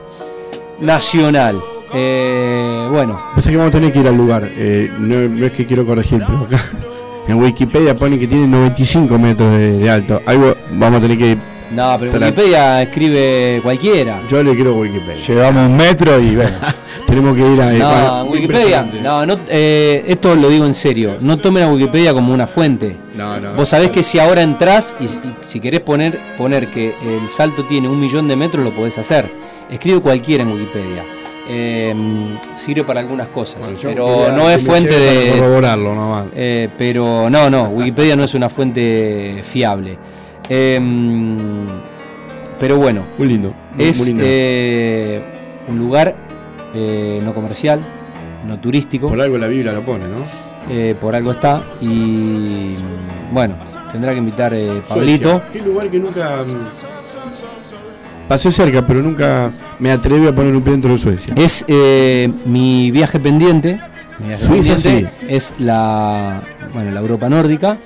nacional. 0.79 1.61
Eh, 1.93 2.89
bueno. 2.93 3.21
Pensé 3.35 3.51
que 3.51 3.57
vamos 3.57 3.75
a 3.75 3.79
tener 3.79 3.93
que 3.93 3.99
ir 3.99 4.07
al 4.07 4.17
lugar. 4.17 4.49
Eh, 4.49 4.89
no, 5.01 5.45
es 5.45 5.53
que 5.53 5.67
quiero 5.67 5.85
corregir, 5.85 6.23
pero 6.25 6.39
acá 6.39 6.65
en 7.27 7.35
Wikipedia 7.43 7.97
pone 7.97 8.17
que 8.17 8.29
tiene 8.29 8.47
95 8.47 9.19
metros 9.19 9.59
de, 9.59 9.91
alto. 9.91 10.23
Algo 10.27 10.55
vamos 10.75 11.01
a 11.01 11.03
tener 11.03 11.19
que 11.19 11.39
no, 11.71 11.97
pero 11.99 12.13
Wikipedia 12.13 12.83
escribe 12.83 13.61
cualquiera. 13.63 14.21
Yo 14.29 14.43
le 14.43 14.55
quiero 14.55 14.75
Wikipedia. 14.75 15.15
Llevamos 15.15 15.71
un 15.71 15.77
metro 15.77 16.21
y 16.21 16.37
vemos. 16.37 16.59
Tenemos 17.07 17.37
que 17.37 17.53
ir 17.53 17.61
a. 17.61 17.73
No, 17.73 18.25
Wikipedia. 18.25 18.89
No, 19.03 19.27
no 19.27 19.41
eh, 19.49 20.05
esto 20.07 20.35
lo 20.35 20.49
digo 20.49 20.67
en 20.67 20.75
serio. 20.75 21.17
No 21.21 21.39
tomen 21.39 21.65
a 21.65 21.69
Wikipedia 21.69 22.13
como 22.13 22.33
una 22.33 22.47
fuente. 22.47 22.97
No, 23.15 23.41
no. 23.41 23.55
Vos 23.55 23.69
sabés 23.69 23.91
que 23.91 24.03
si 24.03 24.19
ahora 24.19 24.43
entras 24.43 24.95
y, 25.01 25.07
si 25.41 25.61
querés 25.61 25.81
poner, 25.81 26.19
poner 26.37 26.69
que 26.69 26.95
el 27.03 27.29
salto 27.31 27.65
tiene 27.65 27.89
un 27.89 27.99
millón 28.01 28.29
de 28.29 28.37
metros, 28.37 28.65
lo 28.65 28.71
podés 28.71 28.99
hacer. 28.99 29.31
Escribe 29.71 30.01
cualquiera 30.01 30.43
en 30.43 30.53
Wikipedia. 30.53 31.05
Eh, 31.53 31.93
sirve 32.55 32.85
para 32.85 33.01
algunas 33.01 33.27
cosas, 33.29 33.75
pero 33.83 34.31
no 34.33 34.49
es 34.49 34.63
fuente 34.63 34.99
de. 34.99 35.33
Corroborarlo, 35.33 35.95
no 35.95 36.27
eh, 36.35 36.69
pero 36.79 37.29
no, 37.29 37.51
no, 37.51 37.65
Wikipedia 37.65 38.15
no 38.15 38.23
es 38.23 38.35
una 38.35 38.49
fuente 38.49 39.41
fiable. 39.43 39.99
Em, 40.51 41.39
pero 42.59 42.77
bueno, 42.77 43.05
muy 43.17 43.29
lindo. 43.29 43.55
es 43.79 44.01
un 44.09 45.79
lugar 45.79 46.15
eh, 46.75 47.21
no 47.25 47.33
comercial, 47.33 47.81
no 48.47 48.59
turístico. 48.59 49.09
Por 49.09 49.21
algo 49.21 49.39
la 49.39 49.47
Biblia 49.47 49.73
lo 49.73 49.85
pone, 49.85 50.07
¿no? 50.07 50.51
Eh, 50.69 50.95
por 51.01 51.15
algo 51.15 51.31
está. 51.31 51.63
Y 51.81 52.75
bueno, 53.33 53.55
tendrá 53.93 54.13
que 54.13 54.19
invitar 54.19 54.53
eh, 54.55 54.83
Pablito. 54.89 55.43
Qué 55.53 55.61
lugar 55.61 55.89
que 55.89 55.99
nunca. 55.99 56.45
Mm, 56.45 58.29
pasé 58.29 58.51
cerca, 58.51 58.87
pero 58.87 59.03
nunca 59.03 59.51
me 59.79 59.91
atreví 59.91 60.27
a 60.27 60.35
poner 60.35 60.55
un 60.55 60.63
pie 60.63 60.73
dentro 60.73 60.93
de 60.93 60.99
Suecia. 60.99 61.35
Es 61.37 61.65
eh, 61.69 62.31
mi 62.47 62.91
viaje 62.91 63.19
pendiente. 63.19 63.81
Mi 64.19 64.29
viaje 64.29 64.47
pendiente 64.49 65.11
es 65.29 65.55
la, 65.59 66.43
bueno, 66.75 66.91
la 66.91 67.01
Europa 67.01 67.29
nórdica 67.29 67.79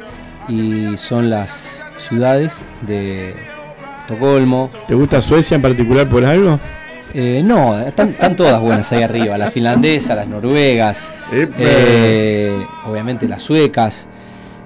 y 0.48 0.96
son 0.96 1.30
las 1.30 1.83
ciudades 2.14 2.62
de 2.82 3.34
Estocolmo. 4.00 4.70
¿Te 4.86 4.94
gusta 4.94 5.20
Suecia 5.20 5.56
en 5.56 5.62
particular 5.62 6.08
por 6.08 6.24
algo? 6.24 6.60
Eh, 7.12 7.42
no, 7.44 7.78
están, 7.80 8.14
todas 8.36 8.60
buenas 8.60 8.90
ahí 8.92 9.02
arriba. 9.02 9.36
Las 9.36 9.52
finlandesas, 9.52 10.16
las 10.16 10.28
noruegas, 10.28 11.12
eh, 11.32 12.52
obviamente 12.86 13.26
las 13.26 13.42
suecas. 13.42 14.06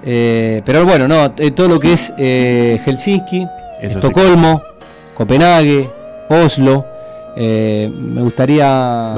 Eh, 0.03 0.61
pero 0.63 0.85
bueno, 0.85 1.07
no, 1.07 1.31
todo 1.31 1.67
lo 1.67 1.79
que 1.79 1.93
es 1.93 2.13
Helsinki, 2.17 3.47
Estocolmo, 3.81 4.61
Copenhague, 5.15 5.89
Oslo. 6.29 6.85
me 7.35 8.21
gustaría 8.21 9.15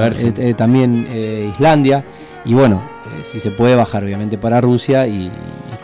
también 0.56 1.06
Islandia. 1.54 2.02
Y 2.44 2.54
bueno, 2.54 2.82
si 3.24 3.40
se 3.40 3.50
puede 3.50 3.74
bajar 3.74 4.04
obviamente 4.04 4.38
para 4.38 4.60
Rusia 4.60 5.06
y, 5.06 5.30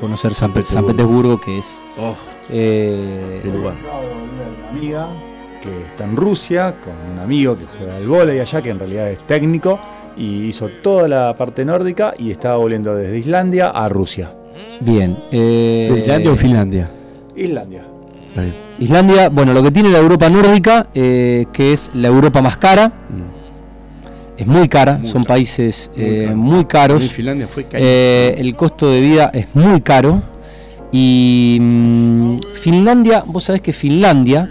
conocer 0.00 0.34
San, 0.34 0.52
Petersburgo, 0.52 1.40
que 1.40 1.58
es... 1.58 1.80
Oh, 1.98 2.14
lugar 3.44 3.74
que 5.60 5.86
está 5.86 6.04
en 6.04 6.16
Rusia, 6.16 6.76
con 6.82 6.94
un 7.12 7.18
amigo 7.18 7.56
que 7.56 7.66
juega 7.66 7.96
al 7.96 8.06
volei 8.06 8.38
allá, 8.40 8.62
que 8.62 8.70
en 8.70 8.78
realidad 8.78 9.10
es 9.10 9.20
técnico, 9.20 9.78
y 10.16 10.46
hizo 10.46 10.68
toda 10.82 11.08
la 11.08 11.36
parte 11.36 11.64
nórdica 11.64 12.14
y 12.18 12.30
estaba 12.30 12.56
volviendo 12.56 12.94
desde 12.94 13.18
Islandia 13.18 13.68
a 13.68 13.88
Rusia. 13.88 14.32
Bien. 14.80 15.16
Eh, 15.30 16.00
¿Islandia 16.02 16.32
o 16.32 16.36
Finlandia? 16.36 16.90
Islandia. 17.36 17.84
Islandia, 18.78 19.28
bueno, 19.30 19.52
lo 19.52 19.62
que 19.62 19.72
tiene 19.72 19.90
la 19.90 19.98
Europa 19.98 20.28
nórdica, 20.28 20.88
eh, 20.94 21.46
que 21.52 21.72
es 21.72 21.90
la 21.94 22.08
Europa 22.08 22.40
más 22.40 22.56
cara. 22.56 22.88
Mm. 22.88 23.37
Es 24.38 24.46
muy 24.46 24.68
cara, 24.68 25.00
son 25.04 25.24
países 25.24 25.90
muy, 26.34 26.64
caros. 26.64 27.10
Finlandia 27.10 27.48
fue 27.48 27.66
el 27.72 28.54
costo 28.54 28.90
de 28.90 29.00
vida 29.00 29.30
es 29.34 29.54
muy 29.54 29.80
caro. 29.80 30.22
Y 30.90 31.58
mm, 31.60 32.38
Finlandia, 32.54 33.22
vos 33.26 33.44
sabés 33.44 33.60
que 33.60 33.72
Finlandia, 33.74 34.48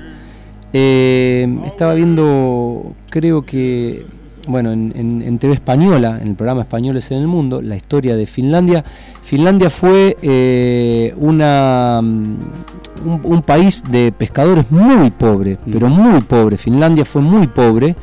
estaba 0.72 1.96
viendo, 1.96 2.94
creo 3.10 3.44
que 3.44 4.06
bueno, 4.48 4.72
en, 4.72 5.38
TV 5.40 5.54
Española, 5.54 6.18
en 6.22 6.30
el 6.30 6.36
programa 6.36 6.62
Españoles 6.62 7.12
en 7.12 7.20
el 7.20 7.28
Mundo, 7.28 7.62
la 7.62 7.76
historia 7.76 8.16
de 8.16 8.26
Finlandia. 8.26 8.84
Finlandia 9.24 9.70
fue 9.70 10.18
eh, 10.22 11.14
una, 11.18 12.00
mm, 12.02 13.26
un, 13.26 13.42
país 13.42 13.84
de 13.90 14.12
pescadores 14.12 14.72
muy 14.72 15.12
pobre, 15.12 15.56
mm. 15.66 15.72
pero 15.72 15.90
muy 15.90 16.22
pobre. 16.22 16.58
Finlandia 16.58 17.06
fue 17.06 17.22
muy 17.22 17.48
pobre 17.48 17.96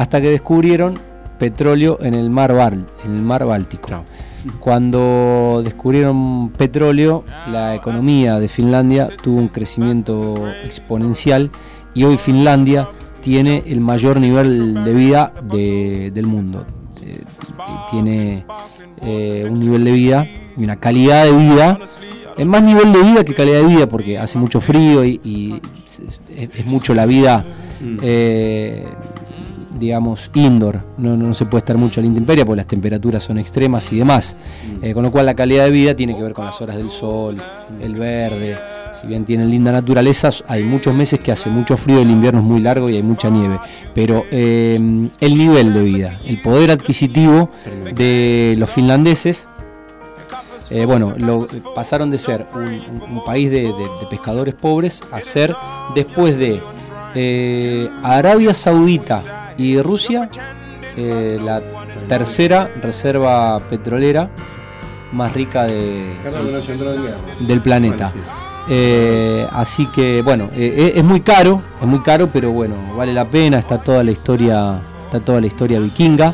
hasta 0.00 0.18
que 0.18 0.30
descubrieron 0.30 0.94
petróleo 1.38 1.98
en 2.00 2.14
el 2.14 2.30
mar, 2.30 2.52
en 3.04 3.16
el 3.16 3.20
mar 3.20 3.44
Báltico. 3.44 4.02
Cuando 4.58 5.60
descubrieron 5.62 6.48
petróleo, 6.56 7.22
la 7.46 7.74
economía 7.74 8.40
de 8.40 8.48
Finlandia 8.48 9.08
tuvo 9.22 9.36
un 9.36 9.48
crecimiento 9.48 10.48
exponencial 10.64 11.50
y 11.92 12.04
hoy 12.04 12.16
Finlandia 12.16 12.88
tiene 13.20 13.62
el 13.66 13.82
mayor 13.82 14.18
nivel 14.20 14.82
de 14.84 14.94
vida 14.94 15.34
del 15.42 16.26
mundo. 16.26 16.64
Eh, 17.02 17.22
tiene 17.90 18.42
eh, 19.02 19.46
un 19.50 19.60
nivel 19.60 19.84
de 19.84 19.92
vida 19.92 20.26
y 20.56 20.64
una 20.64 20.76
calidad 20.76 21.26
de 21.26 21.32
vida, 21.32 21.78
es 22.38 22.46
más 22.46 22.62
nivel 22.62 22.90
de 22.90 23.02
vida 23.02 23.22
que 23.22 23.34
calidad 23.34 23.58
de 23.58 23.66
vida 23.66 23.86
porque 23.86 24.18
hace 24.18 24.38
mucho 24.38 24.62
frío 24.62 25.04
y, 25.04 25.60
es, 26.34 26.64
mucho 26.64 26.94
la 26.94 27.04
vida, 27.04 27.44
mm. 27.82 27.98
eh, 28.00 28.86
digamos, 29.78 30.30
indoor. 30.34 30.82
No, 30.98 31.16
no, 31.16 31.32
se 31.34 31.46
puede 31.46 31.60
estar 31.60 31.76
mucho 31.76 32.00
a 32.00 32.02
la 32.02 32.08
intemperie 32.08 32.44
porque 32.44 32.58
las 32.58 32.66
temperaturas 32.66 33.22
son 33.22 33.38
extremas 33.38 33.92
y 33.92 33.98
demás. 33.98 34.36
Mm. 34.82 34.92
con 34.92 35.02
lo 35.02 35.10
cual 35.10 35.26
la 35.26 35.34
calidad 35.34 35.64
de 35.64 35.70
vida 35.70 35.94
tiene 35.94 36.16
que 36.16 36.22
ver 36.22 36.32
con 36.32 36.44
las 36.44 36.60
horas 36.60 36.76
del 36.76 36.90
sol, 36.90 37.36
el 37.80 37.94
verde 37.94 38.56
si 38.92 39.06
bien 39.06 39.24
tienen 39.24 39.50
linda 39.50 39.72
naturaleza, 39.72 40.30
hay 40.48 40.64
muchos 40.64 40.94
meses 40.94 41.20
que 41.20 41.32
hace 41.32 41.48
mucho 41.48 41.76
frío, 41.76 42.00
el 42.00 42.10
invierno 42.10 42.40
es 42.40 42.46
muy 42.46 42.60
largo 42.60 42.90
y 42.90 42.96
hay 42.96 43.02
mucha 43.02 43.30
nieve. 43.30 43.58
Pero 43.94 44.24
eh, 44.30 44.74
el 45.20 45.38
nivel 45.38 45.72
de 45.72 45.82
vida, 45.82 46.18
el 46.26 46.38
poder 46.38 46.70
adquisitivo 46.70 47.50
de 47.94 48.54
los 48.58 48.70
finlandeses, 48.70 49.48
eh, 50.70 50.84
bueno, 50.84 51.14
lo, 51.16 51.46
pasaron 51.74 52.10
de 52.10 52.18
ser 52.18 52.46
un, 52.54 53.24
país 53.24 53.50
de, 53.50 53.72
pescadores 54.08 54.54
pobres 54.54 55.02
a 55.10 55.20
ser, 55.20 55.54
después 55.94 56.38
de 56.38 56.60
eh, 57.14 57.88
Arabia 58.02 58.54
Saudita 58.54 59.39
y 59.60 59.80
Rusia, 59.80 60.30
la 60.96 61.62
tercera 62.08 62.68
reserva 62.82 63.58
petrolera 63.60 64.30
más 65.12 65.32
rica 65.32 65.64
de, 65.64 66.16
del 67.40 67.60
planeta. 67.60 68.12
Eh, 68.68 69.46
así 69.50 69.86
que 69.86 70.22
bueno, 70.22 70.44
eh, 70.54 70.74
eh, 70.76 70.92
es 70.96 71.04
muy 71.04 71.20
caro, 71.20 71.60
es 71.80 71.86
muy 71.86 72.00
caro, 72.00 72.28
pero 72.32 72.52
bueno, 72.52 72.74
vale 72.96 73.12
la 73.12 73.24
pena, 73.24 73.58
está 73.58 73.78
toda 73.78 74.04
la 74.04 74.12
historia, 74.12 74.80
está 75.04 75.20
toda 75.20 75.40
la 75.40 75.46
historia 75.46 75.80
vikinga 75.80 76.32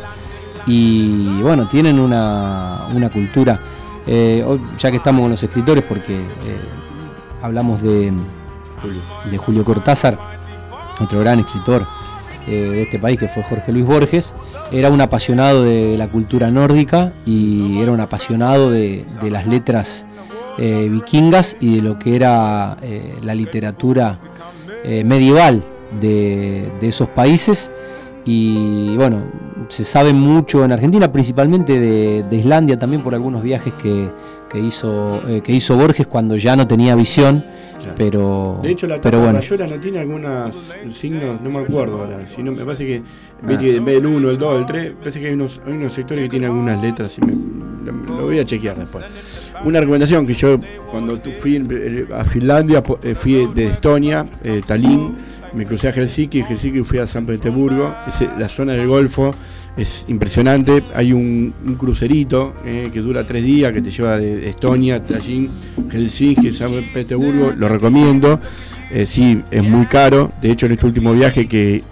y 0.67 1.41
bueno, 1.41 1.69
tienen 1.69 1.99
una, 1.99 2.89
una 2.95 3.09
cultura, 3.09 3.59
ya 4.07 4.91
que 4.91 4.97
estamos 4.97 5.23
con 5.23 5.31
los 5.31 5.43
escritores, 5.43 5.85
porque 5.85 6.21
hablamos 7.41 7.81
de 7.81 8.13
Julio. 8.83 9.01
de 9.31 9.39
Julio 9.39 9.65
Cortázar, 9.65 10.19
otro 11.01 11.21
gran 11.21 11.41
escritor 11.41 11.87
de 12.53 12.83
este 12.83 12.99
país 12.99 13.19
que 13.19 13.29
fue 13.29 13.43
Jorge 13.43 13.73
Luis 13.73 13.87
Borges, 13.87 14.35
era 14.73 14.91
un 14.91 15.01
apasionado 15.01 15.65
de 15.65 15.97
la 15.97 16.09
cultura 16.09 16.51
nórdica 16.51 17.13
y 17.25 17.81
era 17.81 17.93
un 17.93 18.01
apasionado 18.01 18.71
de, 18.71 19.05
de 19.21 19.31
las 19.31 19.47
letras 19.47 20.07
eh, 20.59 20.89
vikingas 20.91 21.55
y 21.61 21.77
de 21.77 21.83
lo 21.83 21.99
que 21.99 22.17
era 22.17 22.79
eh, 22.81 23.15
la 23.23 23.35
literatura 23.35 24.19
eh, 24.85 25.05
medieval 25.05 25.63
de, 26.01 26.71
esos 26.81 27.11
países. 27.11 27.71
Y 28.25 28.97
bueno, 28.97 29.19
se 29.69 29.85
sabe 29.85 30.15
mucho 30.15 30.65
en 30.65 30.73
Argentina, 30.73 31.13
principalmente 31.13 31.79
de, 31.79 32.37
Islandia 32.37 32.79
también 32.79 33.03
por 33.03 33.15
algunos 33.15 33.43
viajes 33.43 33.75
que, 33.75 34.11
hizo, 34.59 35.21
que 35.45 35.53
hizo 35.53 35.77
Borges 35.77 36.07
cuando 36.07 36.37
ya 36.37 36.57
no 36.57 36.67
tenía 36.67 36.95
visión. 36.95 37.45
Pero, 37.97 38.61
de 38.63 38.71
hecho, 38.71 38.87
la 38.87 39.01
pero 39.01 39.21
bueno. 39.21 39.41
no 39.41 39.81
tiene 39.81 40.01
algunos 40.01 40.75
signos, 40.91 41.41
no 41.41 41.51
me 41.51 41.59
acuerdo 41.59 42.03
ahora. 42.03 42.19
me 42.39 42.65
parece 42.65 42.87
que 42.87 42.97
en 42.97 43.85
vez 43.85 43.85
del 43.85 44.07
1, 44.07 44.31
el 44.31 44.39
2, 44.39 44.61
el 44.61 44.67
3, 44.67 44.93
parece 44.99 45.21
que 45.21 45.27
hay 45.29 45.35
unos, 45.35 45.61
hay 45.67 45.73
unos 45.73 45.93
sectores 45.93 46.25
que 46.25 46.31
tienen 46.31 46.51
algunas 46.51 46.81
letras 46.81 47.19
y 47.19 47.21
lo 48.07 48.25
voy 48.25 48.39
a 48.39 48.45
chequear 48.45 48.79
después. 48.79 49.05
Una 49.65 49.81
recomendación 49.81 50.27
que 50.27 50.35
yo 50.35 50.59
cuando 50.91 51.19
fui 51.41 51.65
eh, 51.71 52.07
a 52.15 52.25
Finlandia, 52.25 52.83
eh, 53.03 53.15
fui 53.15 53.47
de 53.55 53.69
Estonia, 53.69 54.27
eh, 54.43 54.63
Tallinn, 54.67 55.17
me 55.53 55.65
crucé 55.65 55.89
a 55.89 55.93
Helsinki, 55.93 56.43
Helsinki 56.43 56.83
fui 56.83 56.99
a 56.99 57.07
San 57.07 57.27
Petersburgo, 57.27 57.95
la 58.39 58.49
zona 58.49 58.73
del 58.75 58.87
Golfo 58.87 59.33
es 59.77 60.05
impresionante, 60.09 60.83
hay 60.95 61.13
un, 61.13 61.53
crucerito 61.79 62.55
que 62.65 63.01
dura 63.01 63.27
tres 63.27 63.45
días 63.45 63.73
que 63.73 63.83
te 63.83 63.91
lleva 63.91 64.19
de 64.19 64.49
Estonia, 64.49 65.05
Tallinn, 65.05 65.51
Helsinki, 65.91 66.53
San 66.53 66.73
Petersburgo, 66.95 67.53
lo 67.57 67.69
recomiendo, 67.69 68.41
sí, 69.05 69.43
es 69.51 69.63
muy 69.63 69.87
caro, 69.87 70.31
de 70.41 70.51
hecho 70.51 70.67
en 70.67 70.73
este 70.73 70.87
último 70.87 71.13
viaje 71.13 71.47
que 71.47 71.83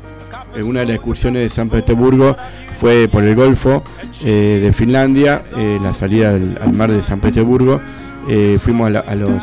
en 0.57 0.63
una 0.65 0.81
de 0.81 0.87
las 0.87 0.97
excursiones 0.97 1.43
de 1.43 1.49
San 1.49 1.69
Petersburgo 1.69 2.37
fue 2.79 3.09
por 3.09 3.25
el 3.25 3.35
Golfo 3.35 3.83
eh, 4.25 4.61
de 4.63 4.73
Finlandia, 4.73 5.41
eh, 5.57 5.79
la 5.83 5.93
salida 5.93 6.31
al, 6.31 6.73
mar 6.75 6.91
de 6.91 7.03
San 7.03 7.21
Petersburgo. 7.21 7.81
Eh, 8.29 8.59
fuimos 8.61 8.95
a, 8.95 9.15
los, 9.15 9.43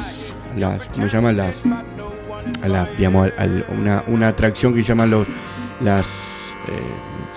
las, 0.57 0.85
¿cómo 0.93 1.07
se? 1.07 1.21
Las, 1.21 1.55
a 2.61 2.67
la, 2.67 2.89
digamos, 2.97 3.29
una, 3.69 4.03
una, 4.07 4.27
atracción 4.29 4.73
que 4.73 4.81
llaman 4.81 5.11
los, 5.11 5.27
las, 5.81 6.05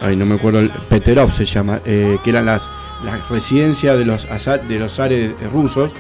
ay, 0.01 0.17
no 0.17 0.27
me 0.27 0.35
acuerdo, 0.35 0.61
Peterov 0.89 1.33
se 1.33 1.45
llama, 1.45 1.79
que 1.79 2.21
eran 2.25 2.47
las, 2.47 2.71
las 3.05 3.29
residencias 3.29 3.99
de 3.99 4.05
los, 4.05 4.27
de 4.69 4.79
los 4.79 4.99
ares 5.01 5.33
rusos. 5.53 5.93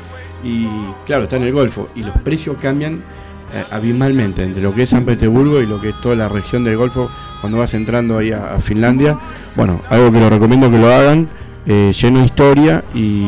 Y 0.42 0.66
claro, 1.06 1.24
está 1.24 1.36
en 1.36 1.44
el 1.44 1.52
Golfo. 1.52 1.88
Y 1.94 2.02
los 2.02 2.16
precios 2.18 2.56
cambian 2.60 3.02
abismalmente 3.70 4.42
entre 4.42 4.62
lo 4.62 4.74
que 4.74 4.82
es 4.82 4.90
San 4.90 5.04
Petersburgo 5.04 5.60
y 5.60 5.66
lo 5.66 5.80
que 5.80 5.90
es 5.90 6.00
toda 6.00 6.16
la 6.16 6.28
región 6.28 6.64
del 6.64 6.76
Golfo 6.76 7.10
cuando 7.44 7.58
vas 7.58 7.74
entrando 7.74 8.16
ahí 8.16 8.32
a, 8.32 8.58
Finlandia. 8.58 9.18
Bueno, 9.54 9.82
algo 9.90 10.10
que 10.10 10.18
lo 10.18 10.30
recomiendo 10.30 10.70
que 10.70 10.78
lo 10.78 10.90
hagan, 10.90 11.28
eh, 11.66 11.92
lleno 11.92 12.20
de 12.20 12.24
historia 12.24 12.82
y 12.94 13.22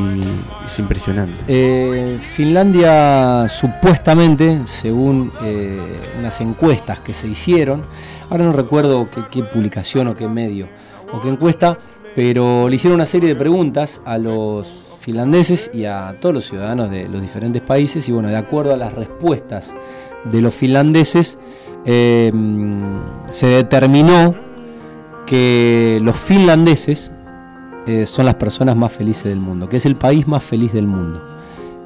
es 0.66 0.78
impresionante. 0.78 1.34
Eh, 1.46 2.16
Finlandia 2.18 3.46
supuestamente, 3.50 4.62
según 4.64 5.30
eh, 5.44 5.78
unas 6.18 6.40
encuestas 6.40 7.00
que 7.00 7.12
se 7.12 7.28
hicieron, 7.28 7.82
ahora 8.30 8.44
no 8.44 8.52
recuerdo 8.52 9.08
qué, 9.30 9.42
publicación 9.42 10.08
o 10.08 10.16
qué 10.16 10.28
medio 10.28 10.68
o 11.12 11.20
qué 11.20 11.28
encuesta, 11.28 11.78
pero 12.14 12.68
le 12.68 12.76
hicieron 12.76 12.96
una 12.96 13.06
serie 13.06 13.28
de 13.28 13.36
preguntas 13.36 14.00
a 14.04 14.18
los 14.18 14.66
finlandeses 15.00 15.70
y 15.72 15.84
a 15.84 16.16
todos 16.20 16.34
los 16.34 16.44
ciudadanos 16.46 16.90
de 16.90 17.08
los 17.08 17.22
diferentes 17.22 17.62
países 17.62 18.08
y 18.08 18.12
bueno, 18.12 18.28
de 18.28 18.36
acuerdo 18.36 18.74
a 18.74 18.76
las 18.76 18.94
respuestas 18.94 19.74
de 20.24 20.40
los 20.40 20.54
finlandeses, 20.54 21.38
Em, 21.88 23.00
se 23.30 23.46
determinó 23.46 24.34
que 25.24 26.00
los 26.02 26.16
finlandeses 26.18 27.12
eh, 27.86 28.04
son 28.06 28.26
las 28.26 28.34
personas 28.34 28.76
más 28.76 28.90
felices 28.90 29.26
del 29.26 29.38
mundo, 29.38 29.68
que 29.68 29.76
es 29.76 29.86
el 29.86 29.94
país 29.94 30.26
más 30.26 30.42
feliz 30.42 30.72
del 30.72 30.88
mundo. 30.88 31.22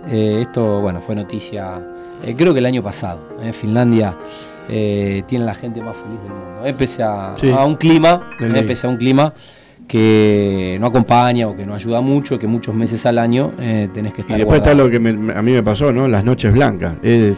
Eh, 0.09 0.38
esto, 0.41 0.80
bueno, 0.80 1.03
fue 1.03 1.14
noticia, 1.14 1.82
eh, 2.24 2.34
creo 2.34 2.55
que 2.55 2.61
el 2.61 2.66
año 2.66 2.82
pasado. 2.82 3.20
Finlandia 3.53 4.16
tiene 4.69 5.45
la 5.45 5.55
gente 5.55 5.83
más 5.83 5.97
feliz 5.97 6.21
del 6.23 6.33
mundo, 6.33 6.79
pese 6.79 7.03
a, 7.03 7.35
un 7.65 7.77
clima, 7.77 8.31
pese 8.67 8.87
a 8.87 8.91
un 8.91 8.97
clima 8.97 9.33
que 9.89 10.77
no 10.81 10.87
acompaña 10.87 11.49
o 11.49 11.57
que 11.57 11.67
no 11.67 11.75
ayuda 11.75 12.01
mucho, 12.01 12.39
que 12.39 12.47
muchos 12.47 12.75
meses 12.75 13.05
al 13.07 13.19
año 13.19 13.53
tenés 13.93 14.15
que 14.15 14.21
estar. 14.21 14.37
Y 14.37 14.41
después 14.41 14.61
está 14.61 14.75
lo 14.75 14.89
que 14.89 14.97
a 14.97 15.43
mí 15.43 15.53
me 15.53 15.63
pasó, 15.63 15.93
¿no? 15.93 16.07
Las 16.07 16.25
noches 16.25 16.53
blancas. 16.53 16.95
Es, 17.03 17.37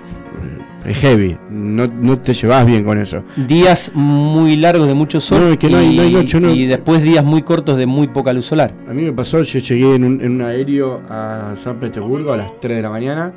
es 0.84 0.96
heavy, 0.98 1.38
no, 1.50 1.86
no, 1.86 2.18
te 2.18 2.34
llevas 2.34 2.66
bien 2.66 2.84
con 2.84 2.98
eso. 2.98 3.22
Días 3.36 3.92
muy 3.94 4.56
largos 4.56 4.88
de 4.88 4.94
mucho 4.94 5.20
sol 5.20 5.56
y, 5.60 6.66
después 6.66 7.02
días 7.02 7.24
muy 7.24 7.42
cortos 7.42 7.76
de 7.76 7.86
muy 7.86 8.08
poca 8.08 8.32
luz 8.32 8.46
solar. 8.46 8.72
A 8.88 8.92
mí 8.92 9.02
me 9.02 9.12
pasó, 9.12 9.42
yo 9.42 9.58
llegué 9.60 9.94
en 9.94 10.04
un, 10.04 10.20
en 10.20 10.32
un 10.32 10.42
aéreo 10.42 11.02
a 11.08 11.52
San 11.56 11.78
Petersburgo 11.78 12.32
a 12.32 12.36
las 12.36 12.60
3 12.60 12.76
de 12.76 12.82
la 12.82 12.90
mañana, 12.90 13.32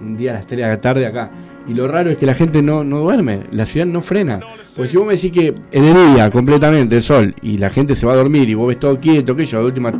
un 0.00 0.16
día 0.16 0.30
a 0.30 0.34
las 0.34 0.46
3 0.46 0.62
de 0.62 0.66
la 0.66 0.80
tarde 0.80 1.06
acá, 1.06 1.30
Y 1.66 1.74
lo 1.74 1.88
raro 1.88 2.10
es 2.10 2.18
que 2.18 2.26
la 2.26 2.34
gente 2.34 2.62
no, 2.62 2.84
no 2.84 2.98
duerme, 2.98 3.44
la 3.50 3.64
ciudad 3.64 3.86
no 3.86 4.02
frena. 4.02 4.40
Porque 4.76 4.90
si 4.90 4.96
vos 4.96 5.06
me 5.06 5.14
decís 5.14 5.32
que 5.32 5.54
en 5.72 5.84
el 5.84 6.14
día 6.14 6.30
completamente 6.30 6.96
el 6.96 7.02
sol 7.02 7.34
y 7.40 7.58
la 7.58 7.70
gente 7.70 7.94
se 7.94 8.06
va 8.06 8.12
a 8.12 8.16
dormir 8.16 8.48
y 8.48 8.54
vos 8.54 8.68
ves 8.68 8.78
todo 8.78 8.98
quieto, 9.00 9.34
que 9.34 9.46
yo, 9.46 9.60
de 9.60 9.66
última 9.66 9.92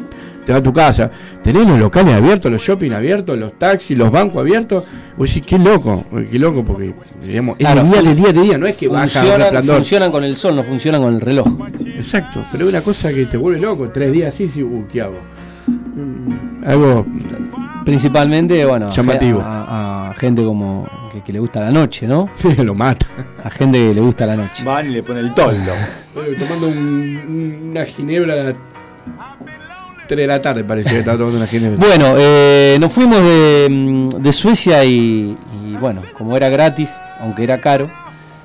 te 0.44 0.52
va 0.52 0.58
a 0.58 0.62
tu 0.62 0.72
casa, 0.72 1.10
tenés 1.42 1.66
los 1.66 1.78
locales 1.78 2.14
abiertos, 2.14 2.52
los 2.52 2.60
shopping 2.60 2.90
abiertos, 2.90 3.38
los 3.38 3.58
taxis, 3.58 3.96
los 3.96 4.10
bancos 4.10 4.40
abiertos, 4.40 4.84
vos 5.16 5.28
decís, 5.28 5.46
qué 5.46 5.58
loco, 5.58 6.04
qué 6.30 6.38
loco, 6.38 6.64
porque 6.64 6.92
digamos, 7.22 7.56
es 7.58 7.66
día 7.66 8.02
de 8.02 8.14
día 8.14 8.32
de 8.32 8.42
día, 8.42 8.58
no 8.58 8.66
es 8.66 8.76
que 8.76 8.88
funcionan, 8.88 9.64
funcionan 9.64 10.10
con 10.10 10.24
el 10.24 10.36
sol, 10.36 10.54
no 10.54 10.62
funcionan 10.62 11.00
con 11.00 11.14
el 11.14 11.20
reloj. 11.20 11.48
Exacto, 11.86 12.44
pero 12.52 12.64
es 12.64 12.70
una 12.70 12.82
cosa 12.82 13.12
que 13.12 13.24
te 13.24 13.36
vuelve 13.36 13.60
loco, 13.60 13.88
tres 13.88 14.12
días 14.12 14.34
así, 14.34 14.48
sí, 14.48 14.62
uh, 14.62 14.86
¿qué 14.92 15.00
hago? 15.00 15.18
Mm, 15.66 16.64
algo 16.66 17.06
principalmente, 17.84 18.64
bueno, 18.64 18.88
llamativo. 18.88 19.40
A, 19.44 20.14
gente 20.16 20.44
como 20.44 20.88
que, 21.24 21.32
le 21.32 21.38
gusta 21.38 21.60
la 21.60 21.70
noche, 21.70 22.06
¿no? 22.06 22.28
lo 22.58 22.74
mata. 22.74 23.06
A 23.42 23.50
gente 23.50 23.78
que 23.78 23.94
le 23.94 24.00
gusta 24.00 24.26
la 24.26 24.36
noche. 24.36 24.64
Van 24.64 24.86
y 24.86 24.90
le 24.90 25.02
pone 25.02 25.20
el 25.20 25.34
toldo. 25.34 25.72
tomando 26.38 26.68
una 26.68 27.84
ginebra 27.84 28.32
a 28.34 28.36
las 28.36 28.54
3 30.08 30.18
de 30.18 30.26
la 30.26 30.40
tarde, 30.40 30.64
parecía 30.64 30.92
que 30.92 30.98
estaba 31.00 31.18
tomando 31.18 31.38
una 31.38 31.46
ginebra. 31.46 31.78
Bueno, 31.78 32.14
eh, 32.18 32.76
nos 32.80 32.92
fuimos 32.92 33.20
de, 33.20 33.68
mm, 33.70 34.32
Suecia 34.32 34.84
y, 34.84 35.36
bueno, 35.80 36.02
como 36.16 36.36
era 36.36 36.48
gratis, 36.48 36.92
aunque 37.20 37.44
era 37.44 37.60
caro, 37.60 37.90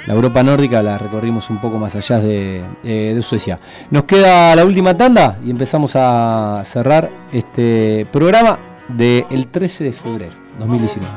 la 0.05 0.13
Europa 0.13 0.41
nórdica 0.43 0.81
la 0.81 0.97
recorrimos 0.97 1.49
un 1.49 1.59
poco 1.59 1.77
más 1.77 1.95
allá 1.95 2.19
de, 2.19 2.63
eh, 2.83 3.13
de, 3.15 3.21
Suecia. 3.21 3.59
Nos 3.91 4.05
queda 4.05 4.55
la 4.55 4.65
última 4.65 4.95
tanda 4.97 5.37
y 5.45 5.51
empezamos 5.51 5.91
a 5.95 6.61
cerrar 6.63 7.09
este 7.31 8.07
programa 8.11 8.68
del 8.97 9.47
13 9.47 9.83
de 9.85 9.91
febrero 9.91 10.35
2019. 10.59 11.11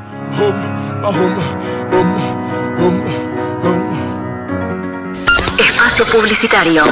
Espacio 5.59 6.05
Publicitario. 6.05 6.83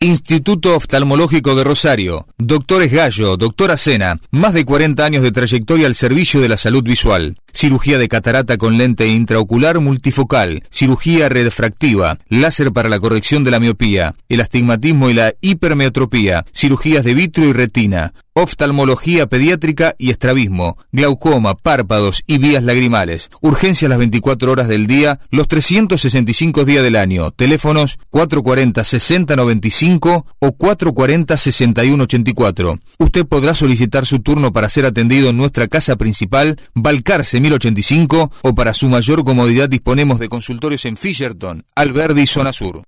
Instituto 0.00 0.74
Oftalmológico 0.74 1.54
de 1.54 1.64
Rosario. 1.64 2.26
Doctores 2.38 2.90
Gallo, 2.90 3.36
doctora 3.36 3.76
Sena. 3.76 4.18
Más 4.32 4.52
de 4.52 4.64
40 4.64 5.04
años 5.04 5.22
de 5.22 5.30
trayectoria 5.30 5.86
al 5.86 5.94
servicio 5.94 6.40
de 6.40 6.48
la 6.48 6.56
salud 6.56 6.82
visual 6.82 7.36
cirugía 7.52 7.98
de 7.98 8.08
catarata 8.08 8.56
con 8.56 8.78
lente 8.78 9.08
intraocular 9.08 9.80
multifocal, 9.80 10.62
cirugía 10.70 11.28
redfractiva, 11.28 12.18
láser 12.28 12.72
para 12.72 12.88
la 12.88 13.00
corrección 13.00 13.44
de 13.44 13.50
la 13.50 13.60
miopía, 13.60 14.14
el 14.28 14.40
astigmatismo 14.40 15.10
y 15.10 15.14
la 15.14 15.34
hipermetropía, 15.40 16.44
cirugías 16.52 17.04
de 17.04 17.14
vitrio 17.14 17.48
y 17.48 17.52
retina, 17.52 18.12
oftalmología 18.34 19.26
pediátrica 19.26 19.94
y 19.98 20.10
estrabismo, 20.10 20.78
glaucoma, 20.90 21.54
párpados 21.54 22.24
y 22.26 22.38
vías 22.38 22.64
lagrimales. 22.64 23.28
Urgencias 23.40 23.88
las 23.88 23.98
24 23.98 24.50
horas 24.50 24.66
del 24.68 24.86
día, 24.86 25.20
los 25.30 25.48
365 25.48 26.64
días 26.64 26.82
del 26.82 26.96
año. 26.96 27.30
Teléfonos 27.30 27.98
440-6095 28.10 30.24
o 30.38 30.48
440-6184. 30.48 32.80
Usted 32.98 33.26
podrá 33.26 33.54
solicitar 33.54 34.06
su 34.06 34.20
turno 34.20 34.50
para 34.52 34.70
ser 34.70 34.86
atendido 34.86 35.28
en 35.30 35.36
nuestra 35.36 35.68
casa 35.68 35.96
principal, 35.96 36.58
Balcarce 36.74 37.40
1085 37.42 38.30
o 38.42 38.54
para 38.54 38.72
su 38.72 38.88
mayor 38.88 39.24
comodidad 39.24 39.68
disponemos 39.68 40.20
de 40.20 40.28
consultorios 40.28 40.84
en 40.84 40.96
Fisherton, 40.96 41.64
Alberdi, 41.74 42.26
Zona 42.26 42.52
Sur. 42.52 42.84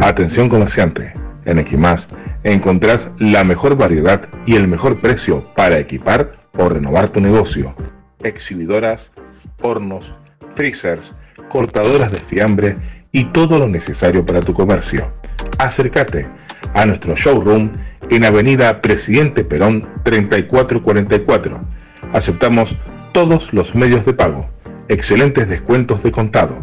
Atención 0.00 0.48
comerciante, 0.48 1.12
en 1.44 1.58
Equimás 1.58 2.08
encontrás 2.44 3.08
la 3.18 3.44
mejor 3.44 3.76
variedad 3.76 4.28
y 4.46 4.56
el 4.56 4.66
mejor 4.66 4.96
precio 4.96 5.44
para 5.54 5.78
equipar 5.78 6.48
o 6.58 6.68
renovar 6.68 7.10
tu 7.10 7.20
negocio. 7.20 7.74
Exhibidoras, 8.22 9.12
hornos, 9.60 10.12
freezers, 10.54 11.12
cortadoras 11.48 12.10
de 12.10 12.20
fiambre 12.20 12.76
y 13.12 13.24
todo 13.26 13.58
lo 13.58 13.68
necesario 13.68 14.24
para 14.24 14.40
tu 14.40 14.54
comercio. 14.54 15.12
Acércate 15.58 16.26
a 16.74 16.86
nuestro 16.86 17.14
showroom 17.16 17.70
en 18.08 18.24
Avenida 18.24 18.80
Presidente 18.80 19.44
Perón 19.44 19.86
3444 20.04 21.81
Aceptamos 22.12 22.76
todos 23.12 23.54
los 23.54 23.74
medios 23.74 24.04
de 24.04 24.12
pago. 24.12 24.46
Excelentes 24.88 25.48
descuentos 25.48 26.02
de 26.02 26.12
contado. 26.12 26.58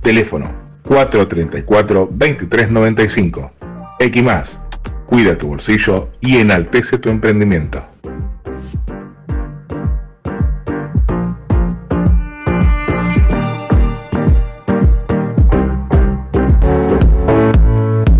Teléfono 0.00 0.48
434-2395. 0.84 3.50
Equimás. 3.98 4.60
Cuida 5.06 5.36
tu 5.36 5.48
bolsillo 5.48 6.08
y 6.20 6.36
enaltece 6.38 6.98
tu 6.98 7.10
emprendimiento. 7.10 7.84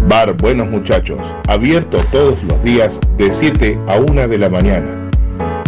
Bar 0.09 0.37
Buenos 0.37 0.69
Muchachos, 0.69 1.19
abierto 1.49 1.99
todos 2.11 2.43
los 2.45 2.62
días 2.62 3.01
de 3.19 3.33
7 3.33 3.79
a 3.89 3.97
1 3.97 4.29
de 4.29 4.39
la 4.39 4.49
mañana 4.49 5.05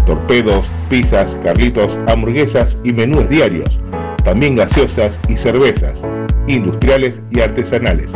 torpedos, 0.08 0.64
pizzas, 0.88 1.38
carlitos, 1.42 1.98
hamburguesas 2.08 2.78
y 2.82 2.94
menús 2.94 3.28
diarios, 3.28 3.78
también 4.24 4.56
gaseosas 4.56 5.20
y 5.28 5.36
cervezas, 5.36 6.02
industriales 6.46 7.20
y 7.30 7.40
artesanales. 7.40 8.12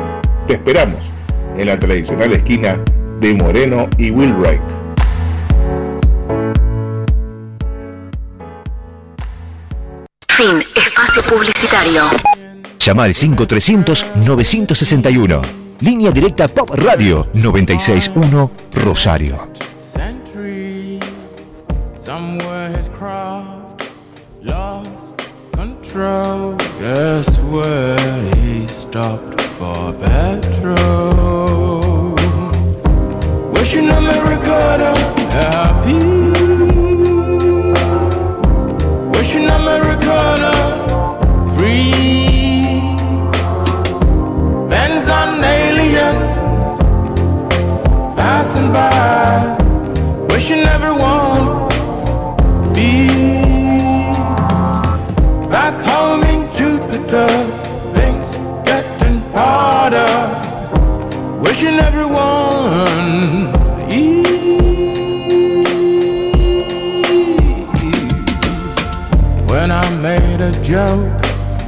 Te 0.47 0.55
esperamos 0.55 1.01
en 1.59 1.67
la 1.67 1.79
tradicional 1.79 2.33
esquina 2.33 2.81
de 3.21 3.35
Moreno 3.35 3.91
y 3.99 4.11
Wilbright. 4.11 4.63
Fin. 10.29 10.63
Espacio 10.75 11.23
publicitario. 11.25 12.05
Llama 12.79 13.05
al 13.05 13.13
5300-961. 13.13 15.43
Línea 15.81 16.11
directa 16.11 16.49
Pop 16.49 16.71
Radio 16.71 17.29
961 17.35 18.51
Rosario. 18.73 19.52
Control. 25.53 26.57
Guess 26.81 27.39
where 27.39 28.35
he 28.35 28.67
stopped 28.67 29.41
for 29.57 29.93
petrol? 30.01 31.81
Wishing 33.53 33.89
Americana 33.89 34.97
happy. 35.39 36.03
Wishing 39.17 39.49
Americana 39.61 40.53
free. 41.57 42.97
Benz 44.69 45.09
on 45.09 45.45
alien 45.45 46.17
passing 48.17 48.73
by. 48.73 49.57
Wishing 50.31 50.65
everyone 50.77 51.32
a 70.43 70.51
joke 70.61 71.23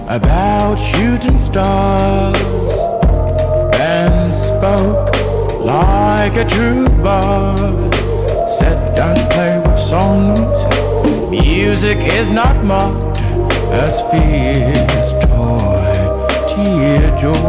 about 0.08 0.74
shooting 0.74 1.38
stars 1.38 2.72
and 3.76 4.34
spoke 4.34 5.14
like 5.60 6.36
a 6.36 6.44
true 6.44 6.88
bard. 7.00 7.94
Said, 8.58 8.96
don't 8.96 9.30
play 9.30 9.60
with 9.60 9.78
songs. 9.78 10.58
Music 11.30 11.98
is 11.98 12.30
not 12.30 12.64
mocked 12.64 13.18
as 13.84 14.00
fears 14.10 15.12
toy. 15.24 15.94
tear 16.48 17.16
joys. 17.16 17.44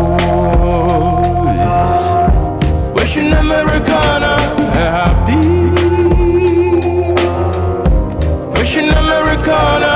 Wishing 2.94 3.34
Americana 3.34 4.36
happy. 4.78 5.42
Wishing 8.60 8.90
Americana 8.90 9.95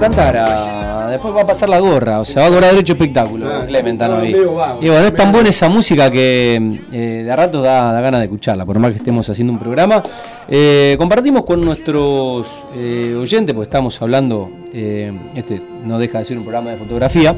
cantar 0.00 0.36
a 0.36 0.90
después 1.10 1.34
va 1.34 1.42
a 1.42 1.46
pasar 1.46 1.68
la 1.68 1.78
gorra, 1.78 2.20
o 2.20 2.24
sea, 2.24 2.42
va 2.42 2.48
a 2.48 2.50
cobrar 2.50 2.70
derecho 2.70 2.94
espectáculo, 2.94 3.46
Clementano 3.66 4.24
Y 4.24 4.32
bueno, 4.32 5.06
es 5.06 5.14
tan 5.14 5.32
buena 5.32 5.50
esa 5.50 5.68
música 5.68 6.10
que 6.10 6.78
eh, 6.92 7.22
de 7.24 7.30
a 7.30 7.36
rato 7.36 7.60
da, 7.60 7.92
da 7.92 8.00
ganas 8.00 8.20
de 8.20 8.24
escucharla, 8.26 8.64
por 8.64 8.78
más 8.78 8.92
que 8.92 8.98
estemos 8.98 9.28
haciendo 9.28 9.52
un 9.52 9.58
programa. 9.58 10.02
Eh, 10.48 10.94
compartimos 10.98 11.44
con 11.44 11.60
nuestros 11.60 12.64
eh, 12.74 13.14
oyentes, 13.20 13.54
porque 13.54 13.66
estamos 13.66 14.00
hablando, 14.00 14.50
este 14.72 15.60
no 15.84 15.98
deja 15.98 16.20
de 16.20 16.24
ser 16.24 16.38
un 16.38 16.44
programa 16.44 16.70
de 16.70 16.76
fotografía, 16.76 17.34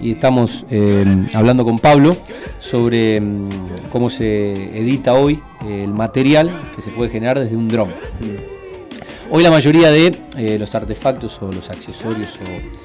y 0.00 0.10
estamos 0.10 0.66
eh, 0.68 1.26
hablando 1.32 1.64
con 1.64 1.78
Pablo 1.78 2.16
sobre 2.58 3.20
mm, 3.20 3.48
cómo 3.90 4.10
se 4.10 4.52
edita 4.78 5.14
hoy 5.14 5.40
el 5.66 5.92
material 5.94 6.50
que 6.74 6.82
se 6.82 6.90
puede 6.90 7.08
generar 7.08 7.38
desde 7.38 7.56
un 7.56 7.68
dron. 7.68 7.88
Hoy 9.34 9.42
la 9.42 9.50
mayoría 9.50 9.90
de 9.90 10.14
eh, 10.36 10.58
los 10.58 10.74
artefactos 10.74 11.40
o 11.40 11.50
los 11.50 11.70
accesorios 11.70 12.38
o 12.38 12.82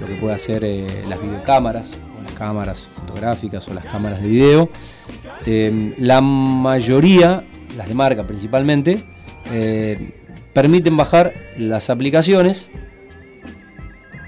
lo 0.00 0.06
que 0.06 0.14
puede 0.14 0.34
hacer 0.34 0.62
las 1.06 1.20
videocámaras 1.20 1.92
o 2.18 2.22
las 2.24 2.32
cámaras 2.32 2.88
fotográficas 2.96 3.68
o 3.68 3.74
las 3.74 3.84
cámaras 3.84 4.20
de 4.20 4.28
video, 4.28 4.68
la 5.98 6.20
mayoría, 6.20 7.44
las 7.76 7.86
de 7.86 7.94
marca 7.94 8.26
principalmente, 8.26 9.04
permiten 10.52 10.96
bajar 10.96 11.32
las 11.56 11.88
aplicaciones 11.88 12.70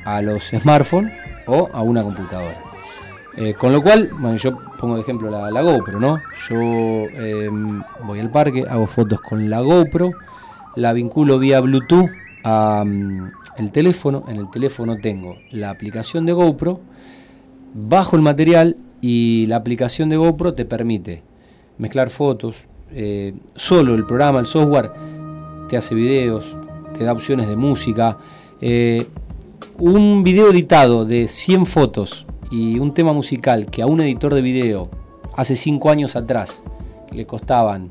a 0.05 0.23
los 0.23 0.45
smartphones 0.51 1.13
o 1.47 1.69
a 1.73 1.83
una 1.83 2.05
computadora. 2.05 2.67
Eh, 3.37 3.53
con 3.53 3.73
lo 3.73 3.83
cual, 3.83 4.11
bueno, 4.13 4.37
yo 4.39 4.57
pongo 4.79 4.95
de 4.95 5.03
ejemplo 5.03 5.31
la, 5.31 5.51
la 5.51 5.61
GoPro, 5.61 6.01
¿no? 6.01 6.23
Yo 6.49 6.57
em, 6.57 7.83
voy 8.05 8.21
al 8.21 8.31
parque, 8.31 8.65
hago 8.69 8.87
fotos 8.87 9.21
con 9.21 9.51
la 9.51 9.61
GoPro, 9.61 10.13
la 10.77 10.93
vinculo 10.93 11.39
vía 11.39 11.61
Bluetooth 11.61 12.11
al 12.45 12.87
mm, 12.87 13.69
teléfono, 13.73 14.25
en 14.29 14.37
el 14.37 14.51
teléfono 14.51 14.97
tengo 14.99 15.37
la 15.51 15.71
aplicación 15.71 16.27
de 16.27 16.33
GoPro, 16.33 16.81
bajo 17.75 18.17
el 18.17 18.23
material 18.23 18.77
y 19.01 19.47
la 19.47 19.57
aplicación 19.57 20.09
de 20.09 20.17
GoPro 20.17 20.55
te 20.55 20.65
permite 20.65 21.23
mezclar 21.79 22.11
fotos, 22.11 22.67
eh, 22.93 23.35
solo 23.55 23.95
el 23.95 24.07
programa, 24.07 24.39
el 24.39 24.47
software 24.47 24.93
te 25.69 25.77
hace 25.77 25.95
videos, 25.95 26.57
te 26.97 27.05
da 27.05 27.13
opciones 27.13 27.49
de 27.49 27.57
música. 27.57 28.19
Eh, 28.61 29.07
un 29.79 30.23
video 30.23 30.51
editado 30.51 31.05
de 31.05 31.29
100 31.29 31.67
fotos 31.67 32.27
y 32.51 32.79
un 32.79 32.95
tema 32.95 33.13
musical 33.13 33.67
que 33.67 33.83
a 33.83 33.87
un 33.87 34.01
editor 34.01 34.35
de 34.35 34.41
video 34.41 34.89
hace 35.37 35.57
5 35.57 35.91
años 35.91 36.17
atrás 36.17 36.63
le 37.13 37.27
costaban, 37.27 37.91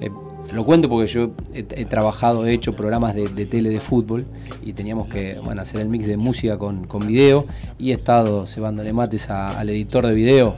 eh, 0.00 0.10
lo 0.52 0.64
cuento 0.64 0.88
porque 0.88 1.06
yo 1.06 1.30
he, 1.54 1.84
trabajado, 1.84 2.46
he 2.46 2.52
hecho 2.52 2.74
programas 2.74 3.14
de, 3.14 3.26
tele 3.46 3.70
de 3.70 3.80
fútbol 3.80 4.24
y 4.62 4.72
teníamos 4.72 5.08
que 5.08 5.38
hacer 5.58 5.80
el 5.80 5.88
mix 5.88 6.06
de 6.06 6.16
música 6.16 6.58
con, 6.58 6.86
video 7.06 7.46
y 7.78 7.90
he 7.90 7.94
estado 7.94 8.46
cebándole 8.46 8.92
mates 8.92 9.30
al 9.30 9.68
editor 9.70 10.06
de 10.06 10.14
video 10.14 10.56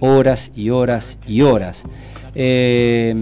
horas 0.00 0.50
y 0.54 0.70
horas 0.70 1.18
y 1.26 1.42
horas. 1.42 1.84
Eh, 2.34 3.14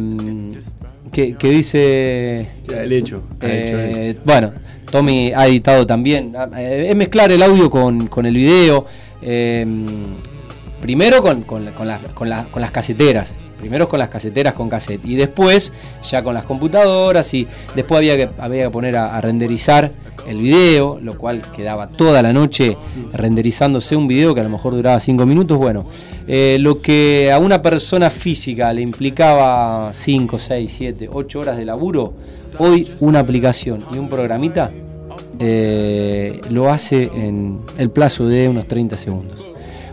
que, 1.12 1.36
dice. 1.40 2.46
El 2.68 2.92
hecho. 2.92 3.22
Eh, 3.40 4.16
bueno, 4.24 4.52
Tommy 4.90 5.32
ha 5.34 5.46
editado 5.46 5.86
también. 5.86 6.34
Eh, 6.56 6.86
es 6.90 6.96
mezclar 6.96 7.30
el 7.32 7.42
audio 7.42 7.70
con, 7.70 8.08
el 8.24 8.34
video. 8.34 8.86
Eh, 9.22 9.66
primero 10.80 11.22
con, 11.22 11.42
con, 11.42 11.64
las 11.64 12.70
caseteras. 12.70 13.38
Primero 13.60 13.88
con 13.88 13.98
las 13.98 14.08
caseteras 14.08 14.54
con 14.54 14.68
cassette. 14.68 15.04
Y 15.04 15.16
después 15.16 15.72
ya 16.02 16.22
con 16.22 16.34
las 16.34 16.44
computadoras. 16.44 17.32
Y 17.34 17.46
después 17.74 17.98
había 17.98 18.16
que, 18.16 18.30
había 18.38 18.64
que 18.64 18.70
poner 18.70 18.96
a 18.96 19.20
renderizar 19.20 19.92
el 20.26 20.40
video, 20.40 20.98
lo 21.00 21.16
cual 21.16 21.42
quedaba 21.52 21.86
toda 21.88 22.22
la 22.22 22.32
noche 22.32 22.76
renderizándose 23.12 23.96
un 23.96 24.08
video 24.08 24.34
que 24.34 24.40
a 24.40 24.44
lo 24.44 24.48
mejor 24.48 24.74
duraba 24.74 24.98
5 25.00 25.26
minutos. 25.26 25.58
Bueno, 25.58 25.86
eh, 26.26 26.58
lo 26.60 26.80
que 26.80 27.30
a 27.32 27.38
una 27.38 27.60
persona 27.62 28.10
física 28.10 28.72
le 28.72 28.82
implicaba 28.82 29.90
5, 29.92 30.38
6, 30.38 30.72
7, 30.72 31.08
8 31.12 31.40
horas 31.40 31.56
de 31.56 31.64
laburo, 31.64 32.14
hoy 32.58 32.92
una 33.00 33.20
aplicación 33.20 33.84
y 33.92 33.98
un 33.98 34.08
programita 34.08 34.70
eh, 35.38 36.40
lo 36.50 36.70
hace 36.70 37.04
en 37.14 37.60
el 37.78 37.90
plazo 37.90 38.26
de 38.26 38.48
unos 38.48 38.66
30 38.66 38.96
segundos. 38.96 39.49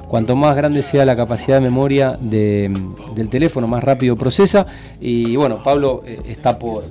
Cuanto 0.08 0.36
más 0.36 0.56
grande 0.56 0.82
sea 0.82 1.06
la 1.06 1.16
capacidad 1.16 1.58
de 1.58 1.62
memoria 1.62 2.18
del 2.20 3.30
teléfono, 3.30 3.68
más 3.68 3.84
rápido 3.84 4.16
procesa. 4.16 4.66
Y 5.02 5.36
bueno, 5.36 5.62
Pablo 5.64 6.04
eh, 6.06 6.18
está 6.30 6.58
por, 6.58 6.86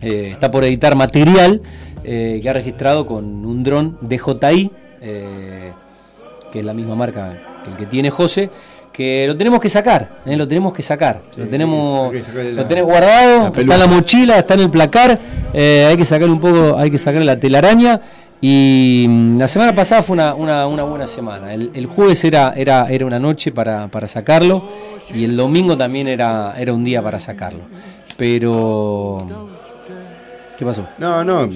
está 0.00 0.50
por 0.50 0.64
editar 0.64 0.96
material 0.96 1.62
eh, 2.04 2.40
que 2.42 2.50
ha 2.50 2.52
registrado 2.52 3.06
con 3.06 3.24
un 3.24 3.62
dron 3.62 3.96
DJI, 4.00 4.70
eh, 5.00 5.72
que 6.50 6.58
es 6.58 6.64
la 6.64 6.74
misma 6.74 6.96
marca 6.96 7.60
que 7.62 7.70
el 7.70 7.76
que 7.76 7.86
tiene 7.86 8.10
José, 8.10 8.50
que 8.92 9.24
lo 9.28 9.36
tenemos 9.36 9.60
que 9.60 9.68
sacar, 9.68 10.18
eh, 10.26 10.36
lo 10.36 10.48
tenemos 10.48 10.72
que 10.72 10.82
sacar, 10.82 11.22
lo 11.36 11.48
tenemos, 11.48 12.12
lo 12.12 12.66
tenés 12.66 12.84
guardado, 12.84 13.46
está 13.46 13.60
en 13.60 13.68
la 13.68 13.86
mochila, 13.86 14.38
está 14.38 14.54
en 14.54 14.60
el 14.60 14.70
placar, 14.70 15.16
hay 15.54 15.96
que 15.96 16.04
sacar 16.04 16.28
un 16.28 16.40
poco, 16.40 16.76
hay 16.76 16.90
que 16.90 16.98
sacar 16.98 17.22
la 17.22 17.38
telaraña. 17.38 18.00
Y 18.44 19.06
mm, 19.08 19.38
la 19.38 19.46
semana 19.46 19.72
pasada 19.72 20.02
fue 20.02 20.14
una, 20.14 20.64
buena 20.64 21.06
semana. 21.06 21.54
El, 21.54 21.86
jueves 21.86 22.24
era, 22.24 22.52
una 23.06 23.20
noche 23.20 23.52
para, 23.52 23.86
para, 23.86 24.08
sacarlo 24.08 24.68
y 25.14 25.24
el 25.24 25.36
domingo 25.36 25.76
también 25.76 26.08
era, 26.08 26.52
un 26.72 26.82
día 26.82 27.00
para 27.00 27.20
sacarlo. 27.20 27.60
Pero 28.16 29.48
¿Qué 30.58 30.64
pasó? 30.64 30.88
No, 30.98 31.22
no. 31.22 31.48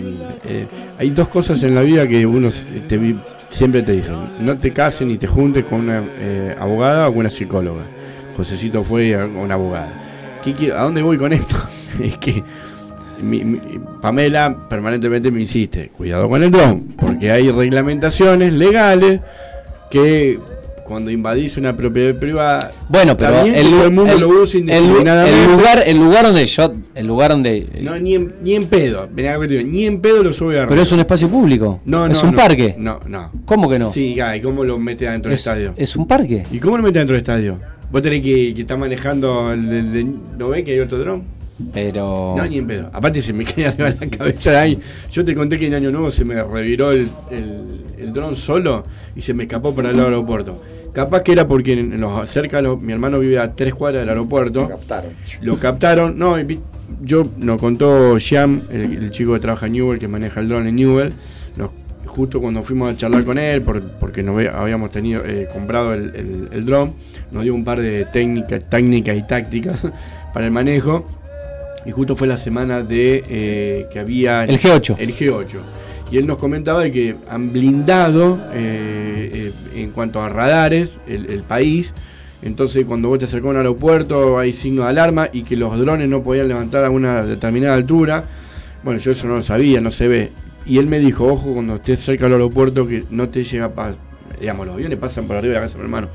Eh, 0.44 0.66
hay 0.96 1.10
dos 1.10 1.28
cosas 1.28 1.60
en 1.64 1.74
la 1.74 1.82
vida 1.82 2.06
que 2.06 2.24
uno 2.24 2.50
siempre 3.48 3.82
te 3.82 3.92
dicen. 3.92 4.14
No 4.40 4.56
te 4.56 4.72
cases 4.72 5.08
ni 5.08 5.18
te 5.18 5.26
juntes 5.26 5.64
con 5.64 5.80
una 5.80 6.04
eh, 6.20 6.56
abogada 6.58 7.08
o 7.08 7.10
con 7.10 7.18
una 7.18 7.30
psicóloga. 7.30 7.82
Josecito 8.36 8.84
fue 8.84 9.16
una 9.16 9.54
abogada. 9.54 9.92
¿Qué 10.40 10.72
¿A 10.72 10.82
dónde 10.82 11.02
voy 11.02 11.18
con 11.18 11.32
esto? 11.32 11.56
es 12.00 12.16
que 12.18 12.44
Pamela 14.00 14.68
permanentemente 14.68 15.30
me 15.30 15.40
insiste, 15.40 15.88
cuidado 15.88 16.28
con 16.28 16.42
el 16.42 16.50
dron, 16.50 16.94
porque 16.98 17.30
hay 17.30 17.50
reglamentaciones 17.50 18.52
legales 18.52 19.20
que 19.90 20.38
cuando 20.86 21.10
invadís 21.10 21.56
una 21.56 21.76
propiedad 21.76 22.18
privada. 22.18 22.70
Bueno, 22.88 23.16
pero 23.16 23.42
el, 23.42 23.54
el, 23.54 23.90
mundo 23.90 24.18
lo 24.18 24.28
usa 24.28 24.60
el, 24.60 24.88
lugar, 24.88 25.82
el 25.84 25.98
lugar 25.98 26.26
donde 26.26 26.46
yo, 26.46 26.74
el 26.94 27.06
lugar 27.06 27.32
donde. 27.32 27.68
No, 27.82 27.98
ni 27.98 28.14
en, 28.14 28.34
ni 28.42 28.54
en 28.54 28.66
pedo. 28.66 29.08
Ni 29.14 29.84
en 29.84 30.00
pedo 30.00 30.22
lo 30.22 30.32
sube 30.32 30.60
a 30.60 30.66
Pero 30.66 30.80
es 30.80 30.92
un 30.92 31.00
espacio 31.00 31.28
público. 31.28 31.80
No, 31.84 32.06
Es 32.06 32.22
un 32.22 32.34
parque. 32.34 32.74
No, 32.78 33.00
no. 33.06 33.30
¿Cómo 33.44 33.68
que 33.68 33.78
no? 33.78 33.90
Sí, 33.90 34.16
¿y 34.16 34.40
cómo 34.40 34.64
lo 34.64 34.78
mete 34.78 35.08
adentro 35.08 35.30
del 35.30 35.38
estadio? 35.38 35.74
Es 35.76 35.96
un 35.96 36.06
parque. 36.06 36.44
¿Y 36.50 36.58
cómo 36.58 36.76
lo 36.76 36.82
mete 36.82 36.98
dentro 36.98 37.14
del 37.14 37.22
estadio? 37.22 37.58
Vos 37.90 38.02
tenés 38.02 38.20
que, 38.20 38.52
que 38.54 38.62
estar 38.62 38.78
manejando 38.78 39.52
el, 39.52 40.16
¿No 40.38 40.48
ves 40.48 40.64
que 40.64 40.72
hay 40.72 40.80
otro 40.80 40.98
dron? 40.98 41.24
Pero. 41.72 42.34
No, 42.36 42.46
ni 42.46 42.58
en 42.58 42.66
pedo. 42.66 42.90
Aparte 42.92 43.22
se 43.22 43.32
me 43.32 43.44
cae 43.46 43.66
arriba 43.66 43.94
la 43.98 44.06
cabeza 44.08 44.50
de 44.50 44.56
ahí. 44.56 44.78
Yo 45.10 45.24
te 45.24 45.34
conté 45.34 45.58
que 45.58 45.66
en 45.66 45.74
Año 45.74 45.90
Nuevo 45.90 46.10
se 46.10 46.24
me 46.24 46.42
reviró 46.42 46.92
el, 46.92 47.08
el, 47.30 47.84
el 47.98 48.12
dron 48.12 48.34
solo 48.34 48.84
y 49.14 49.22
se 49.22 49.34
me 49.34 49.44
escapó 49.44 49.74
para 49.74 49.90
el 49.90 50.00
aeropuerto. 50.00 50.60
Capaz 50.96 51.22
que 51.22 51.32
era 51.32 51.46
porque 51.46 51.74
en 51.74 52.02
cerca 52.24 52.62
mi 52.62 52.90
hermano 52.90 53.18
vive 53.18 53.38
a 53.38 53.54
tres 53.54 53.74
cuadras 53.74 54.00
del 54.00 54.08
aeropuerto. 54.08 54.62
Lo 54.62 54.68
captaron. 54.68 55.12
Lo 55.42 55.58
captaron. 55.58 56.18
No, 56.18 56.36
yo 57.02 57.28
nos 57.36 57.60
contó 57.60 58.18
Sham, 58.18 58.62
el, 58.70 59.10
chico 59.10 59.34
que 59.34 59.40
trabaja 59.40 59.66
en 59.66 59.72
Newell, 59.74 59.98
que 59.98 60.08
maneja 60.08 60.40
el 60.40 60.48
drone 60.48 60.70
en 60.70 60.76
Newell. 60.76 61.12
justo 62.06 62.40
cuando 62.40 62.62
fuimos 62.62 62.90
a 62.90 62.96
charlar 62.96 63.26
con 63.26 63.36
él, 63.36 63.60
porque 63.60 64.22
nos 64.22 64.42
habíamos 64.46 64.90
tenido 64.90 65.22
eh, 65.26 65.46
comprado 65.52 65.92
el, 65.92 66.48
el, 66.50 66.64
drone, 66.64 66.94
nos 67.30 67.42
dio 67.42 67.54
un 67.54 67.62
par 67.62 67.78
de 67.78 68.06
técnicas, 68.06 68.66
técnicas 68.66 69.16
y 69.18 69.22
tácticas 69.26 69.86
para 70.32 70.46
el 70.46 70.50
manejo. 70.50 71.06
Y 71.86 71.92
justo 71.92 72.16
fue 72.16 72.26
la 72.26 72.36
semana 72.36 72.82
de 72.82 73.22
eh, 73.28 73.86
que 73.90 74.00
había 74.00 74.44
el 74.44 74.58
G8. 74.58 74.96
El 74.98 75.14
G8 75.14 75.60
y 76.10 76.18
él 76.18 76.26
nos 76.26 76.38
comentaba 76.38 76.82
de 76.82 76.92
que 76.92 77.16
han 77.28 77.52
blindado 77.52 78.40
eh, 78.52 79.52
eh, 79.74 79.80
en 79.82 79.90
cuanto 79.90 80.22
a 80.22 80.28
radares 80.28 80.98
el, 81.06 81.42
país. 81.42 81.92
Entonces 82.42 82.84
cuando 82.84 83.08
vos 83.08 83.18
te 83.18 83.24
acercás 83.24 83.48
a 83.48 83.50
un 83.50 83.56
aeropuerto 83.56 84.38
hay 84.38 84.52
signo 84.52 84.82
de 84.82 84.90
alarma 84.90 85.28
y 85.32 85.42
que 85.42 85.56
los 85.56 85.76
drones 85.78 86.08
no 86.08 86.22
podían 86.22 86.48
levantar 86.48 86.84
a 86.84 86.90
una 86.90 87.22
determinada 87.22 87.74
altura. 87.74 88.24
Bueno, 88.84 89.00
yo 89.00 89.12
eso 89.12 89.26
no 89.26 89.36
lo 89.36 89.42
sabía, 89.42 89.80
no 89.80 89.90
se 89.90 90.06
ve. 90.06 90.30
Y 90.64 90.78
él 90.78 90.86
me 90.86 90.98
dijo, 90.98 91.26
ojo, 91.26 91.54
cuando 91.54 91.76
estés 91.76 92.00
cerca 92.00 92.24
del 92.24 92.34
aeropuerto 92.34 92.86
que 92.86 93.04
no 93.10 93.28
te 93.28 93.42
llega, 93.42 93.72
para 93.72 93.96
digamos, 94.40 94.66
los 94.66 94.74
aviones 94.74 94.98
pasan 94.98 95.26
por 95.26 95.36
arriba 95.36 95.54
de 95.54 95.60
la 95.60 95.66
casa, 95.66 95.78
mi 95.78 95.84
hermano. 95.84 96.08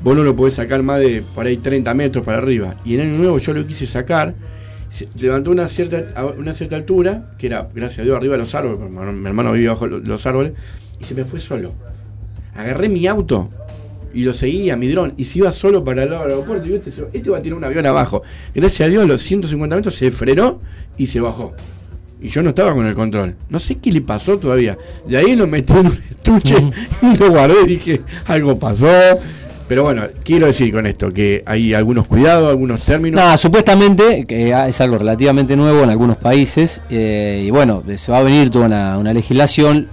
Vos 0.00 0.16
no 0.16 0.22
lo 0.22 0.34
podés 0.36 0.54
sacar 0.54 0.82
más 0.82 0.98
de 0.98 1.22
por 1.34 1.46
ahí 1.46 1.56
30 1.56 1.94
metros 1.94 2.24
para 2.24 2.38
arriba. 2.38 2.76
Y 2.84 2.94
en 2.94 3.00
el 3.00 3.16
nuevo 3.16 3.38
yo 3.38 3.52
lo 3.52 3.66
quise 3.66 3.86
sacar 3.86 4.34
levantó 5.18 5.50
una 5.50 5.68
cierta, 5.68 6.24
una 6.38 6.54
cierta 6.54 6.76
altura, 6.76 7.32
que 7.38 7.46
era, 7.46 7.68
gracias 7.74 8.00
a 8.00 8.02
Dios, 8.02 8.16
arriba 8.16 8.36
de 8.36 8.42
los 8.42 8.54
árboles, 8.54 8.78
mi 8.90 9.26
hermano 9.26 9.52
vivía 9.52 9.70
bajo 9.70 9.86
los 9.86 10.26
árboles, 10.26 10.52
y 11.00 11.04
se 11.04 11.14
me 11.14 11.24
fue 11.24 11.40
solo. 11.40 11.72
Agarré 12.54 12.88
mi 12.88 13.06
auto 13.06 13.50
y 14.14 14.22
lo 14.24 14.34
seguía, 14.34 14.76
mi 14.76 14.88
dron, 14.88 15.14
y 15.16 15.24
se 15.24 15.38
iba 15.38 15.50
solo 15.52 15.82
para 15.82 16.02
el 16.02 16.10
lado 16.10 16.24
del 16.24 16.32
aeropuerto. 16.32 16.68
Y 16.68 16.74
este, 16.74 16.90
este 17.12 17.30
va 17.30 17.38
a 17.38 17.42
tirar 17.42 17.58
un 17.58 17.64
avión 17.64 17.86
abajo. 17.86 18.22
Gracias 18.54 18.86
a 18.86 18.90
Dios, 18.90 19.04
a 19.04 19.06
los 19.06 19.22
150 19.22 19.76
metros 19.76 19.94
se 19.94 20.10
frenó 20.10 20.60
y 20.98 21.06
se 21.06 21.20
bajó. 21.20 21.54
Y 22.20 22.28
yo 22.28 22.42
no 22.42 22.50
estaba 22.50 22.72
con 22.72 22.86
el 22.86 22.94
control. 22.94 23.34
No 23.48 23.58
sé 23.58 23.78
qué 23.78 23.90
le 23.90 24.00
pasó 24.00 24.38
todavía. 24.38 24.78
De 25.08 25.16
ahí 25.16 25.34
lo 25.34 25.46
metí 25.46 25.72
en 25.72 25.86
un 25.86 26.00
estuche 26.08 26.54
y 27.02 27.16
lo 27.16 27.30
guardé. 27.30 27.66
Dije, 27.66 28.02
algo 28.26 28.58
pasó 28.58 28.86
pero 29.72 29.84
bueno, 29.84 30.02
quiero 30.22 30.48
decir 30.48 30.70
con 30.70 30.86
esto 30.86 31.10
que 31.10 31.42
hay 31.46 31.72
algunos 31.72 32.06
cuidados, 32.06 32.50
algunos 32.50 32.84
términos. 32.84 33.18
Nada, 33.18 33.38
supuestamente 33.38 34.26
que 34.28 34.50
es 34.68 34.80
algo 34.82 34.98
relativamente 34.98 35.56
nuevo 35.56 35.82
en 35.82 35.88
algunos 35.88 36.18
países 36.18 36.82
eh, 36.90 37.42
y 37.46 37.50
bueno, 37.50 37.82
se 37.96 38.12
va 38.12 38.18
a 38.18 38.22
venir 38.22 38.50
toda 38.50 38.66
una, 38.66 39.12
legislación. 39.14 39.88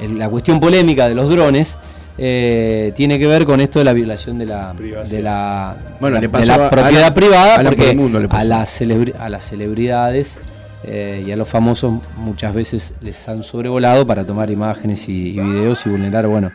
La 0.00 0.30
cuestión 0.30 0.58
polémica 0.58 1.06
de 1.06 1.14
los 1.14 1.28
drones 1.28 1.78
eh, 2.16 2.92
tiene 2.94 3.18
que 3.18 3.26
ver 3.26 3.44
con 3.44 3.60
esto 3.60 3.78
de 3.78 3.84
la 3.84 3.92
violación 3.92 4.38
de 4.38 4.46
la, 4.46 4.72
de 4.72 5.20
la, 5.20 5.76
propiedad 6.00 7.12
privada, 7.12 7.56
a 7.56 7.64
porque 7.64 7.90
a, 8.30 8.44
las 8.44 8.80
a 9.18 9.28
las 9.28 9.44
celebridades 9.44 10.40
eh, 10.84 11.24
y 11.26 11.32
a 11.32 11.36
los 11.36 11.48
famosos 11.48 11.94
muchas 12.16 12.54
veces 12.54 12.94
les 13.00 13.28
han 13.28 13.42
sobrevolado 13.42 14.06
para 14.06 14.24
tomar 14.24 14.50
imágenes 14.50 15.08
y, 15.08 15.32
videos 15.32 15.84
y 15.84 15.90
vulnerar, 15.90 16.28
bueno, 16.28 16.52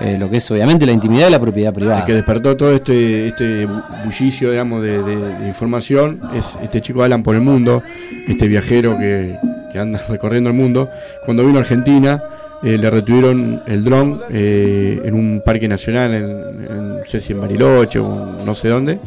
eh, 0.00 0.16
lo 0.18 0.30
que 0.30 0.38
es 0.38 0.50
obviamente 0.50 0.86
la 0.86 0.92
intimidad 0.92 1.28
y 1.28 1.30
la 1.30 1.40
propiedad 1.40 1.72
privada. 1.72 2.00
El 2.00 2.06
que 2.06 2.14
despertó 2.14 2.56
todo 2.56 2.72
este, 2.72 3.28
este 3.28 3.66
bullicio, 4.04 4.50
digamos, 4.50 4.82
de, 4.82 4.98
información 5.46 6.20
es 6.34 6.58
este 6.62 6.80
chico 6.80 7.02
Alan 7.02 7.22
por 7.22 7.34
el 7.34 7.40
mundo, 7.40 7.82
este 8.26 8.46
viajero 8.46 8.98
que, 8.98 9.36
anda 9.78 10.00
recorriendo 10.08 10.50
el 10.50 10.56
mundo. 10.56 10.90
Cuando 11.24 11.44
vino 11.44 11.58
a 11.58 11.62
Argentina, 11.62 12.22
eh, 12.62 12.76
le 12.78 12.90
retuvieron 12.90 13.62
el 13.66 13.84
dron 13.84 14.20
en 14.30 15.14
un 15.14 15.42
parque 15.44 15.68
nacional, 15.68 16.14
en, 16.14 16.98
no 16.98 17.04
sé 17.04 17.20
si 17.20 17.32
en 17.32 17.40
Bariloche 17.40 17.98
o 17.98 18.36
no 18.44 18.54
sé 18.54 18.68
dónde 18.68 18.98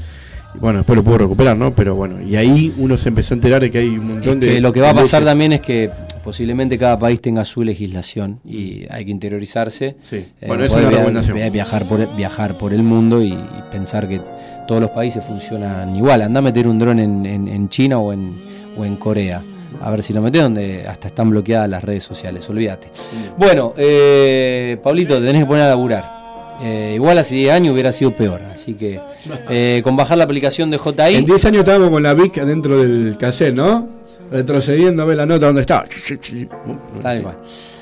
bueno, 0.56 0.80
después 0.80 0.98
lo 0.98 1.04
puedo 1.04 1.20
recuperar, 1.20 1.56
¿no? 1.56 1.74
Pero 1.74 1.96
bueno, 1.96 2.22
y 2.22 2.36
ahí 2.36 2.74
uno 2.78 2.98
se 2.98 3.10
empezó 3.10 3.34
a 3.34 3.36
enterar 3.36 3.62
de 3.62 3.72
que 3.72 3.80
hay 3.80 3.88
un 3.88 4.08
montón 4.08 4.40
de. 4.40 4.60
Lo 4.60 4.74
que 4.74 4.82
va 4.82 4.90
a 4.90 4.94
pasar 4.94 5.24
también 5.24 5.54
es 5.54 5.62
que 5.62 5.90
posiblemente 6.24 6.78
cada 6.78 6.98
país 6.98 7.22
tenga 7.22 7.46
su 7.46 7.64
legislación 7.64 8.40
y 8.46 8.86
hay 8.90 9.06
que 9.06 9.12
interiorizarse. 9.12 9.96
Sí. 10.04 10.18
Eh, 10.42 10.48
bueno, 10.48 10.66
es 10.66 10.72
una 10.72 10.90
recomendación. 10.90 11.52
Viajar 11.52 11.86
por, 11.86 12.16
viajar 12.16 12.58
por 12.58 12.74
el 12.74 12.84
mundo 12.84 13.22
y, 13.22 13.38
pensar 13.72 14.08
que 14.08 14.22
todos 14.68 14.82
los 14.82 14.92
países 14.92 15.24
funcionan 15.24 15.96
igual. 15.96 16.22
Anda 16.22 16.40
a 16.40 16.42
meter 16.42 16.68
un 16.68 16.78
dron 16.78 17.00
en, 17.00 17.70
China 17.70 18.00
o 18.00 18.14
en, 18.14 18.34
o 18.78 18.86
en 18.86 18.96
Corea. 18.96 19.42
A 19.82 19.90
ver 19.90 20.04
si 20.04 20.14
lo 20.14 20.22
metes 20.22 20.42
donde 20.42 20.86
hasta 20.88 21.08
están 21.08 21.30
bloqueadas 21.30 21.70
las 21.70 21.84
redes 21.84 22.04
sociales, 22.04 22.48
olvídate. 22.50 22.90
Bueno, 23.38 23.74
eh, 23.78 24.78
Pablito, 24.84 25.20
te 25.20 25.26
tenés 25.26 25.44
que 25.44 25.48
poner 25.48 25.64
a 25.64 25.70
laburar. 25.70 26.22
Eh, 26.62 26.92
igual 26.96 27.18
hace 27.18 27.36
10 27.36 27.54
años 27.54 27.74
hubiera 27.74 27.92
sido 27.92 28.12
peor. 28.12 28.42
Así 28.54 28.76
que 28.76 29.00
eh, 29.50 29.82
con 29.84 29.96
bajar 29.96 30.18
la 30.18 30.26
aplicación 30.26 30.70
de 30.70 30.78
JI. 30.78 31.16
En 31.16 31.26
10 31.26 31.46
años 31.46 31.60
estábamos 31.60 31.90
con 31.90 32.04
la 32.04 32.14
VIC 32.14 32.40
adentro 32.40 32.80
del 32.80 33.18
cassette, 33.18 33.56
¿no? 33.56 34.01
Retrocediendo 34.32 35.04
a 35.04 35.06
ver 35.06 35.18
la 35.18 35.26
nota 35.26 35.48
donde 35.48 35.62
está. 35.62 35.86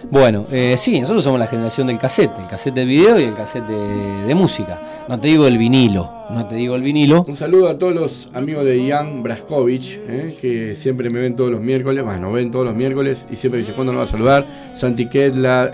Bueno, 0.10 0.46
eh, 0.52 0.76
sí, 0.78 1.00
nosotros 1.00 1.24
somos 1.24 1.40
la 1.40 1.46
generación 1.46 1.86
del 1.86 2.00
cassette, 2.00 2.32
el 2.40 2.48
cassette 2.48 2.74
de 2.74 2.86
video 2.86 3.20
y 3.20 3.24
el 3.26 3.36
cassette 3.36 3.68
de, 3.68 4.34
música. 4.34 4.80
No 5.08 5.20
te 5.20 5.28
digo 5.28 5.46
el 5.46 5.60
vinilo, 5.60 6.12
no 6.32 6.48
te 6.48 6.56
digo 6.56 6.76
el 6.76 6.82
vinilo. 6.82 7.24
Un 7.28 7.38
saludo 7.38 7.70
a 7.70 7.78
todos 7.78 7.94
los 7.94 8.30
amigos 8.34 8.66
de 8.66 8.84
Ian 8.84 9.22
Braskovich, 9.22 10.00
que 10.42 10.76
siempre 10.76 11.12
me 11.12 11.20
ven 11.20 11.36
todos 11.36 11.52
los 11.52 11.62
miércoles, 11.62 12.04
bueno, 12.04 12.32
ven 12.32 12.50
todos 12.50 12.66
los 12.66 12.76
miércoles 12.76 13.28
y 13.30 13.36
siempre 13.36 13.60
dice 13.60 13.74
cuándo 13.74 13.94
nos 13.94 14.02
va 14.02 14.06
a 14.06 14.12
saludar. 14.12 14.46
Santi 14.76 15.06
Kedla, 15.06 15.72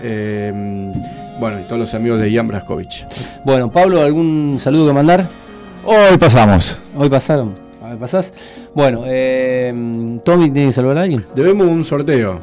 bueno, 1.40 1.60
y 1.60 1.64
todos 1.64 1.78
los 1.78 1.94
amigos 1.94 2.20
de 2.20 2.34
Jan 2.34 2.48
Braskovich. 2.48 3.06
Bueno, 3.44 3.70
Pablo, 3.72 4.02
¿algún 4.02 4.56
saludo 4.58 4.88
que 4.88 4.92
mandar? 4.92 5.26
Hoy 5.84 6.18
pasamos. 6.18 6.78
Hoy 6.94 7.08
pasaron. 7.08 7.65
Pasás. 7.98 8.32
Bueno, 8.74 9.02
eh, 9.06 9.72
Tommy, 10.24 10.50
¿tiene 10.50 10.68
que 10.68 10.72
saludar 10.72 10.98
a 10.98 11.02
alguien? 11.02 11.24
Debemos 11.34 11.66
un 11.66 11.84
sorteo. 11.84 12.40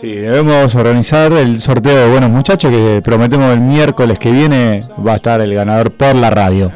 Sí, 0.00 0.12
debemos 0.12 0.74
organizar 0.74 1.32
el 1.32 1.60
sorteo 1.60 1.96
de 1.96 2.10
buenos 2.10 2.30
muchachos 2.30 2.70
que 2.70 3.00
prometemos 3.02 3.52
el 3.52 3.60
miércoles 3.60 4.18
que 4.18 4.30
viene 4.30 4.84
va 5.04 5.14
a 5.14 5.16
estar 5.16 5.40
el 5.40 5.52
ganador 5.52 5.90
por 5.92 6.14
la 6.14 6.30
radio. 6.30 6.70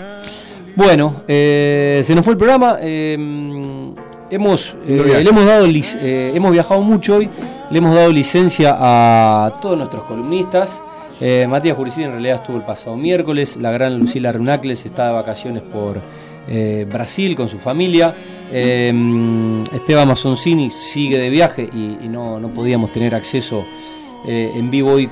Bueno, 0.74 1.22
eh, 1.28 2.00
se 2.03 2.14
nos 2.14 2.24
fue 2.24 2.32
el 2.32 2.38
programa. 2.38 2.78
Eh, 2.80 3.14
hemos, 4.30 4.76
le 4.86 5.20
hemos, 5.20 5.44
dado, 5.44 5.66
hemos 5.66 6.53
viajado 6.53 6.80
mucho 6.80 7.16
hoy. 7.16 7.28
Le 7.70 7.78
hemos 7.78 7.94
dado 7.94 8.11
licencia 8.11 8.76
a 8.78 9.53
todos 9.61 9.78
nuestros 9.78 10.05
columnistas. 10.05 10.82
Eh, 11.24 11.46
Matías 11.48 11.76
Juricín 11.76 12.05
en 12.05 12.11
realidad 12.11 12.36
estuvo 12.40 12.57
el 12.57 12.64
pasado 12.64 12.96
miércoles. 12.96 13.57
La 13.57 13.70
gran 13.70 13.96
Lucila 13.96 14.32
Runacles 14.32 14.84
está 14.84 15.07
de 15.07 15.12
vacaciones 15.12 15.62
por 15.62 16.00
eh, 16.49 16.86
Brasil 16.90 17.34
con 17.34 17.49
su 17.49 17.59
familia. 17.59 18.14
Eh, 18.53 18.93
Esteban 19.72 20.09
Mazzoncini 20.09 20.70
sigue 20.70 21.18
de 21.18 21.30
viaje 21.30 21.62
y, 21.62 22.09
no, 22.09 22.38
podíamos 22.55 22.93
tener 22.93 23.14
acceso 23.14 23.64
en 24.24 24.70
vivo 24.70 24.93
hoy 24.93 25.11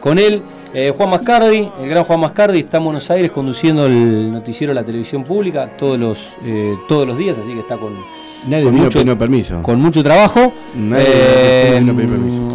con 0.00 0.18
él. 0.18 0.42
Juan 0.94 1.08
Mascardi, 1.08 1.70
el 1.80 1.88
gran 1.88 2.04
Juan 2.04 2.20
Mascardi, 2.20 2.58
está 2.58 2.76
en 2.78 2.84
Buenos 2.84 3.10
Aires 3.10 3.30
conduciendo 3.30 3.86
el 3.86 4.30
noticiero 4.30 4.72
de 4.72 4.80
la 4.80 4.84
televisión 4.84 5.24
pública 5.24 5.74
todos 5.78 5.98
los, 5.98 6.34
todos 6.86 7.06
los 7.06 7.16
días, 7.16 7.38
así 7.38 7.54
que 7.54 7.60
está 7.60 7.78
con, 7.78 7.94
Nadie 8.46 8.70
mucho, 8.70 9.18
permiso. 9.18 9.62
Con 9.62 9.80
mucho 9.80 10.02
trabajo. 10.02 10.52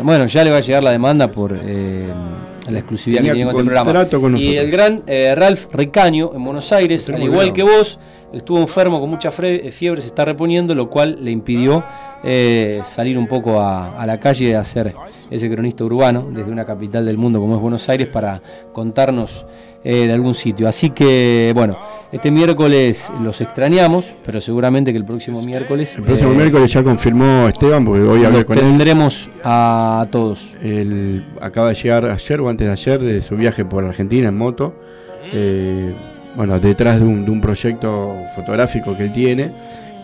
Bueno, 0.03 0.25
ya 0.25 0.43
le 0.43 0.51
va 0.51 0.57
a 0.57 0.61
llegar 0.61 0.83
la 0.83 0.91
demanda 0.91 1.29
por 1.29 1.59
la 2.71 2.79
exclusividad 2.79 3.23
que 3.23 3.31
tiene 3.31 3.51
con 3.51 3.67
este 3.67 4.07
programa. 4.07 4.39
y 4.39 4.55
el 4.55 4.71
gran 4.71 5.03
eh, 5.07 5.33
Ralph 5.35 5.67
Ricaño 5.73 6.31
en 6.33 6.43
Buenos 6.43 6.71
Aires, 6.71 7.09
al 7.09 7.21
igual 7.21 7.53
que 7.53 7.63
vos, 7.63 7.99
estuvo 8.33 8.59
enfermo 8.59 8.99
con 8.99 9.09
mucha 9.09 9.31
fiebre, 9.31 9.71
se 9.71 10.07
está 10.07 10.25
reponiendo, 10.25 10.73
lo 10.75 10.89
cual 10.89 11.17
le 11.23 11.31
impidió 11.31 11.83
eh, 12.23 12.81
salir 12.83 13.17
un 13.17 13.27
poco 13.27 13.61
a, 13.61 14.05
la 14.05 14.19
calle 14.19 14.55
a 14.55 14.61
hacer 14.61 14.93
ese 15.29 15.49
cronista 15.49 15.83
urbano 15.83 16.29
desde 16.31 16.51
una 16.51 16.65
capital 16.65 17.05
del 17.05 17.17
mundo 17.17 17.39
como 17.39 17.55
es 17.55 17.61
Buenos 17.61 17.87
Aires 17.89 18.07
para 18.07 18.41
contarnos 18.73 19.45
eh, 19.83 20.07
de 20.07 20.13
algún 20.13 20.33
sitio. 20.33 20.67
Así 20.67 20.91
que, 20.91 21.51
bueno, 21.55 21.77
este 22.11 22.29
miércoles 22.29 23.11
los 23.23 23.41
extrañamos, 23.41 24.15
pero 24.23 24.39
seguramente 24.39 24.91
que 24.91 24.97
el 24.97 25.05
próximo 25.05 25.41
miércoles. 25.41 25.95
El 25.97 26.03
próximo 26.03 26.33
eh, 26.33 26.35
miércoles 26.35 26.71
ya 26.71 26.83
confirmó 26.83 27.47
Esteban, 27.47 27.83
porque 27.83 28.01
hoy 28.01 28.23
hablé 28.23 28.45
con 28.45 28.57
tendremos 28.57 29.29
a 29.43 30.05
todos. 30.11 30.55
El, 30.61 31.23
acaba 31.41 31.69
de 31.69 31.75
llegar 31.75 32.05
ayer 32.05 32.41
o 32.41 32.49
antes 32.49 32.67
de 32.67 32.73
ayer 32.73 33.01
de 33.01 33.21
su 33.21 33.35
viaje 33.35 33.65
por 33.65 33.83
Argentina 33.83 34.27
en 34.27 34.37
moto. 34.37 34.75
Eh, 35.33 35.93
bueno, 36.35 36.59
detrás 36.59 36.99
de 36.99 37.05
un, 37.05 37.25
de 37.25 37.31
un 37.31 37.41
proyecto 37.41 38.15
fotográfico 38.35 38.95
que 38.95 39.05
él 39.05 39.13
tiene. 39.13 39.51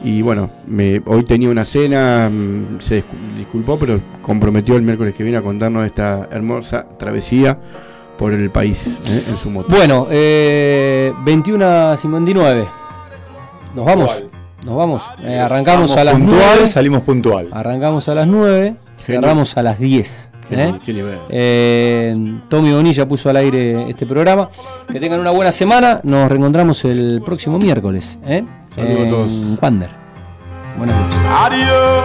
Y 0.03 0.21
bueno, 0.21 0.49
me, 0.65 1.01
hoy 1.05 1.23
tenía 1.23 1.49
una 1.49 1.65
cena, 1.65 2.30
mm, 2.30 2.80
se 2.80 3.03
disculpó, 3.36 3.78
pero 3.78 3.99
comprometió 4.21 4.75
el 4.75 4.82
miércoles 4.82 5.13
que 5.13 5.23
viene 5.23 5.38
a 5.38 5.41
contarnos 5.41 5.86
esta 5.86 6.30
hermosa 6.32 6.88
travesía 6.97 7.57
por 8.18 8.34
el 8.34 8.49
país 8.49 8.88
¿eh? 8.88 9.24
en 9.30 9.38
su 9.38 9.49
moto. 9.49 9.68
Bueno, 9.70 10.07
eh, 10.09 11.13
21 11.24 11.65
a 11.65 11.97
59. 11.97 12.68
Nos 13.76 13.86
vamos. 13.86 14.24
Nos 14.65 14.76
vamos. 14.76 15.03
Eh, 15.24 15.38
arrancamos 15.38 15.95
a 15.95 16.03
las 16.03 16.20
9. 16.20 16.68
Salimos 16.68 17.03
puntual. 17.03 17.49
Arrancamos 17.51 18.09
a 18.09 18.15
las 18.15 18.28
9. 18.28 18.76
Cerramos 18.97 19.55
a 19.57 19.63
las 19.63 19.80
10. 19.80 20.32
¿eh? 20.51 20.80
¿eh? 21.30 22.39
Tommy 22.49 22.72
Bonilla 22.72 23.07
puso 23.07 23.30
al 23.30 23.38
aire 23.38 23.89
este 23.89 24.05
programa. 24.05 24.49
Que 24.91 24.99
tengan 24.99 25.20
una 25.20 25.32
buena 25.32 25.51
semana. 25.51 25.99
Nos 26.03 26.30
reencontramos 26.30 26.84
el 26.86 27.22
próximo 27.24 27.57
miércoles. 27.59 28.20
¿eh? 28.26 28.43
Saludos 28.74 29.32
en 29.32 29.57
Pander. 29.57 29.89
Buenas 30.78 30.99
noches. 31.01 31.20
Adiós. 31.30 32.03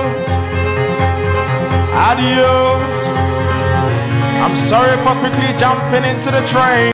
Adiós. 1.94 3.51
I'm 4.42 4.56
sorry 4.56 4.96
for 5.06 5.14
quickly 5.20 5.54
jumping 5.56 6.02
into 6.02 6.32
the 6.32 6.42
train. 6.42 6.90